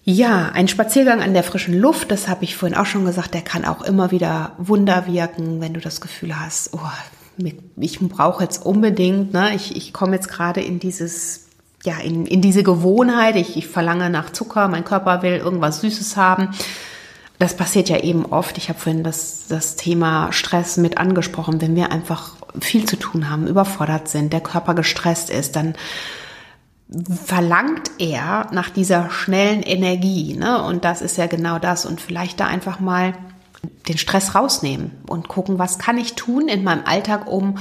Ja, 0.04 0.50
ein 0.52 0.66
Spaziergang 0.66 1.22
an 1.22 1.34
der 1.34 1.44
frischen 1.44 1.78
Luft, 1.78 2.10
das 2.10 2.26
habe 2.26 2.44
ich 2.44 2.56
vorhin 2.56 2.76
auch 2.76 2.86
schon 2.86 3.04
gesagt, 3.04 3.34
der 3.34 3.42
kann 3.42 3.64
auch 3.64 3.82
immer 3.82 4.10
wieder 4.10 4.52
Wunder 4.58 5.06
wirken, 5.06 5.60
wenn 5.60 5.74
du 5.74 5.80
das 5.80 6.00
Gefühl 6.00 6.38
hast, 6.38 6.74
oh, 6.74 7.48
ich 7.76 8.00
brauche 8.00 8.42
jetzt 8.42 8.66
unbedingt, 8.66 9.32
ne, 9.32 9.54
ich, 9.54 9.76
ich 9.76 9.92
komme 9.92 10.16
jetzt 10.16 10.28
gerade 10.28 10.60
in 10.60 10.80
dieses, 10.80 11.46
ja, 11.84 11.98
in, 11.98 12.26
in 12.26 12.42
diese 12.42 12.62
Gewohnheit, 12.62 13.36
ich, 13.36 13.56
ich 13.56 13.68
verlange 13.68 14.10
nach 14.10 14.30
Zucker, 14.30 14.68
mein 14.68 14.84
Körper 14.84 15.22
will 15.22 15.36
irgendwas 15.36 15.80
Süßes 15.80 16.16
haben 16.16 16.50
das 17.40 17.56
passiert 17.56 17.88
ja 17.88 17.96
eben 18.00 18.26
oft. 18.26 18.58
Ich 18.58 18.68
habe 18.68 18.78
vorhin 18.78 19.02
das, 19.02 19.46
das 19.48 19.74
Thema 19.74 20.30
Stress 20.30 20.76
mit 20.76 20.98
angesprochen. 20.98 21.62
Wenn 21.62 21.74
wir 21.74 21.90
einfach 21.90 22.36
viel 22.60 22.84
zu 22.84 22.96
tun 22.96 23.30
haben, 23.30 23.46
überfordert 23.46 24.08
sind, 24.08 24.34
der 24.34 24.42
Körper 24.42 24.74
gestresst 24.74 25.30
ist, 25.30 25.56
dann 25.56 25.74
verlangt 27.24 27.92
er 27.98 28.48
nach 28.52 28.68
dieser 28.68 29.08
schnellen 29.10 29.62
Energie. 29.62 30.34
Ne? 30.34 30.62
Und 30.62 30.84
das 30.84 31.00
ist 31.00 31.16
ja 31.16 31.28
genau 31.28 31.58
das. 31.58 31.86
Und 31.86 32.02
vielleicht 32.02 32.40
da 32.40 32.46
einfach 32.46 32.78
mal 32.78 33.14
den 33.88 33.96
Stress 33.96 34.34
rausnehmen 34.34 34.90
und 35.06 35.28
gucken, 35.28 35.58
was 35.58 35.78
kann 35.78 35.96
ich 35.96 36.16
tun 36.16 36.46
in 36.46 36.62
meinem 36.62 36.84
Alltag, 36.84 37.26
um 37.26 37.56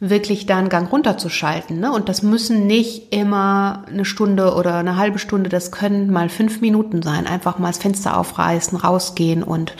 wirklich 0.00 0.46
da 0.46 0.58
einen 0.58 0.70
Gang 0.70 0.90
runterzuschalten. 0.90 1.78
Ne? 1.78 1.92
Und 1.92 2.08
das 2.08 2.22
müssen 2.22 2.66
nicht 2.66 3.14
immer 3.14 3.84
eine 3.86 4.06
Stunde 4.06 4.54
oder 4.54 4.76
eine 4.76 4.96
halbe 4.96 5.18
Stunde, 5.18 5.50
das 5.50 5.70
können 5.70 6.10
mal 6.10 6.30
fünf 6.30 6.62
Minuten 6.62 7.02
sein. 7.02 7.26
Einfach 7.26 7.58
mal 7.58 7.68
das 7.68 7.78
Fenster 7.78 8.16
aufreißen, 8.16 8.78
rausgehen 8.78 9.42
und 9.42 9.74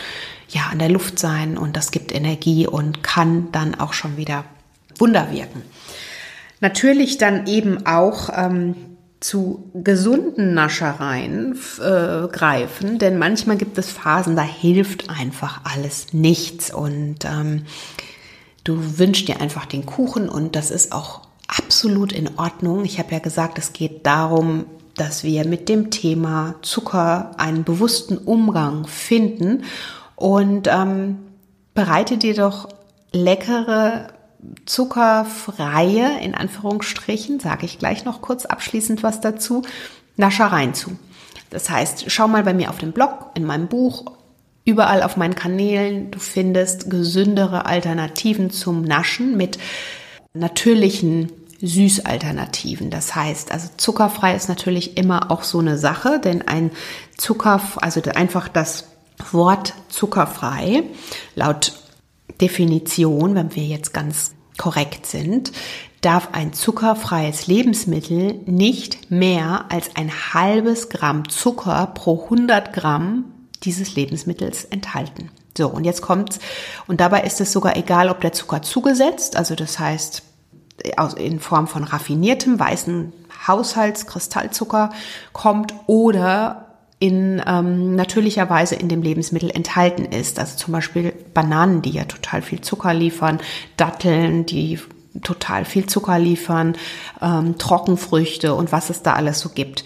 ja, 0.49 0.63
an 0.71 0.79
der 0.79 0.91
Luft 0.91 1.19
sein. 1.19 1.57
Und 1.57 1.77
das 1.77 1.91
gibt 1.91 2.15
Energie 2.15 2.67
und 2.67 3.03
kann 3.03 3.51
dann 3.51 3.75
auch 3.75 3.95
schon 3.95 4.19
wieder 4.19 4.45
Wunder 4.99 5.33
wirken. 5.33 5.63
Natürlich 6.61 7.17
dann 7.17 7.47
eben 7.47 7.87
auch 7.87 8.29
ähm, 8.37 8.77
zu 9.21 9.71
gesunden 9.75 10.53
Naschereien 10.53 11.59
äh, 11.79 12.29
greifen, 12.29 12.99
denn 12.99 13.19
manchmal 13.19 13.57
gibt 13.57 13.79
es 13.79 13.91
Phasen, 13.91 14.37
da 14.37 14.43
hilft 14.43 15.09
einfach 15.09 15.61
alles 15.65 16.13
nichts 16.13 16.73
und 16.73 17.25
ähm, 17.25 17.65
Du 18.71 19.01
wünschst 19.01 19.27
dir 19.27 19.41
einfach 19.41 19.67
den 19.67 19.85
Kuchen 19.85 20.29
und 20.29 20.55
das 20.55 20.71
ist 20.71 20.93
auch 20.93 21.23
absolut 21.49 22.13
in 22.13 22.39
Ordnung. 22.39 22.85
Ich 22.85 23.01
habe 23.01 23.11
ja 23.11 23.19
gesagt, 23.19 23.59
es 23.59 23.73
geht 23.73 24.07
darum, 24.07 24.65
dass 24.95 25.25
wir 25.25 25.45
mit 25.45 25.69
dem 25.69 25.91
Thema 25.91 26.55
Zucker 26.63 27.33
einen 27.37 27.65
bewussten 27.65 28.17
Umgang 28.17 28.87
finden 28.87 29.65
und 30.15 30.69
ähm, 30.69 31.19
bereite 31.75 32.17
dir 32.17 32.35
doch 32.35 32.69
leckere 33.11 34.13
zuckerfreie, 34.67 36.21
in 36.21 36.37
Anführungsstrichen, 36.37 37.41
sage 37.41 37.67
ich 37.67 37.81
gleich 37.81 38.05
noch 38.05 38.23
kurz 38.23 38.47
abschließend 38.47 39.03
was 39.03 39.21
dazu, 39.21 39.63
Naschereien 40.17 40.75
zu. 40.75 40.97
Das 41.51 41.69
heißt, 41.71 42.05
schau 42.07 42.29
mal 42.29 42.45
bei 42.45 42.55
mir 42.55 42.71
auf 42.71 42.79
dem 42.79 42.93
Blog, 42.93 43.33
in 43.35 43.45
meinem 43.45 43.67
Buch 43.67 44.20
überall 44.65 45.03
auf 45.03 45.17
meinen 45.17 45.35
Kanälen. 45.35 46.11
Du 46.11 46.19
findest 46.19 46.91
gesündere 46.91 47.67
Alternativen 47.67 48.51
zum 48.51 48.83
Naschen 48.83 49.37
mit 49.37 49.59
natürlichen 50.35 51.33
Süßalternativen. 51.63 52.91
Das 52.91 53.15
heißt, 53.15 53.53
also 53.53 53.69
zuckerfrei 53.77 54.35
ist 54.35 54.49
natürlich 54.49 54.97
immer 54.97 55.31
auch 55.31 55.43
so 55.43 55.59
eine 55.59 55.77
Sache, 55.79 56.21
denn 56.23 56.47
ein 56.47 56.71
Zucker, 57.17 57.61
also 57.77 58.01
einfach 58.15 58.49
das 58.49 58.89
Wort 59.33 59.75
zuckerfrei 59.89 60.85
laut 61.35 61.75
Definition, 62.41 63.35
wenn 63.35 63.55
wir 63.55 63.65
jetzt 63.65 63.93
ganz 63.93 64.33
korrekt 64.57 65.05
sind, 65.07 65.53
darf 66.01 66.31
ein 66.33 66.55
zuckerfreies 66.55 67.47
Lebensmittel 67.47 68.41
nicht 68.47 69.11
mehr 69.11 69.67
als 69.69 69.97
ein 69.97 70.11
halbes 70.33 70.89
Gramm 70.89 71.29
Zucker 71.29 71.89
pro 71.95 72.25
100 72.25 72.73
Gramm 72.73 73.27
dieses 73.63 73.95
Lebensmittels 73.95 74.65
enthalten. 74.65 75.31
So, 75.57 75.69
und 75.69 75.85
jetzt 75.85 76.03
kommt's. 76.03 76.39
Und 76.87 77.01
dabei 77.01 77.23
ist 77.23 77.41
es 77.41 77.53
sogar 77.53 77.77
egal, 77.77 78.09
ob 78.09 78.21
der 78.21 78.33
Zucker 78.33 78.63
zugesetzt, 78.63 79.37
also 79.37 79.55
das 79.55 79.79
heißt 79.79 80.23
in 81.17 81.41
Form 81.41 81.67
von 81.67 81.85
raffiniertem 81.85 82.59
weißen 82.59 83.13
Haushaltskristallzucker 83.47 84.91
kommt 85.33 85.75
oder 85.87 86.67
in 86.99 87.43
ähm, 87.47 87.97
natürlicher 87.97 88.49
Weise 88.51 88.75
in 88.75 88.89
dem 88.89 89.03
Lebensmittel 89.03 89.51
enthalten 89.51 90.05
ist. 90.05 90.39
Also 90.39 90.57
zum 90.57 90.73
Beispiel 90.73 91.13
Bananen, 91.33 91.83
die 91.83 91.91
ja 91.91 92.05
total 92.05 92.43
viel 92.43 92.61
Zucker 92.61 92.93
liefern, 92.93 93.41
Datteln, 93.77 94.45
die 94.45 94.79
total 95.23 95.65
viel 95.65 95.87
Zucker 95.87 96.19
liefern, 96.19 96.77
ähm, 97.21 97.57
Trockenfrüchte 97.59 98.55
und 98.55 98.71
was 98.71 98.91
es 98.91 99.03
da 99.03 99.15
alles 99.15 99.41
so 99.41 99.49
gibt. 99.49 99.85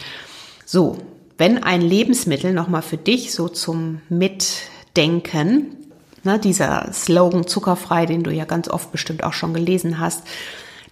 So, 0.66 0.98
wenn 1.38 1.62
ein 1.62 1.80
Lebensmittel 1.80 2.52
nochmal 2.52 2.82
für 2.82 2.96
dich 2.96 3.32
so 3.32 3.48
zum 3.48 4.00
Mitdenken, 4.08 5.76
ne, 6.22 6.38
dieser 6.38 6.92
Slogan 6.92 7.46
zuckerfrei, 7.46 8.06
den 8.06 8.22
du 8.22 8.30
ja 8.30 8.44
ganz 8.44 8.68
oft 8.68 8.92
bestimmt 8.92 9.24
auch 9.24 9.32
schon 9.32 9.54
gelesen 9.54 9.98
hast, 9.98 10.22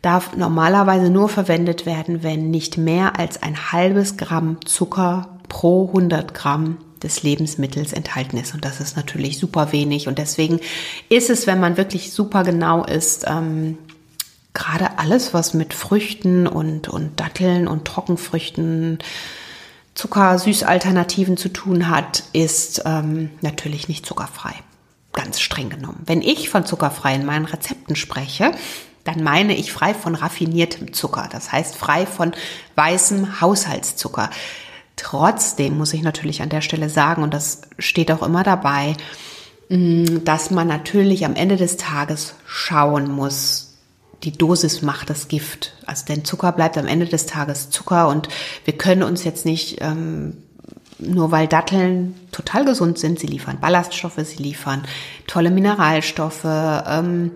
darf 0.03 0.37
normalerweise 0.37 1.11
nur 1.11 1.29
verwendet 1.29 1.87
werden, 1.87 2.23
wenn 2.23 2.51
nicht 2.51 2.77
mehr 2.77 3.19
als 3.19 3.43
ein 3.43 3.73
halbes 3.73 4.17
Gramm 4.17 4.59
Zucker 4.65 5.39
pro 5.49 5.87
100 5.89 6.35
Gramm 6.35 6.79
des 7.03 7.23
Lebensmittels 7.23 7.93
enthalten 7.93 8.37
ist. 8.37 8.55
Und 8.55 8.65
das 8.65 8.81
ist 8.81 8.97
natürlich 8.97 9.39
super 9.39 9.73
wenig. 9.73 10.09
Und 10.09 10.19
deswegen 10.19 10.61
ist 11.09 11.31
es, 11.31 11.47
wenn 11.47 11.61
man 11.61 11.77
wirklich 11.77 12.13
super 12.13 12.43
genau 12.43 12.85
ist, 12.85 13.25
ähm, 13.29 13.79
gerade 14.55 14.99
alles, 14.99 15.35
was 15.35 15.55
mit 15.55 15.73
Früchten 15.73 16.47
und, 16.47 16.89
und 16.89 17.19
Datteln 17.19 17.69
und 17.69 17.85
Trockenfrüchten 17.85 18.99
Zucker-Süß-Alternativen 19.95 21.37
zu 21.37 21.49
tun 21.51 21.89
hat, 21.89 22.25
ist 22.33 22.83
ähm, 22.87 23.31
natürlich 23.41 23.89
nicht 23.89 24.07
zuckerfrei. 24.07 24.55
ganz 25.13 25.41
streng 25.41 25.69
genommen. 25.69 26.03
Wenn 26.07 26.23
ich 26.23 26.49
von 26.49 26.65
zuckerfrei 26.65 27.15
in 27.15 27.27
meinen 27.27 27.45
Rezepten 27.45 27.97
spreche, 27.97 28.53
dann 29.05 29.23
meine 29.23 29.55
ich 29.55 29.73
frei 29.73 29.95
von 29.95 30.15
raffiniertem 30.15 30.93
Zucker. 30.93 31.29
Das 31.31 31.53
heißt 31.53 31.77
frei 31.77 32.07
von 32.07 32.33
weißem 32.77 33.41
Haushaltszucker. 33.41 34.31
Trotzdem 34.97 35.77
muss 35.77 35.93
ich 35.93 36.03
natürlich 36.03 36.43
an 36.43 36.49
der 36.49 36.61
Stelle 36.61 36.89
sagen, 36.89 37.23
und 37.23 37.35
das 37.35 37.63
steht 37.79 38.13
auch 38.13 38.23
immer 38.23 38.43
dabei, 38.43 38.95
mm, 39.69 40.25
dass 40.25 40.51
man 40.51 40.69
natürlich 40.69 41.25
am 41.25 41.35
Ende 41.35 41.57
des 41.57 41.77
Tages 41.77 42.35
schauen 42.47 43.11
muss, 43.11 43.72
die 44.25 44.33
Dosis 44.33 44.83
macht 44.83 45.11
das 45.11 45.29
Gift. 45.29 45.75
Also 45.87 46.05
denn 46.07 46.25
Zucker 46.25 46.53
bleibt 46.53 46.79
am 46.79 46.87
Ende 46.87 47.07
des 47.07 47.27
Tages 47.27 47.71
Zucker 47.71 48.09
und 48.09 48.29
wir 48.65 48.77
können 48.77 49.03
uns 49.03 49.25
jetzt 49.25 49.45
nicht 49.45 49.79
ähm, 49.81 50.37
nur 50.99 51.31
weil 51.31 51.49
Datteln 51.49 52.15
total 52.31 52.65
gesund 52.65 52.99
sind, 52.99 53.19
sie 53.19 53.27
liefern 53.27 53.59
Ballaststoffe, 53.61 54.21
sie 54.23 54.43
liefern 54.43 54.83
tolle 55.27 55.51
Mineralstoffe 55.51 56.45
ähm, 56.45 57.33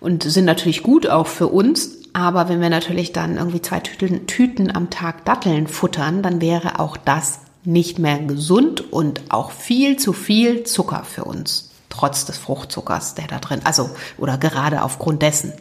und 0.00 0.22
sind 0.22 0.44
natürlich 0.44 0.82
gut 0.82 1.06
auch 1.06 1.26
für 1.26 1.48
uns. 1.48 1.98
Aber 2.12 2.48
wenn 2.48 2.60
wir 2.60 2.70
natürlich 2.70 3.12
dann 3.12 3.36
irgendwie 3.36 3.60
zwei 3.60 3.80
Tüten, 3.80 4.26
Tüten 4.26 4.74
am 4.74 4.90
Tag 4.90 5.24
Datteln 5.24 5.66
futtern, 5.66 6.22
dann 6.22 6.40
wäre 6.40 6.80
auch 6.80 6.96
das 6.96 7.40
nicht 7.64 7.98
mehr 7.98 8.18
gesund 8.18 8.92
und 8.92 9.22
auch 9.28 9.50
viel 9.50 9.96
zu 9.96 10.12
viel 10.12 10.64
Zucker 10.64 11.04
für 11.04 11.24
uns, 11.24 11.70
trotz 11.90 12.24
des 12.24 12.38
Fruchtzuckers, 12.38 13.14
der 13.16 13.26
da 13.26 13.38
drin, 13.38 13.60
also 13.64 13.90
oder 14.18 14.38
gerade 14.38 14.82
aufgrund 14.82 15.22
dessen. 15.22 15.52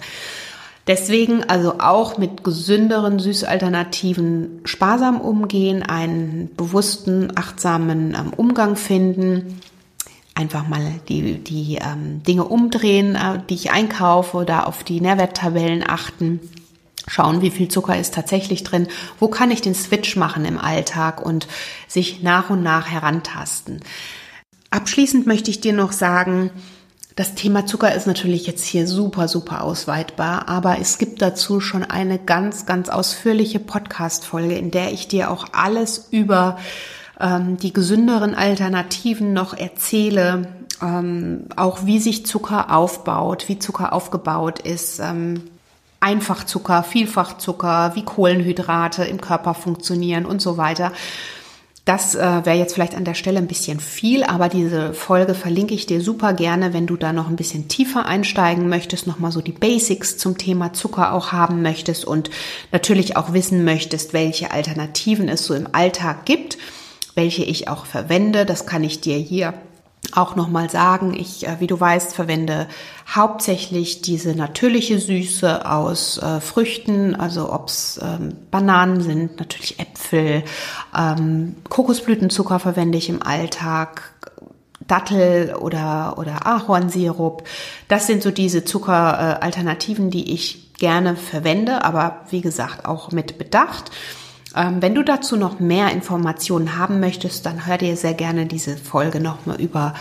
Deswegen 0.87 1.43
also 1.43 1.79
auch 1.79 2.19
mit 2.19 2.43
gesünderen 2.43 3.17
Süßalternativen 3.17 4.61
sparsam 4.65 5.19
umgehen, 5.19 5.81
einen 5.81 6.53
bewussten, 6.55 7.35
achtsamen 7.35 8.13
ähm, 8.13 8.33
Umgang 8.35 8.75
finden. 8.75 9.61
Einfach 10.35 10.67
mal 10.67 10.99
die, 11.09 11.39
die 11.43 11.79
ähm, 11.81 12.21
Dinge 12.23 12.43
umdrehen, 12.43 13.15
äh, 13.15 13.39
die 13.49 13.55
ich 13.55 13.71
einkaufe 13.71 14.37
oder 14.37 14.67
auf 14.67 14.83
die 14.83 15.01
Nährwerttabellen 15.01 15.83
achten. 15.87 16.39
Schauen, 17.07 17.41
wie 17.41 17.51
viel 17.51 17.67
Zucker 17.67 17.97
ist 17.97 18.13
tatsächlich 18.13 18.63
drin, 18.63 18.87
wo 19.19 19.27
kann 19.27 19.51
ich 19.51 19.61
den 19.61 19.75
Switch 19.75 20.15
machen 20.15 20.45
im 20.45 20.59
Alltag 20.59 21.23
und 21.23 21.47
sich 21.87 22.21
nach 22.21 22.49
und 22.51 22.61
nach 22.61 22.87
herantasten. 22.87 23.81
Abschließend 24.69 25.25
möchte 25.25 25.49
ich 25.49 25.61
dir 25.61 25.73
noch 25.73 25.91
sagen, 25.91 26.51
das 27.15 27.33
Thema 27.33 27.65
Zucker 27.65 27.95
ist 27.95 28.07
natürlich 28.07 28.45
jetzt 28.45 28.65
hier 28.65 28.87
super, 28.87 29.29
super 29.29 29.63
ausweitbar, 29.63 30.49
aber 30.49 30.79
es 30.79 30.97
gibt 30.97 31.21
dazu 31.21 31.61
schon 31.61 31.83
eine 31.83 32.19
ganz, 32.19 32.65
ganz 32.65 32.89
ausführliche 32.89 33.59
Podcast-Folge, 33.59 34.55
in 34.55 34.69
der 34.69 34.91
ich 34.91 35.07
dir 35.07 35.31
auch 35.31 35.47
alles 35.53 36.09
über 36.11 36.57
ähm, 37.19 37.55
die 37.55 37.71
gesünderen 37.71 38.35
Alternativen 38.35 39.31
noch 39.31 39.53
erzähle, 39.53 40.49
ähm, 40.81 41.45
auch 41.55 41.85
wie 41.85 41.99
sich 41.99 42.25
Zucker 42.25 42.75
aufbaut, 42.75 43.47
wie 43.47 43.59
Zucker 43.59 43.93
aufgebaut 43.93 44.59
ist. 44.59 44.99
Ähm, 44.99 45.43
Einfachzucker, 46.01 46.83
Vielfachzucker, 46.83 47.95
wie 47.95 48.03
Kohlenhydrate 48.03 49.05
im 49.05 49.21
Körper 49.21 49.53
funktionieren 49.53 50.25
und 50.25 50.41
so 50.41 50.57
weiter. 50.57 50.91
Das 51.85 52.15
äh, 52.15 52.19
wäre 52.19 52.57
jetzt 52.57 52.73
vielleicht 52.73 52.95
an 52.95 53.05
der 53.05 53.13
Stelle 53.13 53.37
ein 53.37 53.45
bisschen 53.45 53.79
viel, 53.79 54.23
aber 54.23 54.49
diese 54.49 54.95
Folge 54.95 55.35
verlinke 55.35 55.75
ich 55.75 55.85
dir 55.85 56.01
super 56.01 56.33
gerne, 56.33 56.73
wenn 56.73 56.87
du 56.87 56.97
da 56.97 57.13
noch 57.13 57.29
ein 57.29 57.35
bisschen 57.35 57.67
tiefer 57.67 58.07
einsteigen 58.07 58.67
möchtest, 58.69 59.05
nochmal 59.05 59.31
so 59.31 59.39
die 59.39 59.51
Basics 59.51 60.17
zum 60.17 60.39
Thema 60.39 60.73
Zucker 60.73 61.13
auch 61.13 61.31
haben 61.31 61.61
möchtest 61.61 62.03
und 62.03 62.31
natürlich 62.71 63.17
auch 63.17 63.33
wissen 63.33 63.63
möchtest, 63.63 64.13
welche 64.13 64.49
Alternativen 64.49 65.29
es 65.29 65.45
so 65.45 65.53
im 65.53 65.67
Alltag 65.73 66.25
gibt, 66.25 66.57
welche 67.13 67.43
ich 67.43 67.67
auch 67.67 67.85
verwende. 67.85 68.47
Das 68.47 68.65
kann 68.65 68.83
ich 68.83 69.01
dir 69.01 69.17
hier 69.17 69.53
auch 70.15 70.35
nochmal 70.35 70.69
sagen, 70.69 71.13
ich, 71.13 71.47
äh, 71.47 71.59
wie 71.59 71.67
du 71.67 71.79
weißt, 71.79 72.13
verwende 72.13 72.67
hauptsächlich 73.13 74.01
diese 74.01 74.35
natürliche 74.35 74.99
Süße 74.99 75.69
aus 75.69 76.17
äh, 76.17 76.39
Früchten, 76.41 77.15
also 77.15 77.51
ob's 77.51 77.99
ähm, 78.01 78.35
Bananen 78.51 79.01
sind, 79.01 79.39
natürlich 79.39 79.79
Äpfel, 79.79 80.43
ähm, 80.97 81.55
Kokosblütenzucker 81.69 82.59
verwende 82.59 82.97
ich 82.97 83.09
im 83.09 83.21
Alltag, 83.21 84.13
Dattel 84.87 85.55
oder, 85.55 86.15
oder 86.17 86.45
Ahornsirup. 86.45 87.43
Das 87.87 88.07
sind 88.07 88.21
so 88.21 88.31
diese 88.31 88.65
Zuckeralternativen, 88.65 90.07
äh, 90.07 90.11
die 90.11 90.33
ich 90.33 90.73
gerne 90.77 91.15
verwende, 91.15 91.83
aber 91.83 92.21
wie 92.29 92.41
gesagt 92.41 92.85
auch 92.85 93.11
mit 93.11 93.37
Bedacht. 93.37 93.91
Ähm, 94.55 94.81
wenn 94.81 94.95
du 94.95 95.03
dazu 95.03 95.35
noch 95.35 95.59
mehr 95.59 95.91
Informationen 95.91 96.77
haben 96.77 96.99
möchtest, 96.99 97.45
dann 97.45 97.65
hör 97.67 97.77
dir 97.77 97.97
sehr 97.97 98.13
gerne 98.13 98.45
diese 98.45 98.77
Folge 98.77 99.19
nochmal 99.19 99.59
über 99.59 99.93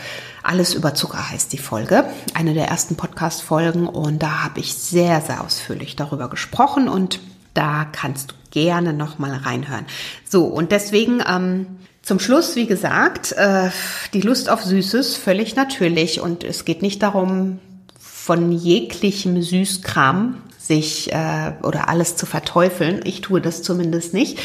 alles 0.44 0.74
über 0.74 0.94
Zucker 0.94 1.30
heißt 1.30 1.52
die 1.54 1.58
Folge, 1.58 2.04
eine 2.34 2.52
der 2.52 2.68
ersten 2.68 2.96
Podcast-Folgen 2.96 3.88
und 3.88 4.22
da 4.22 4.44
habe 4.44 4.60
ich 4.60 4.74
sehr, 4.74 5.22
sehr 5.22 5.42
ausführlich 5.42 5.96
darüber 5.96 6.28
gesprochen 6.28 6.86
und 6.86 7.18
da 7.54 7.86
kannst 7.90 8.32
du 8.32 8.34
gerne 8.50 8.92
nochmal 8.92 9.32
reinhören. 9.32 9.86
So, 10.28 10.44
und 10.44 10.70
deswegen 10.70 11.22
ähm, 11.26 11.66
zum 12.02 12.20
Schluss, 12.20 12.56
wie 12.56 12.66
gesagt, 12.66 13.32
äh, 13.32 13.70
die 14.12 14.20
Lust 14.20 14.50
auf 14.50 14.62
Süßes 14.62 15.16
völlig 15.16 15.56
natürlich 15.56 16.20
und 16.20 16.44
es 16.44 16.66
geht 16.66 16.82
nicht 16.82 17.02
darum, 17.02 17.58
von 17.98 18.52
jeglichem 18.52 19.40
Süßkram 19.40 20.42
sich 20.66 21.12
äh, 21.12 21.52
oder 21.62 21.88
alles 21.88 22.16
zu 22.16 22.24
verteufeln. 22.24 23.00
Ich 23.04 23.20
tue 23.20 23.40
das 23.40 23.62
zumindest 23.62 24.14
nicht, 24.14 24.38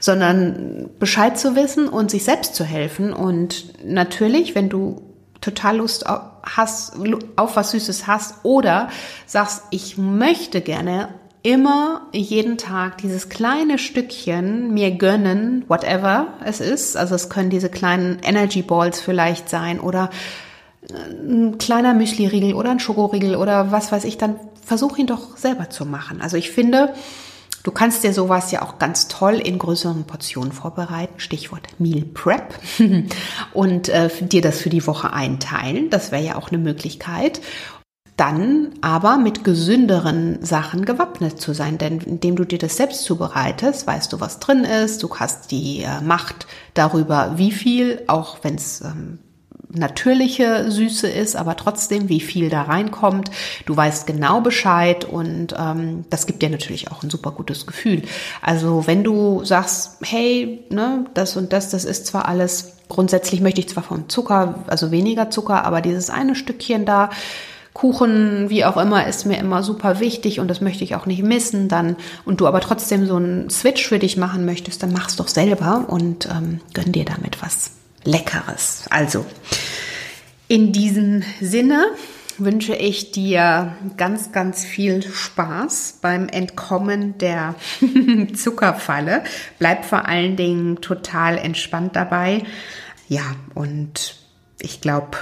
sondern 0.00 0.88
Bescheid 0.98 1.38
zu 1.38 1.54
wissen 1.54 1.88
und 1.88 2.10
sich 2.10 2.24
selbst 2.24 2.54
zu 2.54 2.64
helfen. 2.64 3.12
Und 3.12 3.84
natürlich, 3.84 4.54
wenn 4.54 4.70
du 4.70 5.02
total 5.40 5.76
Lust 5.76 6.06
auf, 6.06 6.22
hast, 6.44 6.94
auf 7.36 7.56
was 7.56 7.72
Süßes 7.72 8.06
hast 8.06 8.36
oder 8.44 8.88
sagst, 9.26 9.64
ich 9.70 9.98
möchte 9.98 10.60
gerne 10.60 11.08
immer 11.42 12.08
jeden 12.12 12.56
Tag 12.56 12.98
dieses 12.98 13.28
kleine 13.28 13.78
Stückchen 13.78 14.72
mir 14.72 14.92
gönnen, 14.92 15.64
whatever 15.68 16.28
es 16.44 16.60
ist. 16.60 16.96
Also 16.96 17.14
es 17.14 17.28
können 17.28 17.50
diese 17.50 17.68
kleinen 17.68 18.18
Energy 18.24 18.62
Balls 18.62 19.00
vielleicht 19.00 19.48
sein 19.48 19.78
oder 19.78 20.10
ein 20.90 21.58
kleiner 21.58 21.94
Müsli-Riegel 21.94 22.54
oder 22.54 22.70
ein 22.70 22.80
Schokoriegel 22.80 23.36
oder 23.36 23.70
was 23.70 23.92
weiß 23.92 24.04
ich, 24.04 24.18
dann 24.18 24.36
versuch 24.66 24.98
ihn 24.98 25.06
doch 25.06 25.36
selber 25.36 25.70
zu 25.70 25.86
machen. 25.86 26.20
Also 26.20 26.36
ich 26.36 26.50
finde, 26.50 26.92
du 27.62 27.70
kannst 27.70 28.02
dir 28.02 28.12
sowas 28.12 28.50
ja 28.50 28.62
auch 28.62 28.78
ganz 28.78 29.06
toll 29.06 29.34
in 29.34 29.58
größeren 29.58 30.04
Portionen 30.04 30.52
vorbereiten. 30.52 31.14
Stichwort 31.18 31.68
Meal 31.78 32.02
Prep. 32.02 32.54
und 33.54 33.88
äh, 33.88 34.10
dir 34.20 34.42
das 34.42 34.60
für 34.60 34.70
die 34.70 34.86
Woche 34.86 35.12
einteilen. 35.12 35.88
Das 35.88 36.10
wäre 36.10 36.24
ja 36.24 36.36
auch 36.36 36.50
eine 36.50 36.58
Möglichkeit. 36.58 37.40
Dann 38.16 38.70
aber 38.80 39.18
mit 39.18 39.44
gesünderen 39.44 40.42
Sachen 40.42 40.84
gewappnet 40.84 41.38
zu 41.38 41.52
sein, 41.52 41.76
denn 41.76 42.00
indem 42.00 42.34
du 42.34 42.44
dir 42.44 42.58
das 42.58 42.78
selbst 42.78 43.04
zubereitest, 43.04 43.86
weißt 43.86 44.12
du, 44.12 44.20
was 44.20 44.40
drin 44.40 44.64
ist, 44.64 45.02
du 45.02 45.14
hast 45.14 45.50
die 45.50 45.82
äh, 45.82 46.00
Macht 46.00 46.46
darüber, 46.72 47.34
wie 47.36 47.52
viel, 47.52 48.02
auch 48.06 48.38
wenn 48.42 48.54
es 48.54 48.80
ähm, 48.80 49.18
natürliche 49.72 50.70
Süße 50.70 51.08
ist, 51.08 51.36
aber 51.36 51.56
trotzdem, 51.56 52.08
wie 52.08 52.20
viel 52.20 52.48
da 52.48 52.62
reinkommt. 52.62 53.30
Du 53.66 53.76
weißt 53.76 54.06
genau 54.06 54.40
Bescheid 54.40 55.04
und 55.04 55.54
ähm, 55.58 56.04
das 56.10 56.26
gibt 56.26 56.42
dir 56.42 56.50
natürlich 56.50 56.90
auch 56.90 57.02
ein 57.02 57.10
super 57.10 57.32
gutes 57.32 57.66
Gefühl. 57.66 58.02
Also 58.42 58.86
wenn 58.86 59.04
du 59.04 59.44
sagst, 59.44 59.98
hey, 60.02 60.64
ne, 60.70 61.06
das 61.14 61.36
und 61.36 61.52
das, 61.52 61.70
das 61.70 61.84
ist 61.84 62.06
zwar 62.06 62.28
alles, 62.28 62.76
grundsätzlich 62.88 63.40
möchte 63.40 63.60
ich 63.60 63.68
zwar 63.68 63.82
vom 63.82 64.08
Zucker, 64.08 64.64
also 64.66 64.90
weniger 64.90 65.30
Zucker, 65.30 65.64
aber 65.64 65.80
dieses 65.80 66.10
eine 66.10 66.34
Stückchen 66.34 66.84
da, 66.84 67.10
Kuchen, 67.74 68.48
wie 68.48 68.64
auch 68.64 68.78
immer, 68.78 69.06
ist 69.06 69.26
mir 69.26 69.36
immer 69.36 69.62
super 69.62 70.00
wichtig 70.00 70.40
und 70.40 70.48
das 70.48 70.62
möchte 70.62 70.82
ich 70.82 70.94
auch 70.94 71.04
nicht 71.04 71.22
missen, 71.22 71.68
dann 71.68 71.96
und 72.24 72.40
du 72.40 72.46
aber 72.46 72.62
trotzdem 72.62 73.06
so 73.06 73.16
einen 73.16 73.50
Switch 73.50 73.86
für 73.86 73.98
dich 73.98 74.16
machen 74.16 74.46
möchtest, 74.46 74.82
dann 74.82 74.94
mach's 74.94 75.16
doch 75.16 75.28
selber 75.28 75.84
und 75.86 76.26
ähm, 76.26 76.60
gönn 76.72 76.92
dir 76.92 77.04
damit 77.04 77.42
was 77.42 77.72
Leckeres. 78.06 78.84
Also, 78.88 79.26
in 80.48 80.72
diesem 80.72 81.22
Sinne 81.40 81.88
wünsche 82.38 82.74
ich 82.74 83.12
dir 83.12 83.76
ganz, 83.96 84.32
ganz 84.32 84.64
viel 84.64 85.02
Spaß 85.02 85.98
beim 86.02 86.28
Entkommen 86.28 87.18
der 87.18 87.54
Zuckerfalle. 88.34 89.24
Bleib 89.58 89.84
vor 89.84 90.06
allen 90.06 90.36
Dingen 90.36 90.80
total 90.80 91.38
entspannt 91.38 91.96
dabei. 91.96 92.42
Ja, 93.08 93.24
und 93.54 94.16
ich 94.60 94.80
glaube, 94.80 95.18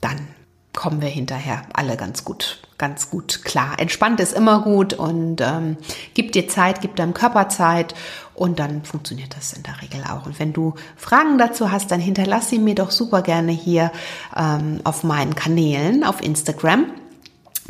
dann 0.00 0.28
kommen 0.74 1.00
wir 1.00 1.08
hinterher 1.08 1.62
alle 1.72 1.96
ganz 1.96 2.24
gut, 2.24 2.60
ganz 2.78 3.08
gut 3.08 3.44
klar. 3.44 3.78
Entspannt 3.78 4.20
ist 4.20 4.32
immer 4.32 4.62
gut 4.62 4.92
und 4.92 5.40
ähm, 5.40 5.76
gib 6.14 6.32
dir 6.32 6.48
Zeit, 6.48 6.80
gib 6.80 6.96
deinem 6.96 7.14
Körper 7.14 7.48
Zeit 7.48 7.94
und 8.34 8.58
dann 8.58 8.84
funktioniert 8.84 9.36
das 9.36 9.52
in 9.52 9.62
der 9.62 9.80
Regel 9.80 10.02
auch. 10.02 10.26
Und 10.26 10.38
wenn 10.38 10.52
du 10.52 10.74
Fragen 10.96 11.38
dazu 11.38 11.70
hast, 11.70 11.90
dann 11.90 12.00
hinterlass 12.00 12.50
sie 12.50 12.58
mir 12.58 12.74
doch 12.74 12.90
super 12.90 13.22
gerne 13.22 13.52
hier 13.52 13.92
ähm, 14.36 14.80
auf 14.84 15.04
meinen 15.04 15.34
Kanälen 15.34 16.04
auf 16.04 16.22
Instagram. 16.22 16.86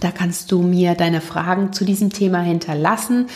Da 0.00 0.10
kannst 0.10 0.50
du 0.50 0.62
mir 0.62 0.94
deine 0.94 1.20
Fragen 1.20 1.72
zu 1.72 1.84
diesem 1.84 2.10
Thema 2.10 2.40
hinterlassen. 2.40 3.28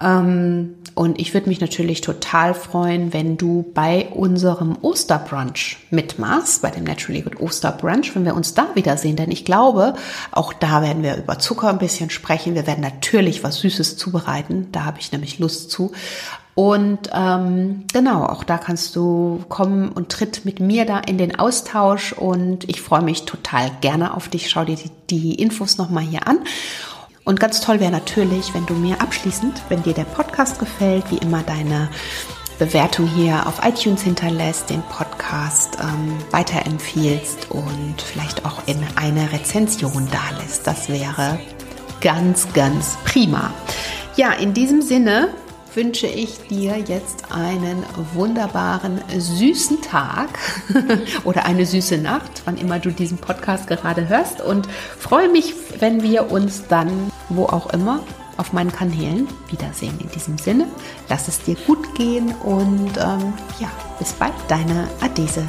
Ähm, 0.00 0.74
und 0.94 1.18
ich 1.18 1.32
würde 1.32 1.48
mich 1.48 1.60
natürlich 1.60 2.02
total 2.02 2.52
freuen, 2.52 3.14
wenn 3.14 3.38
du 3.38 3.64
bei 3.72 4.08
unserem 4.08 4.76
Osterbrunch 4.82 5.78
mitmachst, 5.90 6.60
bei 6.60 6.70
dem 6.70 6.84
Naturally 6.84 7.22
Good 7.22 7.40
Osterbrunch, 7.40 8.14
wenn 8.14 8.26
wir 8.26 8.34
uns 8.34 8.52
da 8.52 8.68
wiedersehen. 8.74 9.16
Denn 9.16 9.30
ich 9.30 9.46
glaube, 9.46 9.94
auch 10.32 10.52
da 10.52 10.82
werden 10.82 11.02
wir 11.02 11.16
über 11.16 11.38
Zucker 11.38 11.70
ein 11.70 11.78
bisschen 11.78 12.10
sprechen. 12.10 12.54
Wir 12.54 12.66
werden 12.66 12.82
natürlich 12.82 13.42
was 13.42 13.60
Süßes 13.60 13.96
zubereiten. 13.96 14.68
Da 14.72 14.84
habe 14.84 14.98
ich 15.00 15.12
nämlich 15.12 15.38
Lust 15.38 15.70
zu. 15.70 15.92
Und 16.54 17.10
ähm, 17.14 17.84
genau, 17.92 18.26
auch 18.26 18.44
da 18.44 18.58
kannst 18.58 18.94
du 18.94 19.42
kommen 19.48 19.88
und 19.88 20.10
tritt 20.10 20.44
mit 20.44 20.60
mir 20.60 20.84
da 20.84 20.98
in 20.98 21.16
den 21.16 21.38
Austausch. 21.38 22.12
Und 22.12 22.68
ich 22.68 22.82
freue 22.82 23.02
mich 23.02 23.24
total 23.24 23.70
gerne 23.80 24.14
auf 24.14 24.28
dich. 24.28 24.50
Schau 24.50 24.64
dir 24.64 24.76
die, 24.76 24.90
die 25.08 25.34
Infos 25.34 25.78
nochmal 25.78 26.04
hier 26.04 26.26
an. 26.28 26.40
Und 27.24 27.40
ganz 27.40 27.60
toll 27.60 27.80
wäre 27.80 27.92
natürlich, 27.92 28.52
wenn 28.52 28.66
du 28.66 28.74
mir 28.74 29.00
abschließend, 29.00 29.62
wenn 29.68 29.82
dir 29.82 29.94
der 29.94 30.04
Podcast 30.04 30.58
gefällt, 30.58 31.04
wie 31.10 31.18
immer 31.18 31.42
deine 31.42 31.88
Bewertung 32.58 33.06
hier 33.06 33.46
auf 33.46 33.64
iTunes 33.64 34.02
hinterlässt, 34.02 34.70
den 34.70 34.82
Podcast 34.82 35.78
ähm, 35.80 36.18
weiterempfiehlst 36.32 37.50
und 37.50 37.94
vielleicht 38.02 38.44
auch 38.44 38.66
in 38.66 38.76
eine 38.96 39.32
Rezension 39.32 40.08
da 40.10 40.42
lässt. 40.42 40.66
Das 40.66 40.88
wäre 40.88 41.38
ganz, 42.00 42.52
ganz 42.52 42.98
prima. 43.04 43.52
Ja, 44.16 44.32
in 44.32 44.52
diesem 44.52 44.82
Sinne 44.82 45.28
wünsche 45.74 46.06
ich 46.06 46.38
dir 46.48 46.78
jetzt 46.78 47.32
einen 47.32 47.84
wunderbaren, 48.14 49.00
süßen 49.16 49.80
Tag 49.82 50.28
oder 51.24 51.44
eine 51.46 51.66
süße 51.66 51.98
Nacht, 51.98 52.42
wann 52.44 52.56
immer 52.56 52.78
du 52.78 52.90
diesen 52.90 53.18
Podcast 53.18 53.66
gerade 53.66 54.08
hörst 54.08 54.40
und 54.40 54.68
freue 54.98 55.28
mich, 55.28 55.54
wenn 55.78 56.02
wir 56.02 56.30
uns 56.30 56.66
dann, 56.68 57.10
wo 57.28 57.44
auch 57.44 57.72
immer, 57.72 58.00
auf 58.36 58.52
meinen 58.52 58.72
Kanälen 58.72 59.28
wiedersehen. 59.50 59.98
In 60.00 60.08
diesem 60.10 60.38
Sinne, 60.38 60.66
lass 61.08 61.28
es 61.28 61.40
dir 61.42 61.56
gut 61.66 61.94
gehen 61.94 62.34
und 62.42 62.96
ähm, 62.96 63.34
ja, 63.60 63.70
bis 63.98 64.12
bald, 64.12 64.34
deine 64.48 64.88
Adese. 65.00 65.46